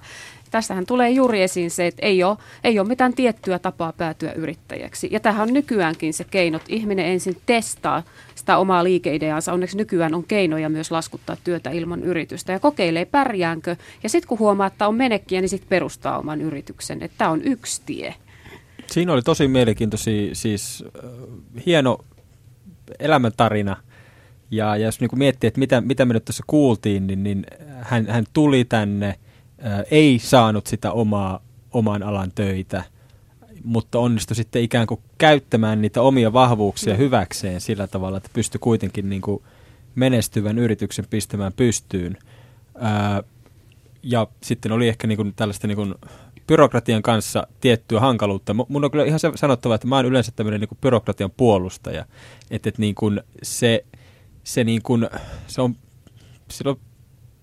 Tässähän 0.56 0.86
tulee 0.86 1.10
juuri 1.10 1.42
esiin 1.42 1.72
se, 1.72 1.88
että 1.88 2.06
ei 2.06 2.24
ole, 2.24 2.38
ei 2.64 2.80
ole 2.80 2.88
mitään 2.88 3.14
tiettyä 3.14 3.60
tapaa 3.60 3.94
päätyä 3.94 4.32
yrittäjäksi. 4.32 5.08
Ja 5.12 5.20
tähän 5.20 5.48
on 5.48 5.54
nykyäänkin 5.54 6.14
se 6.14 6.24
keino, 6.24 6.58
että 6.58 6.74
ihminen 6.74 7.06
ensin 7.06 7.38
testaa 7.46 8.04
sitä 8.36 8.58
omaa 8.58 8.84
liikeideaansa. 8.84 9.54
Onneksi 9.54 9.78
nykyään 9.78 10.16
on 10.16 10.24
keinoja 10.24 10.70
myös 10.70 10.92
laskuttaa 10.92 11.38
työtä 11.44 11.70
ilman 11.70 12.04
yritystä 12.04 12.52
ja 12.52 12.60
kokeilee 12.60 13.06
pärjäänkö. 13.06 13.76
Ja 14.04 14.10
sitten 14.10 14.28
kun 14.28 14.40
huomaa, 14.40 14.68
että 14.68 14.88
on 14.88 14.96
menekkiä, 14.96 15.42
niin 15.42 15.50
sitten 15.50 15.70
perustaa 15.70 16.20
oman 16.20 16.42
yrityksen. 16.42 17.04
Että 17.04 17.18
tämä 17.18 17.30
on 17.30 17.42
yksi 17.44 17.82
tie. 17.86 18.16
Siinä 18.88 19.14
oli 19.14 19.22
tosi 19.22 19.48
mielenkiintoisia, 19.48 20.36
siis 20.36 20.84
äh, 21.04 21.66
hieno 21.66 21.98
elämäntarina. 23.00 23.78
Ja, 24.52 24.76
ja 24.76 24.86
jos 24.86 25.00
niin 25.00 25.10
miettii, 25.14 25.48
että 25.48 25.60
mitä, 25.60 25.82
mitä 25.82 26.06
me 26.06 26.14
nyt 26.14 26.26
tässä 26.26 26.44
kuultiin, 26.48 27.08
niin, 27.08 27.24
niin 27.24 27.46
hän, 27.82 28.08
hän 28.08 28.26
tuli 28.34 28.66
tänne, 28.66 29.16
ei 29.92 30.20
saanut 30.20 30.68
sitä 30.68 30.92
omaa, 30.92 31.40
oman 31.72 32.04
alan 32.04 32.32
töitä, 32.36 32.84
mutta 33.64 34.00
onnistui 34.00 34.36
sitten 34.36 34.62
ikään 34.62 34.88
kuin 34.88 35.02
käyttämään 35.18 35.82
niitä 35.82 36.02
omia 36.02 36.34
vahvuuksia 36.34 36.94
mm. 36.94 37.00
hyväkseen 37.00 37.62
sillä 37.62 37.88
tavalla, 37.88 38.18
että 38.18 38.30
pystyi 38.34 38.60
kuitenkin 38.60 39.10
niin 39.10 39.22
kuin 39.22 39.44
menestyvän 39.96 40.60
yrityksen 40.60 41.06
pistämään 41.10 41.54
pystyyn. 41.54 42.18
Ää, 42.80 43.24
ja 44.04 44.28
sitten 44.44 44.72
oli 44.72 44.88
ehkä 44.88 45.08
niin 45.08 45.18
kuin 45.18 45.34
tällaista 45.36 45.68
niin 45.68 45.76
kuin 45.76 45.96
byrokratian 46.48 47.02
kanssa 47.02 47.48
tiettyä 47.62 48.00
hankaluutta. 48.00 48.54
Mun 48.54 48.84
on 48.84 48.92
kyllä 48.92 49.06
ihan 49.06 49.20
sanottava, 49.36 49.76
että 49.76 49.88
mä 49.88 49.96
oon 49.96 50.06
yleensä 50.06 50.32
tämmöinen 50.36 50.62
niin 50.62 50.70
kuin 50.70 50.80
byrokratian 50.82 51.32
puolustaja. 51.38 52.06
Että, 52.52 52.70
että 52.70 52.82
niin 52.82 52.96
kuin 52.96 53.22
se, 53.44 53.86
se, 54.44 54.64
niin 54.64 54.82
kuin, 54.82 55.10
se, 55.48 55.62
on, 55.62 55.76
se, 56.50 56.70
on, 56.70 56.76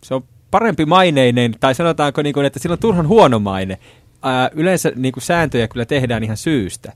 se 0.05 0.15
on 0.15 0.25
parempi 0.53 0.87
maineinen, 0.87 1.55
tai 1.61 1.75
sanotaanko, 1.75 2.23
niin 2.23 2.35
kuin, 2.35 2.47
että 2.47 2.59
sillä 2.59 2.73
on 2.73 2.79
turhan 2.79 3.09
huono 3.09 3.39
maine. 3.39 3.79
Ää, 4.23 4.51
yleensä 4.55 4.93
niin 4.97 5.13
kuin 5.13 5.23
sääntöjä 5.23 5.69
kyllä 5.69 5.85
tehdään 5.85 6.25
ihan 6.25 6.37
syystä. 6.37 6.93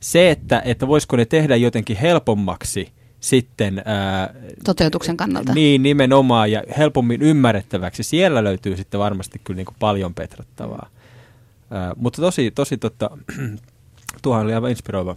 Se, 0.00 0.30
että, 0.30 0.62
että 0.64 0.88
voisiko 0.88 1.16
ne 1.16 1.24
tehdä 1.24 1.56
jotenkin 1.56 1.96
helpommaksi– 1.96 2.88
sitten... 3.24 3.82
Ää, 3.84 4.34
Toteutuksen 4.64 5.16
kannalta. 5.16 5.54
Niin, 5.54 5.82
nimenomaan 5.82 6.52
ja 6.52 6.62
helpommin 6.78 7.22
ymmärrettäväksi. 7.22 8.02
Siellä 8.02 8.44
löytyy 8.44 8.76
sitten 8.76 9.00
varmasti 9.00 9.40
kyllä 9.44 9.56
niin 9.56 9.66
kuin 9.66 9.76
paljon 9.78 10.14
petrattavaa. 10.14 10.88
Ää, 11.70 11.92
mutta 11.96 12.22
tosi, 12.22 12.50
tosi 12.50 12.76
totta, 12.76 13.10
tuohan 14.22 14.44
oli 14.44 14.54
aivan 14.54 14.70
inspiroiva. 14.70 15.16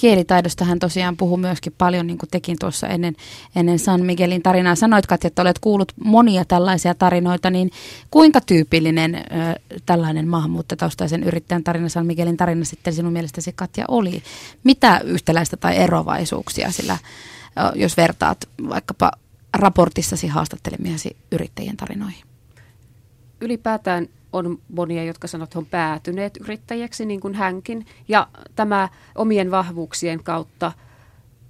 Kielitaidosta 0.00 0.64
hän 0.64 0.78
tosiaan 0.78 1.16
puhuu 1.16 1.36
myöskin 1.36 1.74
paljon, 1.78 2.06
niin 2.06 2.18
kuin 2.18 2.30
tekin 2.30 2.56
tuossa 2.60 2.88
ennen, 2.88 3.16
ennen 3.56 3.78
San 3.78 4.04
Miguelin 4.04 4.42
tarinaa 4.42 4.74
sanoit, 4.74 5.06
Katja, 5.06 5.28
että 5.28 5.42
olet 5.42 5.58
kuullut 5.58 5.92
monia 6.04 6.44
tällaisia 6.44 6.94
tarinoita, 6.94 7.50
niin 7.50 7.70
kuinka 8.10 8.40
tyypillinen 8.40 9.14
ö, 9.14 9.20
tällainen 9.86 10.28
maahanmuuttajataustaisen 10.28 11.22
yrittäjän 11.22 11.64
tarina, 11.64 11.88
San 11.88 12.06
Miguelin 12.06 12.36
tarina 12.36 12.64
sitten 12.64 12.92
sinun 12.92 13.12
mielestäsi 13.12 13.52
Katja 13.56 13.84
oli? 13.88 14.22
Mitä 14.64 15.00
yhtäläistä 15.04 15.56
tai 15.56 15.76
erovaisuuksia 15.76 16.70
sillä, 16.70 16.92
ö, 16.92 17.72
jos 17.74 17.96
vertaat 17.96 18.48
vaikkapa 18.68 19.12
raportissasi 19.52 20.26
haastattelemiasi 20.26 21.16
yrittäjien 21.32 21.76
tarinoihin? 21.76 22.24
Ylipäätään 23.40 24.08
on 24.32 24.58
monia, 24.68 25.04
jotka 25.04 25.28
sanovat, 25.28 25.48
että 25.48 25.58
on 25.58 25.66
päätyneet 25.66 26.36
yrittäjäksi, 26.36 27.06
niin 27.06 27.20
kuin 27.20 27.34
hänkin. 27.34 27.86
Ja 28.08 28.28
tämä 28.56 28.88
omien 29.14 29.50
vahvuuksien 29.50 30.24
kautta 30.24 30.72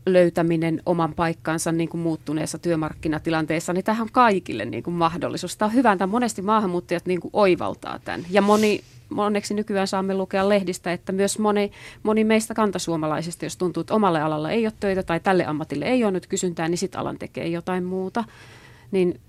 löytäminen 0.06 0.82
oman 0.86 1.14
paikkansa 1.14 1.72
niin 1.72 1.88
kuin 1.88 2.00
muuttuneessa 2.00 2.58
työmarkkinatilanteessa, 2.58 3.72
niin 3.72 3.84
tähän 3.84 4.02
on 4.02 4.12
kaikille 4.12 4.64
niin 4.64 4.82
kuin 4.82 4.94
mahdollisuus. 4.94 5.56
Tämä 5.56 5.66
on 5.66 5.74
hyvä, 5.74 5.92
että 5.92 6.06
monesti 6.06 6.42
maahanmuuttajat 6.42 7.06
niin 7.06 7.20
kuin 7.20 7.30
oivaltaa 7.32 7.98
tämän. 7.98 8.26
Ja 8.30 8.42
moni, 8.42 8.80
onneksi 9.16 9.54
nykyään 9.54 9.88
saamme 9.88 10.14
lukea 10.14 10.48
lehdistä, 10.48 10.92
että 10.92 11.12
myös 11.12 11.38
moni, 11.38 11.72
moni 12.02 12.24
meistä 12.24 12.54
kantasuomalaisista, 12.54 13.44
jos 13.44 13.56
tuntuu, 13.56 13.80
että 13.80 13.94
omalle 13.94 14.20
alalla 14.22 14.50
ei 14.50 14.66
ole 14.66 14.72
töitä 14.80 15.02
tai 15.02 15.20
tälle 15.20 15.46
ammatille 15.46 15.84
ei 15.84 16.04
ole 16.04 16.12
nyt 16.12 16.26
kysyntää, 16.26 16.68
niin 16.68 16.78
sitten 16.78 17.00
alan 17.00 17.18
tekee 17.18 17.48
jotain 17.48 17.84
muuta. 17.84 18.24
Niin 18.90 19.20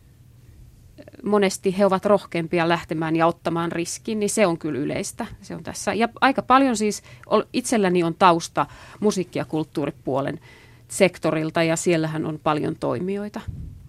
monesti 1.23 1.77
he 1.77 1.85
ovat 1.85 2.05
rohkeampia 2.05 2.69
lähtemään 2.69 3.15
ja 3.15 3.27
ottamaan 3.27 3.71
riskin, 3.71 4.19
niin 4.19 4.29
se 4.29 4.47
on 4.47 4.57
kyllä 4.57 4.79
yleistä. 4.79 5.25
Se 5.41 5.55
on 5.55 5.63
tässä. 5.63 5.93
Ja 5.93 6.09
aika 6.21 6.41
paljon 6.41 6.77
siis 6.77 7.03
itselläni 7.53 8.03
on 8.03 8.15
tausta 8.15 8.65
musiikki- 8.99 9.39
ja 9.39 9.45
kulttuuripuolen 9.45 10.39
sektorilta 10.87 11.63
ja 11.63 11.75
siellähän 11.75 12.25
on 12.25 12.39
paljon 12.43 12.75
toimijoita 12.75 13.41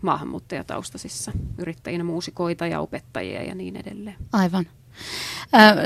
maahanmuuttajataustaisissa, 0.02 1.32
yrittäjinä, 1.58 2.04
muusikoita 2.04 2.66
ja 2.66 2.80
opettajia 2.80 3.42
ja 3.42 3.54
niin 3.54 3.76
edelleen. 3.76 4.16
Aivan. 4.32 4.66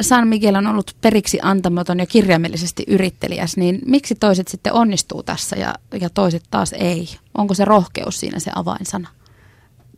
San 0.00 0.28
Miguel 0.28 0.54
on 0.54 0.66
ollut 0.66 0.96
periksi 1.00 1.38
antamaton 1.42 1.98
ja 1.98 2.06
kirjaimellisesti 2.06 2.84
yrittelijäs, 2.86 3.56
niin 3.56 3.78
miksi 3.86 4.14
toiset 4.14 4.48
sitten 4.48 4.72
onnistuu 4.72 5.22
tässä 5.22 5.56
ja, 5.56 5.74
ja 6.00 6.10
toiset 6.10 6.42
taas 6.50 6.72
ei? 6.72 7.08
Onko 7.34 7.54
se 7.54 7.64
rohkeus 7.64 8.20
siinä 8.20 8.38
se 8.38 8.50
avainsana? 8.54 9.08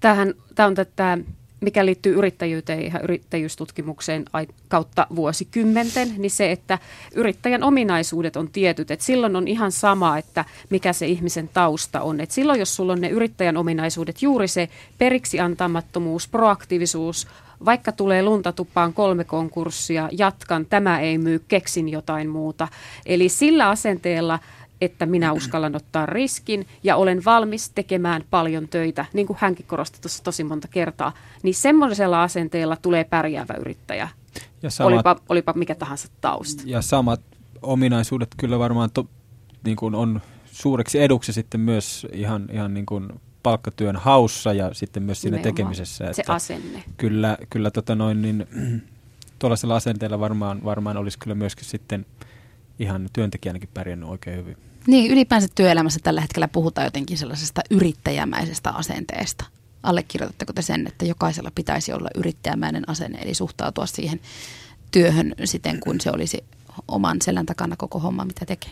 Tämähän, 0.01 0.35
tämä 0.55 0.67
on 0.67 0.75
tätä, 0.75 1.19
mikä 1.61 1.87
liittyy 1.87 2.15
yrittäjyyteen 2.15 2.85
ja 2.85 3.01
yrittäjyystutkimukseen 3.01 4.25
kautta 4.69 5.07
vuosikymmenten, 5.17 6.15
niin 6.19 6.31
se, 6.31 6.53
että 6.53 6.79
yrittäjän 7.15 7.63
ominaisuudet 7.63 8.37
on 8.37 8.51
tietyt, 8.51 8.91
että 8.91 9.05
silloin 9.05 9.37
on 9.37 9.49
ihan 9.49 9.73
sama, 9.73 10.19
että 10.19 10.45
mikä 10.71 10.93
se 10.93 11.07
ihmisen 11.07 11.49
tausta 11.49 12.01
on. 12.01 12.21
Että 12.21 12.35
silloin, 12.35 12.59
jos 12.59 12.77
sulla 12.77 12.93
on 12.93 13.01
ne 13.01 13.09
yrittäjän 13.09 13.57
ominaisuudet, 13.57 14.23
juuri 14.23 14.49
se 14.49 14.69
periksi 14.99 15.41
antamattomuus, 15.41 16.29
proaktiivisuus, 16.29 17.29
vaikka 17.65 17.93
tulee 17.93 18.23
luntatupaan 18.23 18.93
kolme 18.93 19.25
konkurssia, 19.25 20.09
jatkan, 20.13 20.67
tämä 20.67 21.01
ei 21.01 21.19
myy, 21.19 21.45
keksin 21.49 21.89
jotain 21.89 22.29
muuta. 22.29 22.69
Eli 23.07 23.29
sillä 23.29 23.69
asenteella– 23.69 24.39
että 24.81 25.07
minä 25.07 25.33
uskallan 25.33 25.77
ottaa 25.77 26.07
riskin 26.07 26.67
ja 26.83 26.97
olen 26.97 27.25
valmis 27.25 27.71
tekemään 27.71 28.25
paljon 28.31 28.69
töitä, 28.69 29.05
niin 29.13 29.27
kuin 29.27 29.37
hänkin 29.41 29.67
korosti 29.67 29.99
tuossa 30.01 30.25
tosi 30.25 30.45
monta 30.45 30.69
kertaa, 30.69 31.13
niin 31.43 31.55
semmoisella 31.55 32.23
asenteella 32.23 32.77
tulee 32.77 33.05
pärjäävä 33.05 33.55
yrittäjä, 33.61 34.09
ja 34.63 34.71
samat, 34.71 34.93
olipa, 34.93 35.17
olipa 35.29 35.53
mikä 35.53 35.75
tahansa 35.75 36.09
tausta. 36.21 36.63
Ja 36.67 36.83
samat 36.83 37.21
ominaisuudet 37.63 38.29
kyllä 38.37 38.59
varmaan 38.59 38.91
to, 38.91 39.07
niin 39.65 39.77
kuin 39.77 39.95
on 39.95 40.21
suureksi 40.45 41.03
eduksi 41.03 41.33
sitten 41.33 41.61
myös 41.61 42.07
ihan, 42.13 42.49
ihan 42.53 42.75
niin 42.75 42.87
kuin 42.87 43.09
palkkatyön 43.43 43.97
haussa 43.97 44.53
ja 44.53 44.75
sitten 44.75 45.03
myös 45.03 45.21
siinä 45.21 45.37
Nimenomaan. 45.37 45.55
tekemisessä. 45.55 46.05
Että 46.05 46.17
se 46.17 46.33
asenne. 46.33 46.85
Kyllä, 46.97 47.39
kyllä 47.51 47.71
tota 47.71 47.95
noin, 47.95 48.23
niin, 48.23 48.47
tuollaisella 49.39 49.77
asenteella 49.77 50.21
varmaan, 50.21 50.65
varmaan 50.65 50.97
olisi 50.97 51.19
kyllä 51.19 51.35
myöskin 51.35 51.65
sitten 51.65 52.07
ihan 52.79 53.09
työntekijänäkin 53.13 53.69
pärjännyt 53.75 54.09
oikein 54.09 54.37
hyvin. 54.37 54.57
Niin, 54.87 55.13
ylipäänsä 55.13 55.49
työelämässä 55.55 56.01
tällä 56.03 56.21
hetkellä 56.21 56.49
puhutaan 56.49 56.85
jotenkin 56.85 57.19
sellaisesta 57.19 57.61
yrittäjämäisestä 57.71 58.71
asenteesta. 58.71 59.45
Allekirjoitatteko 59.83 60.53
te 60.53 60.63
sen, 60.63 60.87
että 60.87 61.05
jokaisella 61.05 61.51
pitäisi 61.55 61.93
olla 61.93 62.09
yrittäjämäinen 62.15 62.89
asenne, 62.89 63.19
eli 63.19 63.35
suhtautua 63.35 63.87
siihen 63.87 64.21
työhön 64.91 65.35
siten, 65.45 65.81
kuin 65.81 66.01
se 66.01 66.11
olisi 66.11 66.45
oman 66.89 67.23
selän 67.23 67.47
takana 67.47 67.77
koko 67.77 67.99
homma, 67.99 68.25
mitä 68.25 68.47
tekee? 68.47 68.71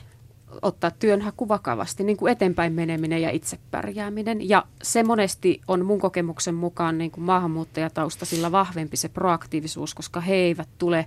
ottaa 0.63 0.91
työnhaku 0.91 1.49
vakavasti, 1.49 2.05
niin 2.05 2.17
kuin 2.17 2.33
eteenpäin 2.33 2.73
meneminen 2.73 3.23
ja 3.23 3.31
itse 3.31 3.59
pärjääminen. 3.71 4.49
Ja 4.49 4.65
se 4.83 5.03
monesti 5.03 5.61
on 5.69 5.85
mun 5.85 6.01
kokemuksen 6.01 6.55
mukaan 6.55 6.99
niin 6.99 7.11
kuin 7.11 7.25
maahanmuuttajataustaisilla 7.25 8.53
vahvempi 8.53 8.97
se 8.97 9.09
proaktiivisuus, 9.09 9.95
koska 9.95 10.21
he 10.21 10.35
eivät 10.35 10.69
tule 10.79 11.07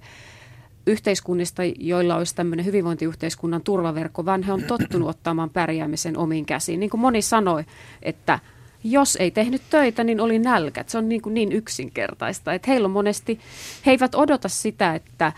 yhteiskunnista, 0.89 1.61
joilla 1.79 2.15
olisi 2.15 2.35
tämmöinen 2.35 2.65
hyvinvointiyhteiskunnan 2.65 3.61
turvaverkko, 3.61 4.25
vaan 4.25 4.43
he 4.43 4.53
on 4.53 4.63
tottunut 4.63 5.09
ottamaan 5.15 5.49
pärjäämisen 5.49 6.17
omiin 6.17 6.45
käsiin. 6.45 6.79
Niin 6.79 6.89
kuin 6.89 7.01
moni 7.01 7.21
sanoi, 7.21 7.63
että 8.01 8.39
jos 8.83 9.15
ei 9.15 9.31
tehnyt 9.31 9.61
töitä, 9.69 10.03
niin 10.03 10.21
oli 10.21 10.39
nälkä. 10.39 10.83
Se 10.87 10.97
on 10.97 11.09
niin, 11.09 11.21
kuin 11.21 11.33
niin 11.33 11.51
yksinkertaista. 11.51 12.53
Että 12.53 12.71
heillä 12.71 12.85
on 12.85 12.91
monesti, 12.91 13.39
he 13.85 13.91
eivät 13.91 14.15
odota 14.15 14.49
sitä, 14.49 14.95
että 14.95 15.33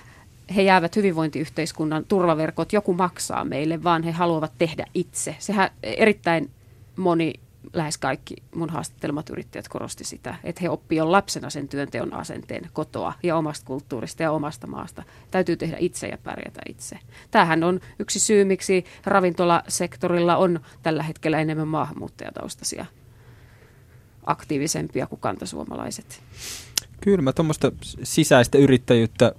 he 0.55 0.61
jäävät 0.61 0.95
hyvinvointiyhteiskunnan 0.95 2.05
turvaverkot, 2.05 2.73
joku 2.73 2.93
maksaa 2.93 3.45
meille, 3.45 3.83
vaan 3.83 4.03
he 4.03 4.11
haluavat 4.11 4.51
tehdä 4.57 4.85
itse. 4.93 5.35
Sehän 5.39 5.69
erittäin 5.83 6.49
moni 6.97 7.33
lähes 7.73 7.97
kaikki 7.97 8.35
mun 8.55 8.69
haastattelemat 8.69 9.29
yrittäjät 9.29 9.67
korosti 9.67 10.03
sitä, 10.03 10.35
että 10.43 10.61
he 10.61 10.69
oppii 10.69 10.97
jo 10.97 11.11
lapsena 11.11 11.49
sen 11.49 11.67
työnteon 11.67 12.13
asenteen 12.13 12.69
kotoa 12.73 13.13
ja 13.23 13.37
omasta 13.37 13.65
kulttuurista 13.65 14.23
ja 14.23 14.31
omasta 14.31 14.67
maasta. 14.67 15.03
Täytyy 15.31 15.57
tehdä 15.57 15.77
itse 15.79 16.07
ja 16.07 16.17
pärjätä 16.23 16.61
itse. 16.69 16.99
Tämähän 17.31 17.63
on 17.63 17.79
yksi 17.99 18.19
syy, 18.19 18.45
miksi 18.45 18.85
ravintolasektorilla 19.05 20.37
on 20.37 20.59
tällä 20.83 21.03
hetkellä 21.03 21.39
enemmän 21.39 21.67
maahanmuuttajataustaisia 21.67 22.85
aktiivisempia 24.25 25.07
kuin 25.07 25.21
kantasuomalaiset. 25.21 26.23
Kyllä 27.01 27.21
mä 27.21 27.33
tuommoista 27.33 27.71
sisäistä 28.03 28.57
yrittäjyyttä 28.57 29.35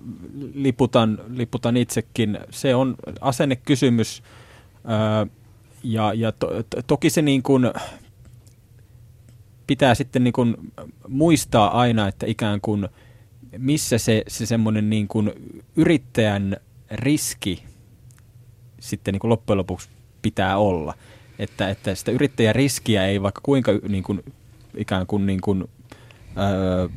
liputan, 0.55 1.19
liputan 1.29 1.77
itsekin. 1.77 2.39
Se 2.51 2.75
on 2.75 2.95
asennekysymys 3.21 4.23
ja, 5.83 6.15
ja 6.15 6.33
to, 6.33 6.63
to, 6.71 6.83
toki 6.87 7.11
se 7.11 7.23
niin 7.23 7.43
kuin 7.43 7.71
pitää 9.73 9.95
sitten 9.95 10.25
niin 10.25 10.33
kuin 10.33 10.57
muistaa 11.09 11.81
aina, 11.81 12.09
että 12.09 12.27
ikään 12.27 12.61
kuin 12.61 12.89
missä 13.59 13.99
se, 13.99 14.23
se 14.29 14.47
semmoinen 14.47 14.91
niin 14.91 15.09
kuin 15.09 15.31
yrittäjän 15.77 16.57
riski 16.91 17.65
sitten 18.81 19.13
niin 19.13 19.21
kuin 19.21 19.29
loppujen 19.29 19.59
lopuksi 19.59 19.89
pitää 20.23 20.59
olla. 20.59 20.95
Että, 21.39 21.71
että 21.71 21.95
sitä 21.95 22.11
yrittäjän 22.11 22.55
riskiä 22.55 23.07
ei 23.07 23.23
vaikka 23.23 23.41
kuinka 23.45 23.73
niin 23.89 24.03
kuin, 24.03 24.23
ikään 24.77 25.07
kuin, 25.07 25.27
niin 25.27 25.41
kuin 25.41 25.65
öö, 26.39 26.89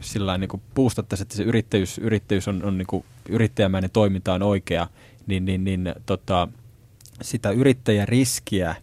sillä 0.00 0.38
niin 0.38 0.62
puustattaisiin, 0.74 1.24
että 1.24 1.36
se 1.36 1.42
yrittäjyys, 1.42 1.98
yrittäjyys 1.98 2.48
on, 2.48 2.64
on 2.64 2.78
niin 2.78 2.86
kuin, 2.86 3.04
yrittäjämäinen 3.28 3.90
toiminta 3.90 4.34
on 4.34 4.42
oikea, 4.42 4.86
niin, 5.26 5.44
niin, 5.44 5.64
niin 5.64 5.94
tota, 6.06 6.48
sitä 7.22 7.50
yrittäjän 7.50 8.08
riskiä 8.08 8.74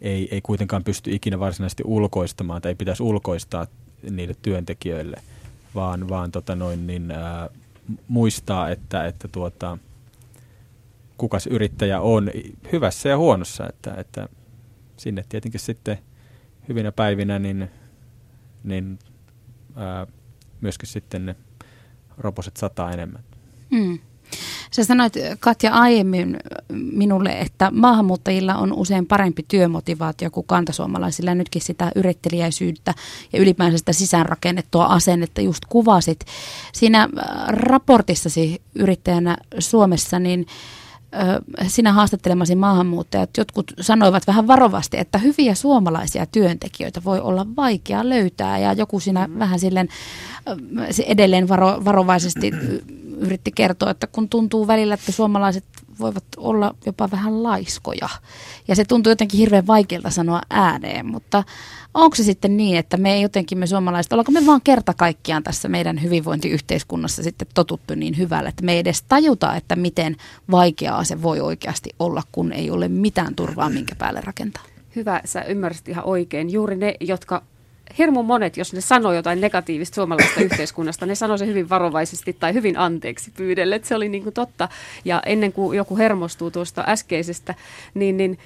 ei, 0.00 0.28
ei 0.30 0.40
kuitenkaan 0.40 0.84
pysty 0.84 1.14
ikinä 1.14 1.40
varsinaisesti 1.40 1.82
ulkoistamaan 1.86 2.62
tai 2.62 2.70
ei 2.70 2.74
pitäisi 2.76 3.02
ulkoistaa 3.02 3.66
niille 4.10 4.34
työntekijöille, 4.42 5.22
vaan, 5.74 6.08
vaan 6.08 6.30
tota 6.32 6.56
noin, 6.56 6.86
niin, 6.86 7.10
ää, 7.10 7.48
muistaa, 8.08 8.70
että, 8.70 9.06
että 9.06 9.28
tuota, 9.28 9.78
kuka 11.18 11.38
se 11.38 11.50
yrittäjä 11.50 12.00
on 12.00 12.30
hyvässä 12.72 13.08
ja 13.08 13.18
huonossa, 13.18 13.68
että, 13.68 13.94
että 13.94 14.28
sinne 14.96 15.24
tietenkin 15.28 15.60
sitten 15.60 15.98
hyvinä 16.68 16.92
päivinä 16.92 17.38
niin, 17.38 17.70
niin 18.64 18.98
ää, 19.76 20.06
myöskin 20.60 20.88
sitten 20.88 21.26
ne 21.26 21.36
roposet 22.18 22.56
sataa 22.56 22.92
enemmän. 22.92 23.22
Mm. 23.70 23.98
Sä 24.70 24.84
sanoit 24.84 25.12
Katja 25.40 25.72
aiemmin 25.72 26.36
minulle, 26.72 27.30
että 27.30 27.70
maahanmuuttajilla 27.70 28.54
on 28.54 28.72
usein 28.72 29.06
parempi 29.06 29.44
työmotivaatio 29.48 30.30
kuin 30.30 30.46
kantasuomalaisilla. 30.46 31.34
Nytkin 31.34 31.62
sitä 31.62 31.92
yrittelijäisyyttä 31.94 32.94
ja 33.32 33.40
ylipäänsä 33.40 33.78
sitä 33.78 33.92
sisäänrakennettua 33.92 34.84
asennetta 34.84 35.40
just 35.40 35.64
kuvasit. 35.68 36.24
Siinä 36.72 37.02
äh, 37.02 37.08
raportissasi 37.48 38.62
yrittäjänä 38.74 39.36
Suomessa, 39.58 40.18
niin 40.18 40.46
sinä 41.66 41.92
haastattelemasi 41.92 42.54
maahanmuuttajat, 42.54 43.30
jotkut 43.36 43.72
sanoivat 43.80 44.26
vähän 44.26 44.46
varovasti, 44.46 44.98
että 44.98 45.18
hyviä 45.18 45.54
suomalaisia 45.54 46.26
työntekijöitä 46.26 47.04
voi 47.04 47.20
olla 47.20 47.46
vaikea 47.56 48.08
löytää 48.08 48.58
ja 48.58 48.72
joku 48.72 49.00
siinä 49.00 49.26
mm. 49.26 49.38
vähän 49.38 49.60
silleen 49.60 49.88
edelleen 51.06 51.48
varo, 51.48 51.84
varovaisesti 51.84 52.50
yritti 53.18 53.52
kertoa, 53.52 53.90
että 53.90 54.06
kun 54.06 54.28
tuntuu 54.28 54.66
välillä, 54.66 54.94
että 54.94 55.12
suomalaiset 55.12 55.64
voivat 55.98 56.24
olla 56.36 56.74
jopa 56.86 57.10
vähän 57.10 57.42
laiskoja. 57.42 58.08
Ja 58.68 58.76
se 58.76 58.84
tuntuu 58.84 59.10
jotenkin 59.10 59.40
hirveän 59.40 59.66
vaikealta 59.66 60.10
sanoa 60.10 60.40
ääneen, 60.50 61.06
mutta 61.06 61.44
onko 61.94 62.16
se 62.16 62.22
sitten 62.22 62.56
niin, 62.56 62.76
että 62.76 62.96
me 62.96 63.14
ei 63.14 63.22
jotenkin 63.22 63.58
me 63.58 63.66
suomalaiset, 63.66 64.12
ollaanko 64.12 64.32
me 64.32 64.46
vaan 64.46 64.60
kerta 64.64 64.94
kaikkiaan 64.94 65.42
tässä 65.42 65.68
meidän 65.68 66.02
hyvinvointiyhteiskunnassa 66.02 67.22
sitten 67.22 67.48
totuttu 67.54 67.94
niin 67.94 68.18
hyvälle, 68.18 68.48
että 68.48 68.64
me 68.64 68.72
ei 68.72 68.78
edes 68.78 69.02
tajuta, 69.02 69.56
että 69.56 69.76
miten 69.76 70.16
vaikeaa 70.50 71.04
se 71.04 71.22
voi 71.22 71.40
oikeasti 71.40 71.90
olla, 71.98 72.22
kun 72.32 72.52
ei 72.52 72.70
ole 72.70 72.88
mitään 72.88 73.34
turvaa, 73.34 73.70
minkä 73.70 73.94
päälle 73.94 74.20
rakentaa. 74.20 74.62
Hyvä, 74.96 75.20
sä 75.24 75.42
ymmärsit 75.42 75.88
ihan 75.88 76.04
oikein. 76.04 76.50
Juuri 76.50 76.76
ne, 76.76 76.94
jotka 77.00 77.42
hirmu 77.98 78.22
monet, 78.22 78.56
jos 78.56 78.72
ne 78.72 78.80
sanoo 78.80 79.12
jotain 79.12 79.40
negatiivista 79.40 79.94
suomalaisesta 79.94 80.40
yhteiskunnasta, 80.50 81.06
ne 81.06 81.14
sanoo 81.14 81.38
se 81.38 81.46
hyvin 81.46 81.68
varovaisesti 81.68 82.32
tai 82.32 82.54
hyvin 82.54 82.78
anteeksi 82.78 83.30
pyydelle, 83.30 83.76
että 83.76 83.88
se 83.88 83.94
oli 83.94 84.08
niin 84.08 84.22
kuin 84.22 84.34
totta. 84.34 84.68
Ja 85.04 85.22
ennen 85.26 85.52
kuin 85.52 85.76
joku 85.76 85.96
hermostuu 85.96 86.50
tuosta 86.50 86.84
äskeisestä, 86.88 87.54
niin, 87.94 88.16
niin 88.16 88.38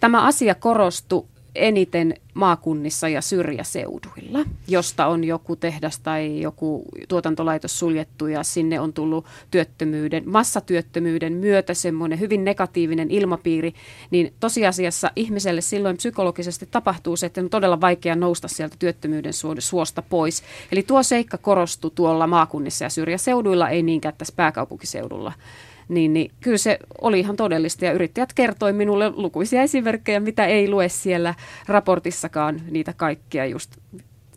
tämä 0.00 0.22
asia 0.22 0.54
korostui 0.54 1.24
eniten 1.54 2.14
maakunnissa 2.34 3.08
ja 3.08 3.20
syrjäseuduilla, 3.20 4.38
josta 4.68 5.06
on 5.06 5.24
joku 5.24 5.56
tehdas 5.56 5.98
tai 5.98 6.40
joku 6.40 6.84
tuotantolaitos 7.08 7.78
suljettu 7.78 8.26
ja 8.26 8.42
sinne 8.42 8.80
on 8.80 8.92
tullut 8.92 9.26
työttömyyden, 9.50 10.22
massatyöttömyyden 10.26 11.32
myötä 11.32 11.74
semmoinen 11.74 12.20
hyvin 12.20 12.44
negatiivinen 12.44 13.10
ilmapiiri, 13.10 13.74
niin 14.10 14.32
tosiasiassa 14.40 15.10
ihmiselle 15.16 15.60
silloin 15.60 15.96
psykologisesti 15.96 16.68
tapahtuu 16.70 17.16
se, 17.16 17.26
että 17.26 17.40
on 17.40 17.50
todella 17.50 17.80
vaikea 17.80 18.16
nousta 18.16 18.48
sieltä 18.48 18.76
työttömyyden 18.78 19.32
suosta 19.58 20.02
pois. 20.02 20.42
Eli 20.72 20.82
tuo 20.82 21.02
seikka 21.02 21.38
korostui 21.38 21.90
tuolla 21.94 22.26
maakunnissa 22.26 22.84
ja 22.84 22.90
syrjäseuduilla, 22.90 23.68
ei 23.68 23.82
niinkään 23.82 24.14
tässä 24.18 24.34
pääkaupunkiseudulla 24.36 25.32
niin, 25.90 26.12
niin 26.12 26.30
kyllä 26.40 26.58
se 26.58 26.78
oli 27.00 27.20
ihan 27.20 27.36
todellista. 27.36 27.84
Ja 27.84 27.92
yrittäjät 27.92 28.32
kertoi 28.32 28.72
minulle 28.72 29.10
lukuisia 29.10 29.62
esimerkkejä, 29.62 30.20
mitä 30.20 30.46
ei 30.46 30.70
lue 30.70 30.88
siellä 30.88 31.34
raportissakaan 31.66 32.60
niitä 32.70 32.92
kaikkia 32.92 33.46
just 33.46 33.76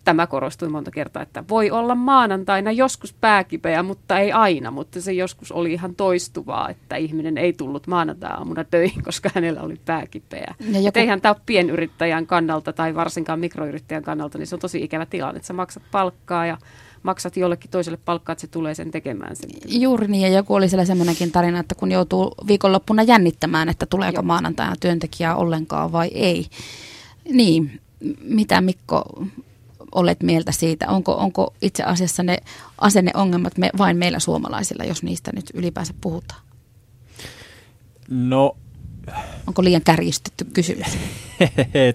tämä 0.03 0.27
korostui 0.27 0.69
monta 0.69 0.91
kertaa, 0.91 1.23
että 1.23 1.43
voi 1.49 1.71
olla 1.71 1.95
maanantaina 1.95 2.71
joskus 2.71 3.13
pääkipeä, 3.13 3.83
mutta 3.83 4.19
ei 4.19 4.31
aina, 4.31 4.71
mutta 4.71 5.01
se 5.01 5.13
joskus 5.13 5.51
oli 5.51 5.73
ihan 5.73 5.95
toistuvaa, 5.95 6.69
että 6.69 6.95
ihminen 6.95 7.37
ei 7.37 7.53
tullut 7.53 7.87
maanantai-aamuna 7.87 8.63
töihin, 8.63 9.03
koska 9.05 9.29
hänellä 9.35 9.61
oli 9.61 9.75
pääkipeä. 9.85 10.55
Ja 10.71 10.79
joku... 10.79 10.99
Eihän 10.99 11.21
tämä 11.21 11.33
ole 11.33 11.41
pienyrittäjän 11.45 12.27
kannalta 12.27 12.73
tai 12.73 12.95
varsinkaan 12.95 13.39
mikroyrittäjän 13.39 14.03
kannalta, 14.03 14.37
niin 14.37 14.47
se 14.47 14.55
on 14.55 14.61
tosi 14.61 14.83
ikävä 14.83 15.05
tilanne, 15.05 15.37
että 15.37 15.47
sä 15.47 15.53
maksat 15.53 15.83
palkkaa 15.91 16.45
ja 16.45 16.57
maksat 17.03 17.37
jollekin 17.37 17.71
toiselle 17.71 17.99
palkkaa, 18.05 18.33
että 18.33 18.41
se 18.41 18.47
tulee 18.47 18.75
sen 18.75 18.91
tekemään 18.91 19.35
sen. 19.35 19.49
Juuri 19.67 20.07
niin, 20.07 20.21
ja 20.21 20.37
joku 20.37 20.53
oli 20.53 20.69
siellä 20.69 20.85
semmoinenkin 20.85 21.31
tarina, 21.31 21.59
että 21.59 21.75
kun 21.75 21.91
joutuu 21.91 22.33
viikonloppuna 22.47 23.03
jännittämään, 23.03 23.69
että 23.69 23.85
tuleeko 23.85 24.17
Joo. 24.17 24.23
maanantaina 24.23 24.75
työntekijää 24.79 25.35
ollenkaan 25.35 25.91
vai 25.91 26.07
ei. 26.07 26.45
Niin, 27.31 27.81
mitä 28.21 28.61
Mikko 28.61 29.03
olet 29.95 30.23
mieltä 30.23 30.51
siitä? 30.51 30.87
Onko, 30.87 31.13
onko 31.13 31.53
itse 31.61 31.83
asiassa 31.83 32.23
ne 32.23 32.37
asenneongelmat 32.77 33.57
me, 33.57 33.69
vain 33.77 33.97
meillä 33.97 34.19
suomalaisilla, 34.19 34.83
jos 34.83 35.03
niistä 35.03 35.31
nyt 35.35 35.45
ylipäänsä 35.53 35.93
puhutaan? 36.01 36.41
No... 38.09 38.57
Onko 39.47 39.63
liian 39.63 39.81
kärjistetty 39.81 40.45
kysymys? 40.45 40.87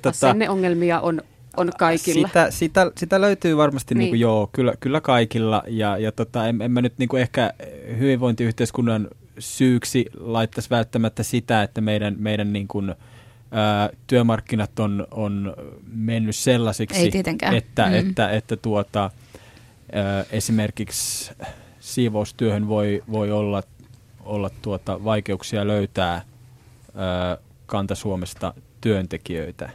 tota, 0.03 0.09
Asenneongelmia 0.09 1.01
on 1.01 1.23
on 1.59 1.71
kaikilla. 1.79 2.29
Sitä, 2.29 2.51
sitä, 2.51 2.93
sitä 2.97 3.21
löytyy 3.21 3.57
varmasti 3.57 3.95
niin. 3.95 3.99
Niin 3.99 4.11
kuin, 4.11 4.21
joo, 4.21 4.51
kyllä, 4.53 4.75
kyllä 4.81 5.01
kaikilla. 5.01 5.63
Ja, 5.67 5.99
ja 5.99 6.13
tota, 6.13 6.49
en, 6.49 6.63
en 6.63 6.71
mä 6.71 6.83
nyt 6.83 6.99
niin 6.99 7.09
kuin 7.09 7.23
ehkä 7.23 7.53
hyvinvointiyhteiskunnan 7.99 9.09
syyksi 9.39 10.07
laittaisi 10.17 10.71
välttämättä 10.71 11.23
sitä, 11.23 11.63
että 11.63 11.81
meidän, 11.81 12.17
meidän 12.19 12.53
niin 12.53 12.69
kuin, 12.69 12.95
ää, 13.51 13.91
työmarkkinat 14.07 14.79
on, 14.79 15.07
on 15.11 15.55
mennyt 15.93 16.37
sellaisiksi, 16.37 17.01
Ei 17.01 17.11
että, 17.57 17.87
mm. 17.87 17.95
että, 17.95 18.31
että 18.31 18.57
tuota, 18.57 19.11
ää, 19.93 20.25
esimerkiksi 20.31 21.33
siivoustyöhön 21.81 22.69
voi, 22.69 23.03
voi 23.13 23.33
olla, 23.33 23.63
olla 24.21 24.51
tuota, 24.63 25.05
vaikeuksia 25.05 25.67
löytää 25.67 26.23
ää, 26.95 27.39
Kanta-Suomesta 27.67 28.55
työntekijöitä. 28.81 29.71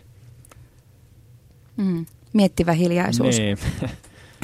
Mm. 1.78 2.06
Miettivä 2.34 2.72
hiljaisuus. 2.72 3.38
Niin. 3.38 3.58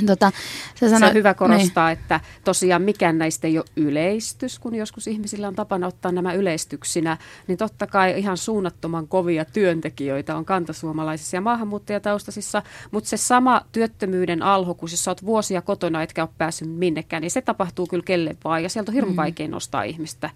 Tota, 0.06 0.32
se, 0.76 0.86
on 0.86 1.14
hyvä 1.14 1.34
korostaa, 1.34 1.88
niin. 1.88 2.00
että 2.00 2.20
tosiaan 2.44 2.82
mikään 2.82 3.18
näistä 3.18 3.48
ei 3.48 3.58
ole 3.58 3.66
yleistys, 3.76 4.60
kun 4.60 4.76
joskus 4.76 5.08
ihmisillä 5.08 5.48
on 5.48 5.56
tapana 5.56 5.88
ottaa 5.88 6.12
nämä 6.12 6.34
yleistyksinä, 6.34 7.18
niin 7.48 7.58
totta 7.58 7.88
kai 7.88 8.20
ihan 8.20 8.38
suunnattoman 8.38 9.08
kovia 9.08 9.46
työntekijöitä 9.46 10.36
on 10.36 10.46
kantasuomalaisissa 10.46 11.38
ja 11.38 11.42
maahanmuuttajataustaisissa, 11.42 12.64
mutta 12.92 13.10
se 13.10 13.18
sama 13.18 13.62
työttömyyden 13.72 14.44
alho, 14.44 14.74
kun 14.74 14.90
jos 14.92 15.08
olet 15.08 15.26
vuosia 15.26 15.62
kotona 15.62 16.04
etkä 16.04 16.24
ole 16.24 16.30
päässyt 16.38 16.70
minnekään, 16.70 17.22
niin 17.22 17.32
se 17.32 17.42
tapahtuu 17.42 17.88
kyllä 17.88 18.04
kelle 18.04 18.36
vaan 18.44 18.64
ja 18.64 18.70
sieltä 18.70 18.92
on 18.92 18.94
hirveän 18.94 19.14
mm. 19.14 19.18
vaikea 19.18 19.48
nostaa 19.48 19.84
ihmistä 19.84 20.30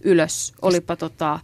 ylös, 0.00 0.52
olipa 0.62 0.96
tota, 0.96 1.40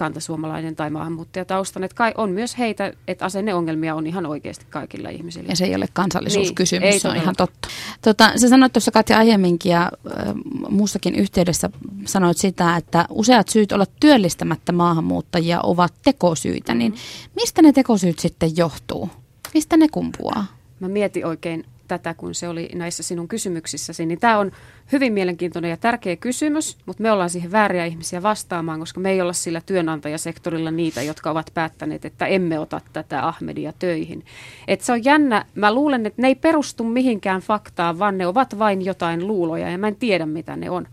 kantasuomalainen 0.00 0.76
tai 0.76 0.90
maahanmuuttajataustan. 0.90 1.84
Että 1.84 1.94
kai 1.94 2.12
on 2.16 2.30
myös 2.30 2.58
heitä, 2.58 2.92
että 3.08 3.24
asenneongelmia 3.24 3.94
on 3.94 4.06
ihan 4.06 4.26
oikeasti 4.26 4.66
kaikilla 4.70 5.08
ihmisillä. 5.08 5.48
Ja 5.48 5.56
se 5.56 5.64
ei 5.64 5.74
ole 5.74 5.86
kansallisuuskysymys, 5.92 6.82
niin, 6.82 6.92
ei 6.92 6.98
se 6.98 7.08
on 7.08 7.16
ihan 7.16 7.34
totta. 7.36 7.68
Tota, 8.02 8.32
sä 8.36 8.48
sanoit 8.48 8.72
tuossa 8.72 8.90
Katja 8.90 9.18
aiemminkin 9.18 9.72
ja 9.72 9.82
äh, 9.82 10.34
muussakin 10.68 11.14
yhteydessä 11.14 11.70
sanoit 12.04 12.36
sitä, 12.36 12.76
että 12.76 13.04
useat 13.10 13.48
syyt 13.48 13.72
olla 13.72 13.86
työllistämättä 14.00 14.72
maahanmuuttajia 14.72 15.60
ovat 15.62 15.94
tekosyitä. 16.04 16.74
Niin 16.74 16.92
mm-hmm. 16.92 17.32
mistä 17.36 17.62
ne 17.62 17.72
tekosyyt 17.72 18.18
sitten 18.18 18.56
johtuu? 18.56 19.10
Mistä 19.54 19.76
ne 19.76 19.88
kumpuaa? 19.88 20.46
Mä 20.80 20.88
mietin 20.88 21.26
oikein 21.26 21.64
tätä, 21.88 22.14
kun 22.14 22.34
se 22.34 22.48
oli 22.48 22.68
näissä 22.74 23.02
sinun 23.02 23.28
kysymyksissäsi, 23.28 24.06
niin 24.06 24.20
tämä 24.20 24.38
on 24.38 24.52
hyvin 24.92 25.12
mielenkiintoinen 25.12 25.70
ja 25.70 25.76
tärkeä 25.76 26.16
kysymys, 26.16 26.78
mutta 26.86 27.02
me 27.02 27.12
ollaan 27.12 27.30
siihen 27.30 27.52
vääriä 27.52 27.84
ihmisiä 27.84 28.22
vastaamaan, 28.22 28.80
koska 28.80 29.00
me 29.00 29.10
ei 29.10 29.20
olla 29.20 29.32
sillä 29.32 29.60
työnantajasektorilla 29.66 30.70
niitä, 30.70 31.02
jotka 31.02 31.30
ovat 31.30 31.50
päättäneet, 31.54 32.04
että 32.04 32.26
emme 32.26 32.58
ota 32.58 32.80
tätä 32.92 33.26
Ahmedia 33.28 33.72
töihin. 33.78 34.24
Et 34.68 34.80
se 34.80 34.92
on 34.92 35.04
jännä. 35.04 35.44
Mä 35.54 35.74
luulen, 35.74 36.06
että 36.06 36.22
ne 36.22 36.28
ei 36.28 36.34
perustu 36.34 36.84
mihinkään 36.84 37.40
faktaan, 37.40 37.98
vaan 37.98 38.18
ne 38.18 38.26
ovat 38.26 38.58
vain 38.58 38.84
jotain 38.84 39.26
luuloja 39.26 39.70
ja 39.70 39.78
mä 39.78 39.88
en 39.88 39.96
tiedä, 39.96 40.26
mitä 40.26 40.56
ne 40.56 40.70
on. 40.70 40.86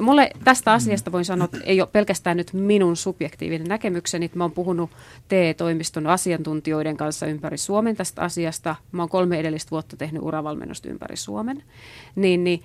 Mulle 0.00 0.30
tästä 0.44 0.72
asiasta 0.72 1.12
voin 1.12 1.24
sanoa, 1.24 1.44
että 1.44 1.58
ei 1.64 1.80
ole 1.80 1.88
pelkästään 1.92 2.36
nyt 2.36 2.52
minun 2.52 2.96
subjektiivinen 2.96 3.68
näkemykseni. 3.68 4.30
Mä 4.34 4.44
oon 4.44 4.52
puhunut 4.52 4.90
TE-toimiston 5.28 6.06
asiantuntijoiden 6.06 6.96
kanssa 6.96 7.26
ympäri 7.26 7.58
Suomen 7.58 7.96
tästä 7.96 8.22
asiasta. 8.22 8.76
Mä 8.92 9.02
oon 9.02 9.08
kolme 9.08 9.40
edellistä 9.40 9.70
vuotta 9.70 9.96
tehnyt 9.96 10.22
uravalmennusta 10.22 10.88
ympäri 10.88 11.16
Suomen. 11.16 11.62
Niin, 12.16 12.44
niin 12.44 12.62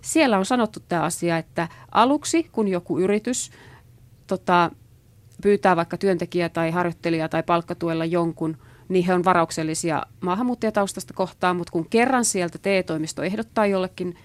siellä 0.00 0.38
on 0.38 0.46
sanottu 0.46 0.80
tämä 0.88 1.02
asia, 1.02 1.38
että 1.38 1.68
aluksi 1.92 2.42
kun 2.52 2.68
joku 2.68 2.98
yritys 2.98 3.50
tota, 4.26 4.70
pyytää 5.42 5.76
vaikka 5.76 5.96
työntekijä 5.96 6.48
tai 6.48 6.70
harjoittelija 6.70 7.28
tai 7.28 7.42
palkkatuella 7.42 8.04
jonkun, 8.04 8.56
niin 8.88 9.04
he 9.04 9.14
on 9.14 9.24
varauksellisia 9.24 10.02
maahanmuuttajataustasta 10.20 11.14
kohtaan, 11.14 11.56
mutta 11.56 11.72
kun 11.72 11.88
kerran 11.90 12.24
sieltä 12.24 12.58
TE-toimisto 12.58 13.22
ehdottaa 13.22 13.66
jollekin– 13.66 14.16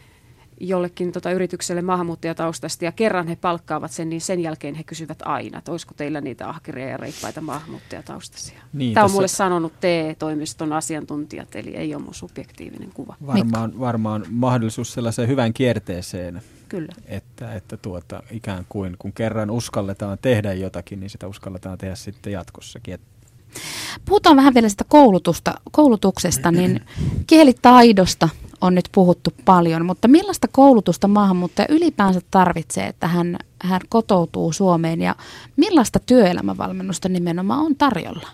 jollekin 0.60 1.12
tota, 1.12 1.32
yritykselle 1.32 1.82
maahanmuuttajataustasta 1.82 2.86
ja 2.86 2.92
kerran 2.92 3.28
he 3.28 3.36
palkkaavat 3.36 3.92
sen, 3.92 4.10
niin 4.10 4.22
sen 4.22 4.40
jälkeen 4.40 4.76
he 4.76 4.84
kysyvät 4.84 5.18
aina, 5.22 5.58
että 5.58 5.72
olisiko 5.72 5.94
teillä 5.98 6.22
niitä 6.22 6.50
ahkeria 6.50 6.90
ja 6.90 6.98
reippaita 6.98 7.42
maahanmuuttajataustaisia. 7.42 8.62
Niin, 8.74 8.94
Tämä 8.94 9.06
on 9.06 9.12
mulle 9.12 9.28
sanonut 9.28 9.74
TE-toimiston 9.80 10.74
asiantuntijat, 10.74 11.56
eli 11.56 11.76
ei 11.76 11.96
ole 11.96 12.04
mun 12.04 12.14
subjektiivinen 12.14 12.90
kuva. 12.94 13.16
Varmaan, 13.28 13.80
varmaan 13.80 14.26
mahdollisuus 14.30 14.94
sellaiseen 14.94 15.28
hyvään 15.28 15.54
kierteeseen. 15.54 16.42
Kyllä. 16.70 16.94
Että, 17.06 17.54
että 17.54 17.78
tuota, 17.78 18.24
ikään 18.32 18.66
kuin 18.70 18.96
kun 19.00 19.14
kerran 19.14 19.52
uskalletaan 19.52 20.18
tehdä 20.22 20.54
jotakin, 20.54 21.00
niin 21.00 21.10
sitä 21.10 21.28
uskalletaan 21.28 21.78
tehdä 21.78 21.96
sitten 21.96 22.34
jatkossakin. 22.34 23.00
Puhutaan 24.06 24.36
vähän 24.36 24.54
vielä 24.54 24.70
sitä 24.70 24.84
koulutusta, 24.88 25.54
koulutuksesta, 25.72 26.52
niin 26.52 26.82
kielitaidosta 27.28 28.30
on 28.62 28.76
nyt 28.76 28.90
puhuttu 28.92 29.34
paljon, 29.46 29.86
mutta 29.86 30.08
millaista 30.08 30.48
koulutusta 30.52 31.08
maahanmuuttaja 31.08 31.68
ylipäänsä 31.70 32.22
tarvitsee, 32.32 32.88
että 32.88 33.08
hän, 33.08 33.38
hän 33.62 33.82
kotoutuu 33.90 34.54
Suomeen 34.54 35.02
ja 35.02 35.16
millaista 35.58 36.00
työelämävalmennusta 36.00 37.10
nimenomaan 37.10 37.66
on 37.66 37.76
tarjolla? 37.76 38.28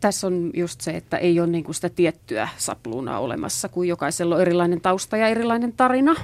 Tässä 0.00 0.26
on 0.26 0.50
just 0.54 0.80
se, 0.80 0.90
että 0.90 1.16
ei 1.16 1.40
ole 1.40 1.46
niin 1.46 1.74
sitä 1.74 1.88
tiettyä 1.88 2.48
sapluunaa 2.56 3.20
olemassa, 3.20 3.68
kun 3.68 3.88
jokaisella 3.88 4.34
on 4.34 4.40
erilainen 4.40 4.80
tausta 4.80 5.16
ja 5.16 5.28
erilainen 5.28 5.72
tarina. 5.72 6.14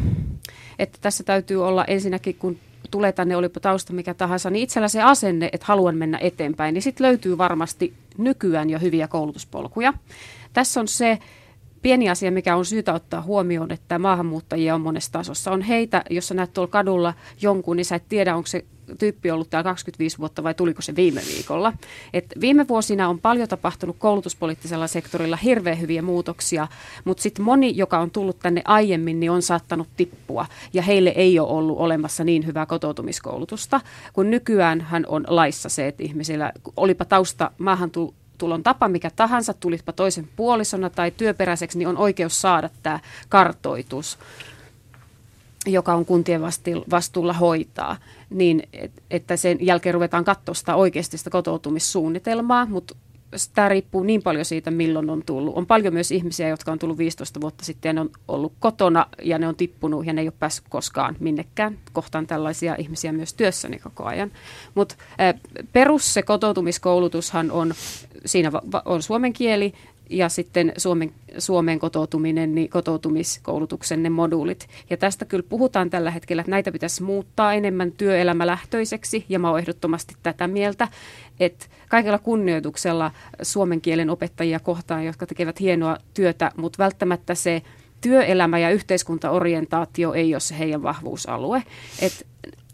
Että 0.79 0.99
tässä 1.01 1.25
täytyy 1.25 1.67
olla 1.67 1.85
ensinnäkin, 1.85 2.35
kun 2.35 2.59
tulee 2.91 3.13
tänne, 3.13 3.37
olipa 3.37 3.61
tausta 3.61 3.93
mikä 3.93 4.15
tahansa, 4.15 4.51
niin 4.51 4.63
itsellä 4.63 4.89
se 4.89 5.03
asenne, 5.03 5.49
että 5.53 5.67
haluan 5.67 5.97
mennä 5.97 6.19
eteenpäin, 6.19 6.75
niin 6.75 6.83
sitten 6.83 7.07
löytyy 7.07 7.39
varmasti 7.39 7.95
nykyään 8.19 8.71
jo 8.71 8.79
hyviä 8.79 9.09
koulutuspolkuja. 9.09 9.93
Tässä 10.53 10.81
on 10.81 10.89
se, 10.89 11.19
pieni 11.83 12.11
asia, 12.11 12.31
mikä 12.31 12.57
on 12.57 12.65
syytä 12.65 12.95
ottaa 12.95 13.23
huomioon, 13.23 13.71
että 13.71 13.99
maahanmuuttajia 13.99 14.75
on 14.75 14.81
monessa 14.81 15.13
tasossa. 15.13 15.51
On 15.51 15.63
heitä, 15.63 16.05
jos 16.11 16.29
sä 16.29 16.35
näet 16.35 16.53
tuolla 16.53 16.71
kadulla 16.71 17.15
jonkun, 17.43 17.77
niin 17.77 17.85
sä 17.85 17.97
et 17.97 18.09
tiedä, 18.09 18.37
onko 18.37 18.47
se 18.47 18.65
tyyppi 18.99 19.31
ollut 19.31 19.51
täällä 19.51 19.65
25 19.65 20.19
vuotta 20.19 20.43
vai 20.43 20.55
tuliko 20.55 20.83
se 20.83 20.97
viime 20.97 21.21
viikolla. 21.35 21.73
Et 22.13 22.25
viime 22.41 22.69
vuosina 22.69 23.09
on 23.09 23.19
paljon 23.19 23.49
tapahtunut 23.49 23.97
koulutuspoliittisella 23.99 24.87
sektorilla 24.87 25.37
hirveän 25.37 25.81
hyviä 25.81 26.03
muutoksia, 26.03 26.69
mutta 27.05 27.23
sitten 27.23 27.45
moni, 27.45 27.77
joka 27.77 27.99
on 27.99 28.11
tullut 28.11 28.39
tänne 28.39 28.63
aiemmin, 28.65 29.21
niin 29.21 29.31
on 29.31 29.43
saattanut 29.43 29.89
tippua 29.97 30.47
ja 30.73 30.83
heille 30.83 31.13
ei 31.17 31.39
ole 31.39 31.49
ollut 31.49 31.79
olemassa 31.79 32.25
niin 32.25 32.47
hyvää 32.47 32.67
kotoutumiskoulutusta, 32.67 33.81
kun 34.13 34.31
nykyään 34.31 34.81
hän 34.81 35.05
on 35.09 35.25
laissa 35.29 35.69
se, 35.69 35.87
että 35.87 36.03
ihmisillä, 36.03 36.53
olipa 36.77 37.05
tausta 37.05 37.51
maahan 37.59 37.91
tulon 38.39 38.63
tapa 38.63 38.89
mikä 38.89 39.11
tahansa, 39.17 39.55
tulitpa 39.55 39.93
toisen 39.93 40.29
puolisona 40.37 40.91
tai 40.91 41.11
työperäiseksi, 41.11 41.79
niin 41.79 41.89
on 41.89 41.97
oikeus 41.97 42.41
saada 42.41 42.71
tämä 42.83 43.01
kartoitus, 43.29 44.19
joka 45.67 45.95
on 45.95 46.07
kuntien 46.07 46.41
vastuulla 46.91 47.33
hoitaa, 47.33 47.97
niin 48.31 48.63
että 49.11 49.37
sen 49.37 49.59
jälkeen 49.61 49.95
ruvetaan 49.95 50.25
katsoa 50.25 50.55
sitä 50.55 50.77
oikeasti 50.77 51.19
sitä 51.19 51.31
kotoutumissuunnitelmaa, 51.31 52.67
mutta 52.67 52.95
tämä 53.55 53.69
riippuu 53.69 54.03
niin 54.03 54.23
paljon 54.23 54.45
siitä, 54.45 54.71
milloin 54.71 55.11
on 55.11 55.23
tullut. 55.27 55.57
On 55.57 55.67
paljon 55.67 55.95
myös 55.95 56.11
ihmisiä, 56.11 56.49
jotka 56.49 56.73
on 56.73 56.79
tullut 56.79 56.99
15 56.99 57.41
vuotta 57.41 57.65
sitten 57.65 57.89
ja 57.89 57.93
ne 57.93 58.01
on 58.01 58.11
ollut 58.29 58.53
kotona 58.61 59.07
ja 59.23 59.39
ne 59.39 59.49
on 59.49 59.57
tippunut 59.57 60.07
ja 60.07 60.13
ne 60.13 60.21
ei 60.21 60.27
ole 60.27 60.35
päässyt 60.39 60.65
koskaan 60.69 61.17
minnekään. 61.21 61.79
Kohtaan 61.93 62.27
tällaisia 62.27 62.77
ihmisiä 62.79 63.13
myös 63.13 63.35
työssäni 63.35 63.79
koko 63.79 64.05
ajan. 64.05 64.31
Mutta 64.75 64.95
perus 65.73 66.15
se 66.15 66.23
kotoutumiskoulutushan 66.23 67.51
on, 67.51 67.75
siinä 68.27 68.51
on 68.85 69.03
suomen 69.03 69.33
kieli, 69.33 69.75
ja 70.11 70.29
sitten 70.29 70.73
Suomen, 70.77 71.13
Suomeen 71.39 71.79
kotoutuminen, 71.79 72.55
niin 72.55 72.71
kotoutumiskoulutuksen 72.71 74.03
ne 74.03 74.11
moduulit. 74.11 74.69
Ja 74.91 74.97
tästä 74.97 75.25
kyllä 75.25 75.45
puhutaan 75.49 75.91
tällä 75.91 76.11
hetkellä, 76.11 76.41
että 76.41 76.51
näitä 76.51 76.73
pitäisi 76.73 77.03
muuttaa 77.03 77.55
enemmän 77.55 77.93
työelämälähtöiseksi, 77.93 79.25
ja 79.29 79.39
mä 79.39 79.51
oon 79.51 79.59
ehdottomasti 79.59 80.15
tätä 80.23 80.49
mieltä, 80.49 80.89
että 81.41 81.67
kaikella 81.89 82.19
kunnioituksella 82.19 83.11
suomen 83.43 83.81
kielen 83.81 84.11
opettajia 84.11 84.61
kohtaan, 84.61 85.07
jotka 85.07 85.27
tekevät 85.27 85.61
hienoa 85.61 85.97
työtä, 86.15 86.53
mutta 86.57 86.83
välttämättä 86.83 87.35
se 87.35 87.63
työelämä 88.01 88.59
ja 88.59 88.71
yhteiskuntaorientaatio 88.71 90.13
ei 90.13 90.35
ole 90.35 90.41
se 90.41 90.59
heidän 90.59 90.83
vahvuusalue. 90.83 91.63
Et 92.03 92.27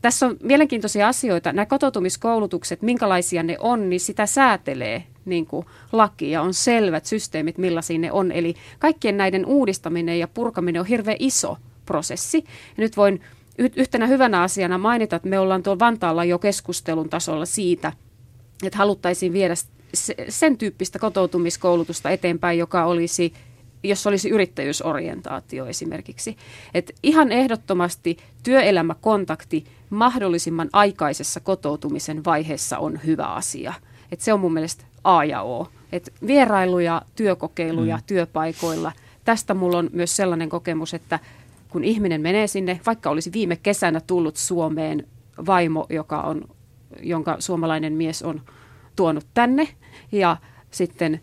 tässä 0.06 0.26
on 0.26 0.36
mielenkiintoisia 0.42 1.08
asioita. 1.08 1.52
Nämä 1.52 1.66
kotoutumiskoulutukset, 1.66 2.82
minkälaisia 2.82 3.42
ne 3.42 3.56
on, 3.60 3.90
niin 3.90 4.00
sitä 4.00 4.26
säätelee 4.26 5.04
niin 5.24 5.46
kuin 5.46 5.66
laki 5.92 6.30
ja 6.30 6.42
on 6.42 6.54
selvät 6.54 7.06
systeemit, 7.06 7.58
millaisia 7.58 7.98
ne 7.98 8.12
on. 8.12 8.32
Eli 8.32 8.54
kaikkien 8.78 9.16
näiden 9.16 9.46
uudistaminen 9.46 10.18
ja 10.18 10.28
purkaminen 10.28 10.80
on 10.80 10.86
hirveän 10.86 11.16
iso 11.20 11.56
prosessi. 11.86 12.44
Ja 12.46 12.82
nyt 12.82 12.96
voin 12.96 13.20
yhtenä 13.76 14.06
hyvänä 14.06 14.42
asiana 14.42 14.78
mainita, 14.78 15.16
että 15.16 15.28
me 15.28 15.38
ollaan 15.38 15.62
tuolla 15.62 15.78
Vantaalla 15.78 16.24
jo 16.24 16.38
keskustelun 16.38 17.08
tasolla 17.08 17.46
siitä, 17.46 17.92
että 18.64 18.78
haluttaisiin 18.78 19.32
viedä 19.32 19.54
sen 20.28 20.58
tyyppistä 20.58 20.98
kotoutumiskoulutusta 20.98 22.10
eteenpäin, 22.10 22.58
joka 22.58 22.84
olisi 22.84 23.32
jos 23.82 24.06
olisi 24.06 24.28
yrittäjyysorientaatio 24.30 25.66
esimerkiksi. 25.66 26.36
Et 26.74 26.92
ihan 27.02 27.32
ehdottomasti 27.32 28.16
työelämäkontakti 28.42 29.64
mahdollisimman 29.90 30.68
aikaisessa 30.72 31.40
kotoutumisen 31.40 32.24
vaiheessa 32.24 32.78
on 32.78 33.00
hyvä 33.06 33.26
asia. 33.26 33.74
Et 34.12 34.20
se 34.20 34.32
on 34.32 34.40
mun 34.40 34.52
mielestä 34.52 34.84
A 35.04 35.24
ja 35.24 35.42
O. 35.42 35.68
Et 35.92 36.12
vierailuja, 36.26 37.02
työkokeiluja 37.16 37.96
mm. 37.96 38.02
työpaikoilla. 38.06 38.92
Tästä 39.24 39.54
mulla 39.54 39.78
on 39.78 39.90
myös 39.92 40.16
sellainen 40.16 40.48
kokemus, 40.48 40.94
että 40.94 41.18
kun 41.68 41.84
ihminen 41.84 42.20
menee 42.20 42.46
sinne, 42.46 42.80
vaikka 42.86 43.10
olisi 43.10 43.32
viime 43.32 43.56
kesänä 43.56 44.00
tullut 44.00 44.36
Suomeen 44.36 45.06
vaimo, 45.46 45.86
joka 45.90 46.20
on, 46.20 46.42
jonka 47.02 47.36
suomalainen 47.38 47.92
mies 47.92 48.22
on 48.22 48.42
tuonut 48.96 49.26
tänne, 49.34 49.68
ja 50.12 50.36
sitten 50.70 51.20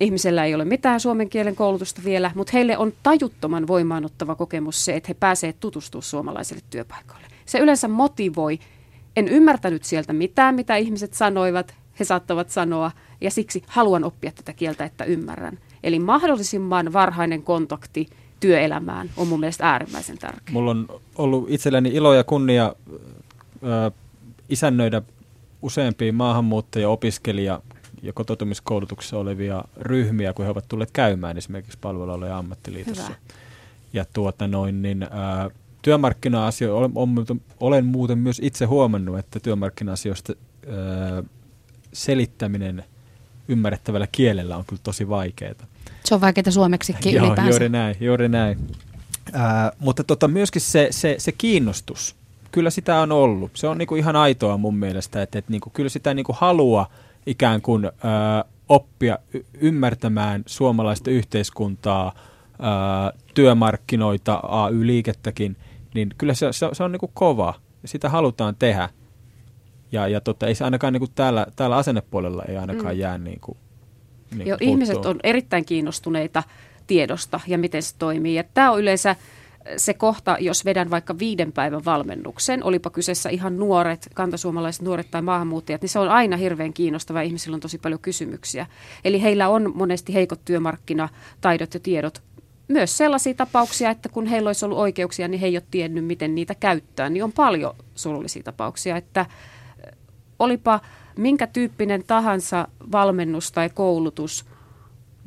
ihmisellä 0.00 0.44
ei 0.44 0.54
ole 0.54 0.64
mitään 0.64 1.00
suomen 1.00 1.28
kielen 1.28 1.56
koulutusta 1.56 2.00
vielä, 2.04 2.30
mutta 2.34 2.50
heille 2.52 2.78
on 2.78 2.92
tajuttoman 3.02 3.66
voimaanottava 3.66 4.34
kokemus 4.34 4.84
se, 4.84 4.96
että 4.96 5.08
he 5.08 5.14
pääsevät 5.14 5.60
tutustumaan 5.60 6.02
suomalaisille 6.02 6.62
työpaikoille. 6.70 7.27
Se 7.48 7.58
yleensä 7.58 7.88
motivoi. 7.88 8.58
En 9.16 9.28
ymmärtänyt 9.28 9.84
sieltä 9.84 10.12
mitään, 10.12 10.54
mitä 10.54 10.76
ihmiset 10.76 11.14
sanoivat, 11.14 11.74
he 12.00 12.04
saattavat 12.04 12.50
sanoa, 12.50 12.90
ja 13.20 13.30
siksi 13.30 13.62
haluan 13.66 14.04
oppia 14.04 14.32
tätä 14.32 14.52
kieltä, 14.52 14.84
että 14.84 15.04
ymmärrän. 15.04 15.58
Eli 15.82 15.98
mahdollisimman 15.98 16.92
varhainen 16.92 17.42
kontakti 17.42 18.06
työelämään 18.40 19.10
on 19.16 19.28
mun 19.28 19.40
mielestä 19.40 19.70
äärimmäisen 19.70 20.18
tärkeä. 20.18 20.52
Mulla 20.52 20.70
on 20.70 20.88
ollut 21.16 21.50
itselläni 21.50 21.88
ilo 21.88 22.14
ja 22.14 22.24
kunnia 22.24 22.74
ö, 23.62 23.90
isännöidä 24.48 25.02
useampia 25.62 26.12
maahanmuuttajia, 26.12 26.88
opiskelija 26.88 27.62
ja 28.02 28.12
kotoutumiskoulutuksessa 28.12 29.18
olevia 29.18 29.64
ryhmiä, 29.76 30.32
kun 30.32 30.44
he 30.44 30.50
ovat 30.50 30.68
tulleet 30.68 30.90
käymään 30.90 31.38
esimerkiksi 31.38 31.78
palvelualojen 31.80 32.34
ammattiliitossa. 32.34 33.02
Hyvä. 33.02 33.16
Ja 33.92 34.04
tuota 34.12 34.48
noin, 34.48 34.82
niin, 34.82 35.02
ää, 35.02 35.50
työmarkkina-asioita, 35.82 36.76
olen, 36.76 37.40
olen 37.60 37.86
muuten 37.86 38.18
myös 38.18 38.40
itse 38.44 38.64
huomannut, 38.64 39.18
että 39.18 39.40
työmarkkina-asioista 39.40 40.32
ää, 40.68 41.22
selittäminen 41.92 42.84
ymmärrettävällä 43.48 44.06
kielellä 44.12 44.56
on 44.56 44.64
kyllä 44.66 44.80
tosi 44.84 45.08
vaikeaa. 45.08 45.54
Se 46.04 46.14
on 46.14 46.20
vaikeaa 46.20 46.50
suomeksikin 46.50 47.14
Joo, 47.14 47.26
ylipäänsä. 47.26 47.50
Juuri 47.50 47.68
näin, 47.68 47.96
juuri 48.00 48.28
näin. 48.28 48.58
Ää, 49.32 49.72
mutta 49.78 50.04
tota, 50.04 50.28
myöskin 50.28 50.62
se, 50.62 50.88
se, 50.90 51.14
se 51.18 51.32
kiinnostus, 51.32 52.16
kyllä 52.52 52.70
sitä 52.70 53.00
on 53.00 53.12
ollut. 53.12 53.50
Se 53.54 53.68
on 53.68 53.78
niinku 53.78 53.96
ihan 53.96 54.16
aitoa 54.16 54.56
mun 54.56 54.76
mielestä, 54.76 55.22
että 55.22 55.38
et 55.38 55.48
niinku, 55.48 55.70
kyllä 55.70 55.88
sitä 55.88 56.14
niinku 56.14 56.36
halua 56.38 56.86
ikään 57.26 57.62
kuin 57.62 57.84
ää, 57.84 58.44
oppia 58.68 59.18
y- 59.34 59.44
ymmärtämään 59.60 60.42
suomalaista 60.46 61.10
yhteiskuntaa, 61.10 62.14
ää, 62.60 63.12
työmarkkinoita, 63.34 64.40
AY-liikettäkin– 64.42 65.56
niin 65.94 66.10
kyllä 66.18 66.34
se, 66.34 66.52
se, 66.52 66.68
se 66.72 66.84
on 66.84 66.92
niin 66.92 67.00
kuin 67.00 67.12
kova. 67.14 67.54
Sitä 67.84 68.08
halutaan 68.08 68.56
tehdä. 68.58 68.88
Ja, 69.92 70.08
ja 70.08 70.20
tota, 70.20 70.46
ei 70.46 70.54
se 70.54 70.64
ainakaan 70.64 70.92
niin 70.92 71.00
kuin 71.00 71.10
täällä, 71.14 71.46
täällä 71.56 71.76
asennepuolella 71.76 72.44
ei 72.48 72.56
ainakaan 72.56 72.94
mm. 72.94 73.00
jää 73.00 73.18
niin 73.18 73.40
kuin, 73.40 73.58
niin 74.34 74.44
kuin 74.48 74.68
ihmiset 74.68 75.06
on 75.06 75.20
erittäin 75.22 75.64
kiinnostuneita 75.64 76.42
tiedosta 76.86 77.40
ja 77.46 77.58
miten 77.58 77.82
se 77.82 77.94
toimii. 77.98 78.34
Ja 78.34 78.44
tämä 78.54 78.70
on 78.70 78.80
yleensä 78.80 79.16
se 79.76 79.94
kohta, 79.94 80.36
jos 80.40 80.64
vedän 80.64 80.90
vaikka 80.90 81.18
viiden 81.18 81.52
päivän 81.52 81.84
valmennuksen, 81.84 82.64
olipa 82.64 82.90
kyseessä 82.90 83.28
ihan 83.28 83.56
nuoret, 83.56 84.08
kantasuomalaiset 84.14 84.82
nuoret 84.82 85.10
tai 85.10 85.22
maahanmuuttajat, 85.22 85.82
niin 85.82 85.88
se 85.88 85.98
on 85.98 86.08
aina 86.08 86.36
hirveän 86.36 86.72
kiinnostava. 86.72 87.20
Ihmisillä 87.20 87.54
on 87.54 87.60
tosi 87.60 87.78
paljon 87.78 88.00
kysymyksiä. 88.00 88.66
Eli 89.04 89.22
heillä 89.22 89.48
on 89.48 89.72
monesti 89.74 90.14
heikot 90.14 90.44
työmarkkinataidot 90.44 91.74
ja 91.74 91.80
tiedot. 91.80 92.22
Myös 92.68 92.96
sellaisia 92.96 93.34
tapauksia, 93.34 93.90
että 93.90 94.08
kun 94.08 94.26
heillä 94.26 94.48
olisi 94.48 94.64
ollut 94.64 94.78
oikeuksia, 94.78 95.28
niin 95.28 95.40
he 95.40 95.46
ei 95.46 95.56
ole 95.56 95.62
tiennyt, 95.70 96.04
miten 96.04 96.34
niitä 96.34 96.54
käyttää. 96.54 97.10
Niin 97.10 97.24
on 97.24 97.32
paljon 97.32 97.74
surullisia 97.94 98.42
tapauksia, 98.42 98.96
että 98.96 99.26
olipa 100.38 100.80
minkä 101.16 101.46
tyyppinen 101.46 102.04
tahansa 102.06 102.68
valmennus 102.92 103.52
tai 103.52 103.70
koulutus– 103.70 104.44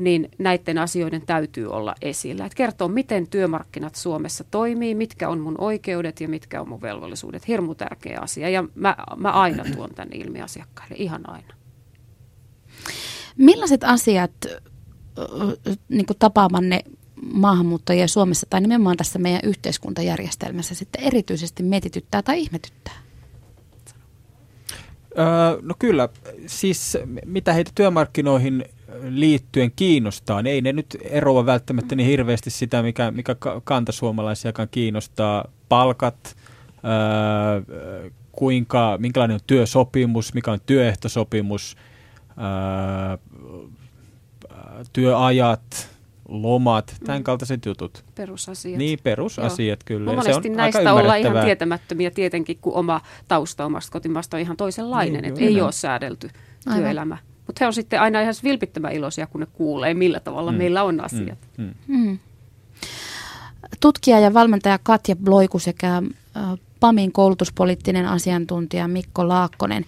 niin 0.03 0.31
näiden 0.37 0.77
asioiden 0.77 1.21
täytyy 1.25 1.67
olla 1.67 1.95
esillä. 2.01 2.45
Et 2.45 2.55
kertoo, 2.55 2.87
miten 2.87 3.27
työmarkkinat 3.27 3.95
Suomessa 3.95 4.43
toimii, 4.43 4.95
mitkä 4.95 5.29
on 5.29 5.39
mun 5.39 5.55
oikeudet 5.57 6.21
ja 6.21 6.27
mitkä 6.27 6.61
on 6.61 6.69
mun 6.69 6.81
velvollisuudet. 6.81 7.47
Hirmu 7.47 7.75
tärkeä 7.75 8.19
asia 8.21 8.49
ja 8.49 8.63
mä, 8.75 8.95
mä 9.17 9.31
aina 9.31 9.63
tuon 9.75 9.89
tänne 9.95 10.15
ilmi 10.15 10.41
asiakkaille, 10.41 10.95
ihan 10.97 11.29
aina. 11.29 11.53
Millaiset 13.37 13.83
asiat 13.83 14.31
niin 15.89 16.05
tapaamanne 16.19 16.83
maahanmuuttajia 17.33 18.07
Suomessa 18.07 18.47
tai 18.49 18.61
nimenomaan 18.61 18.97
tässä 18.97 19.19
meidän 19.19 19.41
yhteiskuntajärjestelmässä 19.43 20.75
sitten 20.75 21.03
erityisesti 21.03 21.63
mietityttää 21.63 22.21
tai 22.21 22.41
ihmetyttää? 22.41 22.93
No 25.61 25.75
kyllä, 25.79 26.09
siis 26.47 26.97
mitä 27.25 27.53
heitä 27.53 27.71
työmarkkinoihin 27.75 28.65
liittyen 29.01 29.71
kiinnostaa, 29.75 30.41
niin 30.41 30.53
ei 30.53 30.61
ne 30.61 30.73
nyt 30.73 30.97
eroa 31.01 31.45
välttämättä 31.45 31.95
niin 31.95 32.07
hirveästi 32.07 32.49
sitä, 32.49 32.83
mikä, 32.83 33.11
mikä 33.11 33.35
kantasuomalaisiakaan 33.63 34.67
kiinnostaa. 34.71 35.45
Palkat, 35.69 36.35
kuinka, 38.31 38.97
minkälainen 38.99 39.35
on 39.35 39.41
työsopimus, 39.47 40.33
mikä 40.33 40.51
on 40.51 40.59
työehtosopimus, 40.65 41.77
työajat, 44.93 45.89
lomat, 46.27 46.95
tämän 47.05 47.21
mm. 47.21 47.23
kaltaiset 47.23 47.65
jutut. 47.65 48.03
Perusasiat. 48.15 48.77
Niin, 48.77 48.99
perusasiat 49.03 49.79
Joo. 49.79 49.85
kyllä. 49.85 50.11
Monesti 50.11 50.43
se 50.43 50.49
on 50.49 50.57
näistä 50.57 50.93
ollaan 50.93 51.19
ihan 51.19 51.45
tietämättömiä 51.45 52.11
tietenkin, 52.11 52.57
kun 52.61 52.73
oma 52.73 53.01
tausta 53.27 53.65
omasta 53.65 53.91
kotimaasta 53.91 54.37
on 54.37 54.41
ihan 54.41 54.57
toisenlainen, 54.57 55.13
niin, 55.13 55.25
että 55.25 55.41
ei 55.41 55.61
ole 55.61 55.71
säädelty 55.71 56.29
Aivan. 56.65 56.79
työelämä. 56.79 57.17
Mutta 57.47 57.57
he 57.59 57.67
on 57.67 57.73
sitten 57.73 58.01
aina 58.01 58.21
ihan 58.21 58.33
vilpittömän 58.43 58.93
iloisia, 58.93 59.27
kun 59.27 59.41
ne 59.41 59.47
kuulee, 59.53 59.93
millä 59.93 60.19
tavalla 60.19 60.51
mm. 60.51 60.57
meillä 60.57 60.83
on 60.83 61.03
asiat. 61.03 61.37
Mm. 61.57 61.73
Mm. 61.87 62.19
Tutkija 63.79 64.19
ja 64.19 64.33
valmentaja 64.33 64.79
Katja 64.83 65.15
Bloiku 65.15 65.59
sekä 65.59 66.03
PAMin 66.79 67.11
koulutuspoliittinen 67.11 68.05
asiantuntija 68.05 68.87
Mikko 68.87 69.27
Laakkonen. 69.27 69.85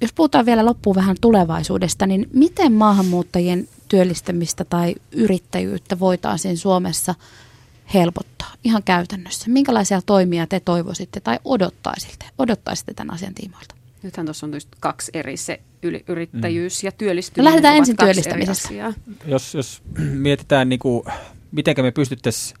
Jos 0.00 0.12
puhutaan 0.12 0.46
vielä 0.46 0.64
loppuun 0.64 0.96
vähän 0.96 1.16
tulevaisuudesta, 1.20 2.06
niin 2.06 2.28
miten 2.32 2.72
maahanmuuttajien 2.72 3.68
työllistämistä 3.88 4.64
tai 4.64 4.94
yrittäjyyttä 5.12 5.98
voitaisiin 5.98 6.58
Suomessa 6.58 7.14
helpottaa 7.94 8.52
ihan 8.64 8.82
käytännössä? 8.82 9.50
Minkälaisia 9.50 10.00
toimia 10.06 10.46
te 10.46 10.60
toivoisitte 10.60 11.20
tai 11.20 11.38
odottaisitte, 11.44 12.24
odottaisitte 12.38 12.94
tämän 12.94 13.14
asian 13.14 13.34
tiimoilta? 13.34 13.74
Nythän 14.02 14.26
tuossa 14.26 14.46
on 14.46 14.52
kaksi 14.80 15.10
eri 15.14 15.36
se 15.36 15.60
yrittäjyys 16.08 16.82
mm. 16.82 16.86
ja 16.86 16.92
työllistyminen. 16.92 17.44
No 17.44 17.50
lähdetään 17.50 17.76
ensin 17.76 17.96
työllistämisestä. 17.96 18.94
Jos, 19.26 19.54
jos 19.54 19.82
mietitään, 19.96 20.68
niin 20.68 20.78
kuin, 20.78 21.04
miten 21.52 21.74
me 21.82 21.90
pystyttäisiin 21.90 22.58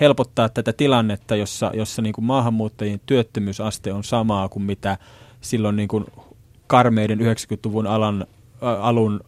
helpottaa 0.00 0.48
tätä 0.48 0.72
tilannetta, 0.72 1.36
jossa, 1.36 1.70
jossa 1.74 2.02
niin 2.02 2.12
kuin 2.12 2.24
maahanmuuttajien 2.24 3.00
työttömyysaste 3.06 3.92
on 3.92 4.04
samaa 4.04 4.48
kuin 4.48 4.62
mitä 4.62 4.98
silloin 5.40 5.76
niin 5.76 5.88
kuin 5.88 6.04
karmeiden 6.66 7.18
90-luvun 7.18 7.86
alan, 7.86 8.26
alun 8.60 9.20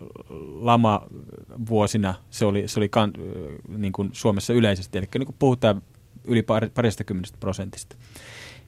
lama 0.60 1.06
vuosina 1.68 2.14
se 2.30 2.44
oli, 2.44 2.68
se 2.68 2.80
oli 2.80 2.88
kan, 2.88 3.12
niin 3.68 3.92
kuin 3.92 4.10
Suomessa 4.12 4.52
yleisesti, 4.52 4.98
eli 4.98 5.08
niin 5.14 5.26
kuin 5.26 5.36
puhutaan 5.38 5.82
yli 6.24 6.44
parista 6.74 7.04
kymmenestä 7.04 7.38
prosentista. 7.40 7.96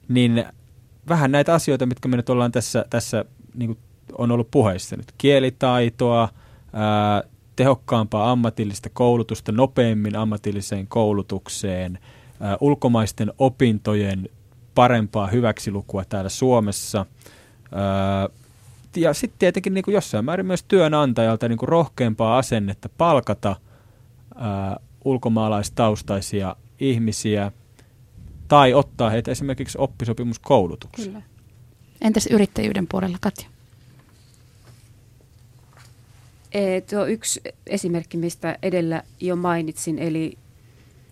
Niin 0.07 0.45
vähän 1.09 1.31
näitä 1.31 1.53
asioita, 1.53 1.85
mitkä 1.85 2.07
me 2.07 2.17
nyt 2.17 2.29
ollaan 2.29 2.51
tässä, 2.51 2.85
tässä 2.89 3.25
niin 3.53 3.67
kuin 3.67 3.79
on 4.17 4.31
ollut 4.31 4.51
puheissa 4.51 4.95
nyt. 4.95 5.11
Kielitaitoa, 5.17 6.29
ää, 6.73 7.23
tehokkaampaa 7.55 8.31
ammatillista 8.31 8.89
koulutusta, 8.93 9.51
nopeammin 9.51 10.15
ammatilliseen 10.15 10.87
koulutukseen, 10.87 11.99
ää, 12.39 12.57
ulkomaisten 12.61 13.33
opintojen 13.37 14.29
parempaa 14.75 15.27
hyväksilukua 15.27 16.05
täällä 16.05 16.29
Suomessa. 16.29 17.05
Ää, 17.71 18.29
ja 18.97 19.13
sitten 19.13 19.39
tietenkin 19.39 19.73
niin 19.73 19.83
kuin 19.83 19.95
jossain 19.95 20.25
määrin 20.25 20.45
myös 20.45 20.63
työnantajalta 20.63 21.47
niin 21.47 21.57
kuin 21.57 21.69
rohkeampaa 21.69 22.37
asennetta 22.37 22.89
palkata 22.89 23.55
ää, 24.35 24.79
ulkomaalaistaustaisia 25.05 26.55
ihmisiä 26.79 27.51
tai 28.47 28.73
ottaa 28.73 29.09
heitä 29.09 29.31
esimerkiksi 29.31 29.77
oppisopimuskoulutukseen. 29.77 31.07
Kyllä. 31.07 31.21
Entäs 32.01 32.27
yrittäjyyden 32.27 32.87
puolella, 32.87 33.17
Katja? 33.21 33.47
Tuo 36.89 37.05
yksi 37.05 37.41
esimerkki, 37.67 38.17
mistä 38.17 38.57
edellä 38.61 39.03
jo 39.19 39.35
mainitsin, 39.35 39.99
eli 39.99 40.37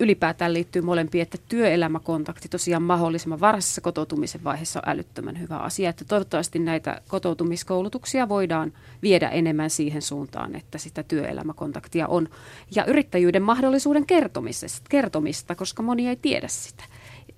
ylipäätään 0.00 0.52
liittyy 0.52 0.82
molempiin, 0.82 1.22
että 1.22 1.38
työelämäkontakti 1.48 2.48
tosiaan 2.48 2.82
mahdollisimman 2.82 3.40
varhaisessa 3.40 3.80
kotoutumisen 3.80 4.44
vaiheessa 4.44 4.80
on 4.80 4.88
älyttömän 4.88 5.40
hyvä 5.40 5.56
asia. 5.56 5.90
Että 5.90 6.04
toivottavasti 6.04 6.58
näitä 6.58 7.00
kotoutumiskoulutuksia 7.08 8.28
voidaan 8.28 8.72
viedä 9.02 9.28
enemmän 9.28 9.70
siihen 9.70 10.02
suuntaan, 10.02 10.56
että 10.56 10.78
sitä 10.78 11.02
työelämäkontaktia 11.02 12.08
on. 12.08 12.28
Ja 12.74 12.84
yrittäjyyden 12.84 13.42
mahdollisuuden 13.42 14.04
kertomista, 14.88 15.54
koska 15.54 15.82
moni 15.82 16.08
ei 16.08 16.16
tiedä 16.16 16.48
sitä 16.48 16.84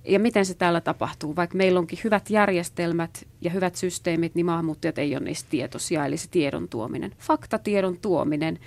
ja 0.06 0.18
miten 0.18 0.46
se 0.46 0.54
täällä 0.54 0.80
tapahtuu. 0.80 1.36
Vaikka 1.36 1.56
meillä 1.56 1.78
onkin 1.78 1.98
hyvät 2.04 2.30
järjestelmät 2.30 3.26
ja 3.40 3.50
hyvät 3.50 3.76
systeemit, 3.76 4.34
niin 4.34 4.46
maahanmuuttajat 4.46 4.98
ei 4.98 5.16
ole 5.16 5.24
niistä 5.24 5.50
tietoisia, 5.50 6.06
eli 6.06 6.16
se 6.16 6.28
tiedon 6.30 6.68
tuominen. 6.68 7.12
Faktatiedon 7.18 7.98
tuominen, 7.98 8.58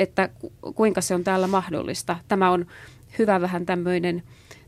että 0.00 0.28
kuinka 0.74 1.00
se 1.00 1.14
on 1.14 1.24
täällä 1.24 1.46
mahdollista. 1.46 2.16
Tämä 2.28 2.50
on 2.50 2.66
hyvä 3.18 3.40
vähän 3.40 3.66
tämmöinen 3.66 4.22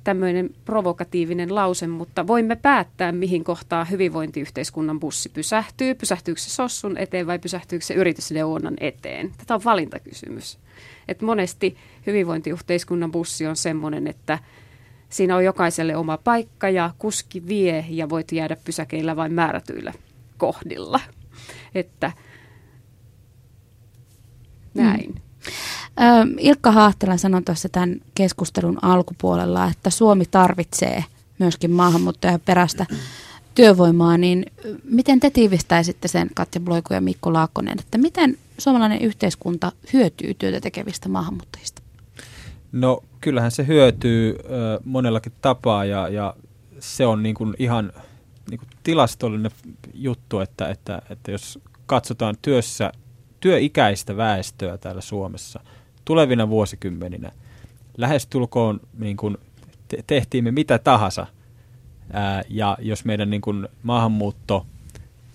tämmöinen 0.05 0.51
provokatiivinen 0.65 1.55
lause, 1.55 1.87
mutta 1.87 2.27
voimme 2.27 2.57
päättää, 2.57 3.13
mihin 3.13 3.45
kohtaa 3.45 3.85
hyvinvointiyhteiskunnan 3.85 5.01
bussi 5.01 5.29
pysähtyy. 5.29 5.95
Pysähtyykö 5.95 6.41
se 6.41 6.51
sossun 6.51 6.99
eteen 6.99 7.27
vai 7.27 7.39
pysähtyykö 7.39 7.85
se 7.85 7.95
yritysneuvonnan 7.95 8.75
eteen? 8.81 9.33
Tätä 9.39 9.55
on 9.55 9.65
valintakysymys. 9.65 10.59
Et 11.09 11.23
monesti 11.23 11.77
hyvinvointiyhteiskunnan 12.07 13.13
bussi 13.13 13.47
on 13.47 13.57
semmoinen, 13.57 14.07
että 14.07 14.39
Siinä 15.13 15.37
on 15.37 15.45
jokaiselle 15.45 15.97
oma 15.97 16.17
paikka 16.17 16.69
ja 16.69 16.91
kuski 16.99 17.47
vie 17.47 17.85
ja 17.89 18.09
voit 18.09 18.33
jäädä 18.33 18.57
pysäkeillä 18.65 19.17
vain 19.17 19.33
määrätyillä 19.33 19.93
kohdilla. 20.39 21.01
Että 21.75 22.13
näin. 24.75 25.15
Mm. 25.15 26.35
Ilkka 26.39 26.73
Haahtela 26.73 27.17
sanoi 27.17 27.43
tuossa 27.43 27.69
tämän 27.69 27.97
keskustelun 28.15 28.79
alkupuolella, 28.83 29.67
että 29.67 29.91
Suomi 29.91 30.25
tarvitsee 30.31 31.05
myöskin 31.39 31.71
maahanmuuttajaperäistä 31.71 32.87
työvoimaa, 33.55 34.19
niin 34.19 34.47
miten 34.85 35.21
te 35.21 35.31
tiivistäisitte 35.31 36.09
sen, 36.09 36.31
Katja 36.35 36.61
Bloiku 36.61 36.95
ja 36.95 37.01
Mikko 37.01 37.33
Laakkonen, 37.33 37.79
että 37.81 37.99
miten 37.99 38.39
suomalainen 38.59 39.01
yhteiskunta 39.01 39.73
hyötyy 39.93 40.35
työtä 40.35 40.61
tekevistä 40.61 41.09
maahanmuuttajista? 41.09 41.83
No 42.73 43.03
kyllähän 43.21 43.51
se 43.51 43.67
hyötyy 43.67 44.31
ö, 44.31 44.81
monellakin 44.85 45.33
tapaa 45.41 45.85
ja, 45.85 46.09
ja 46.09 46.35
se 46.81 47.07
on 47.07 47.23
niin 47.23 47.35
kuin 47.35 47.55
ihan 47.59 47.93
niin 48.51 48.59
kuin 48.59 48.69
tilastollinen 48.83 49.51
juttu, 49.95 50.41
että, 50.41 50.69
että, 50.69 51.03
että 51.11 51.31
jos 51.31 51.59
katsotaan 51.87 52.37
työssä 52.43 52.93
työikäistä 53.43 54.17
väestöä 54.17 54.79
täällä 54.79 55.01
Suomessa 55.01 55.61
tulevina 56.05 56.49
vuosikymmeninä, 56.49 57.33
lähestulkoon 57.97 58.81
niin 58.99 59.17
kuin 59.17 59.39
te- 59.89 60.05
tehtiin 60.07 60.45
me 60.45 60.51
mitä 60.51 60.79
tahansa, 60.79 61.27
ää, 62.13 62.43
ja 62.49 62.77
jos 62.81 63.05
meidän 63.05 63.31
niin 63.31 63.41
kuin 63.41 63.69
maahanmuutto 63.83 64.67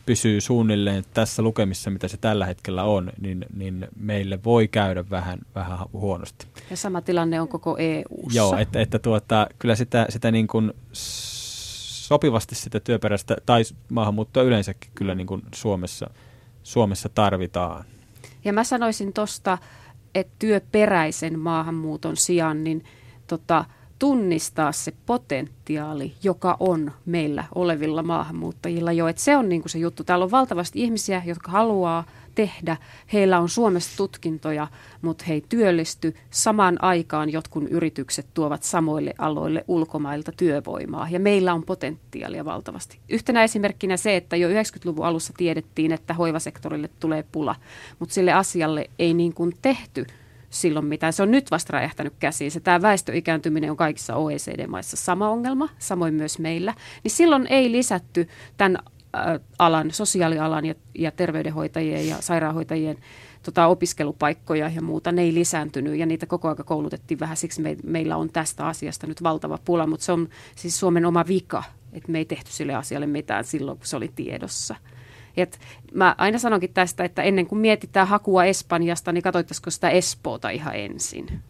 pysyy 0.05 0.41
suunnilleen 0.41 1.03
tässä 1.13 1.41
lukemissa, 1.41 1.89
mitä 1.89 2.07
se 2.07 2.17
tällä 2.17 2.45
hetkellä 2.45 2.83
on, 2.83 3.11
niin, 3.21 3.45
niin 3.55 3.87
meille 3.99 4.39
voi 4.43 4.67
käydä 4.67 5.09
vähän, 5.09 5.39
vähän 5.55 5.79
huonosti. 5.93 6.47
Ja 6.69 6.77
sama 6.77 7.01
tilanne 7.01 7.41
on 7.41 7.47
koko 7.47 7.77
eu 7.77 8.03
Joo, 8.33 8.57
että, 8.57 8.79
että 8.79 8.99
tuota, 8.99 9.47
kyllä 9.59 9.75
sitä, 9.75 10.05
sitä 10.09 10.31
niin 10.31 10.47
kuin 10.47 10.73
sopivasti 12.07 12.55
sitä 12.55 12.79
työperäistä 12.79 13.37
tai 13.45 13.61
maahanmuuttoa 13.89 14.43
yleensäkin 14.43 14.91
kyllä 14.95 15.15
niin 15.15 15.27
kuin 15.27 15.41
Suomessa, 15.55 16.09
Suomessa 16.63 17.09
tarvitaan. 17.09 17.85
Ja 18.47 18.53
mä 18.53 18.63
sanoisin 18.63 19.13
tuosta, 19.13 19.57
että 20.15 20.33
työperäisen 20.39 21.39
maahanmuuton 21.39 22.17
sijaan, 22.17 22.63
niin 22.63 22.83
tota, 23.27 23.65
tunnistaa 23.99 24.71
se 24.71 24.93
potentiaali, 25.05 26.13
joka 26.23 26.57
on 26.59 26.91
meillä 27.05 27.43
olevilla 27.55 28.03
maahanmuuttajilla 28.03 28.91
jo. 28.91 29.07
Et 29.07 29.17
se 29.17 29.37
on 29.37 29.49
niin 29.49 29.61
kuin 29.61 29.69
se 29.69 29.79
juttu. 29.79 30.03
Täällä 30.03 30.25
on 30.25 30.31
valtavasti 30.31 30.83
ihmisiä, 30.83 31.21
jotka 31.25 31.51
haluaa 31.51 32.03
tehdä. 32.37 32.77
Heillä 33.13 33.39
on 33.39 33.49
Suomessa 33.49 33.97
tutkintoja, 33.97 34.67
mutta 35.01 35.25
he 35.27 35.33
ei 35.33 35.43
työllisty. 35.49 36.15
Samaan 36.29 36.83
aikaan 36.83 37.31
jotkun 37.31 37.67
yritykset 37.67 38.27
tuovat 38.33 38.63
samoille 38.63 39.13
aloille 39.17 39.65
ulkomailta 39.67 40.31
työvoimaa 40.31 41.07
ja 41.09 41.19
meillä 41.19 41.53
on 41.53 41.63
potentiaalia 41.63 42.45
valtavasti. 42.45 42.99
Yhtenä 43.09 43.43
esimerkkinä 43.43 43.97
se, 43.97 44.15
että 44.15 44.35
jo 44.35 44.49
90-luvun 44.49 45.05
alussa 45.05 45.33
tiedettiin, 45.37 45.91
että 45.91 46.13
hoivasektorille 46.13 46.89
tulee 46.99 47.23
pula, 47.31 47.55
mutta 47.99 48.13
sille 48.13 48.33
asialle 48.33 48.89
ei 48.99 49.13
niin 49.13 49.33
kuin 49.33 49.53
tehty 49.61 50.05
silloin 50.49 50.85
mitään. 50.85 51.13
Se 51.13 51.23
on 51.23 51.31
nyt 51.31 51.51
vasta 51.51 51.73
räjähtänyt 51.73 52.13
käsiin. 52.19 52.51
Se 52.51 52.59
tämä 52.59 52.81
väestöikääntyminen 52.81 53.71
on 53.71 53.77
kaikissa 53.77 54.15
OECD-maissa 54.15 54.97
sama 54.97 55.29
ongelma, 55.29 55.69
samoin 55.79 56.13
myös 56.13 56.39
meillä. 56.39 56.73
Niin 57.03 57.11
silloin 57.11 57.47
ei 57.47 57.71
lisätty 57.71 58.27
tämän 58.57 58.77
alan, 59.59 59.91
sosiaalialan 59.91 60.65
ja, 60.65 60.75
ja 60.95 61.11
terveydenhoitajien 61.11 62.07
ja 62.07 62.15
sairaanhoitajien 62.19 62.97
tota, 63.43 63.67
opiskelupaikkoja 63.67 64.69
ja 64.69 64.81
muuta, 64.81 65.11
ne 65.11 65.21
ei 65.21 65.33
lisääntynyt 65.33 65.95
ja 65.95 66.05
niitä 66.05 66.25
koko 66.25 66.47
ajan 66.47 66.65
koulutettiin 66.65 67.19
vähän, 67.19 67.37
siksi 67.37 67.61
me, 67.61 67.77
meillä 67.83 68.17
on 68.17 68.29
tästä 68.29 68.67
asiasta 68.67 69.07
nyt 69.07 69.23
valtava 69.23 69.59
pula, 69.65 69.87
mutta 69.87 70.05
se 70.05 70.11
on 70.11 70.29
siis 70.55 70.79
Suomen 70.79 71.05
oma 71.05 71.25
vika, 71.27 71.63
että 71.93 72.11
me 72.11 72.17
ei 72.17 72.25
tehty 72.25 72.51
sille 72.51 72.75
asialle 72.75 73.07
mitään 73.07 73.43
silloin, 73.43 73.77
kun 73.77 73.87
se 73.87 73.97
oli 73.97 74.11
tiedossa. 74.15 74.75
Et 75.37 75.59
mä 75.93 76.15
aina 76.17 76.37
sanonkin 76.37 76.73
tästä, 76.73 77.03
että 77.03 77.21
ennen 77.21 77.47
kuin 77.47 77.59
mietitään 77.59 78.07
hakua 78.07 78.45
Espanjasta, 78.45 79.11
niin 79.11 79.21
katsottaisiko 79.21 79.69
sitä 79.69 79.89
Espoota 79.89 80.49
ihan 80.49 80.75
ensin. 80.75 81.41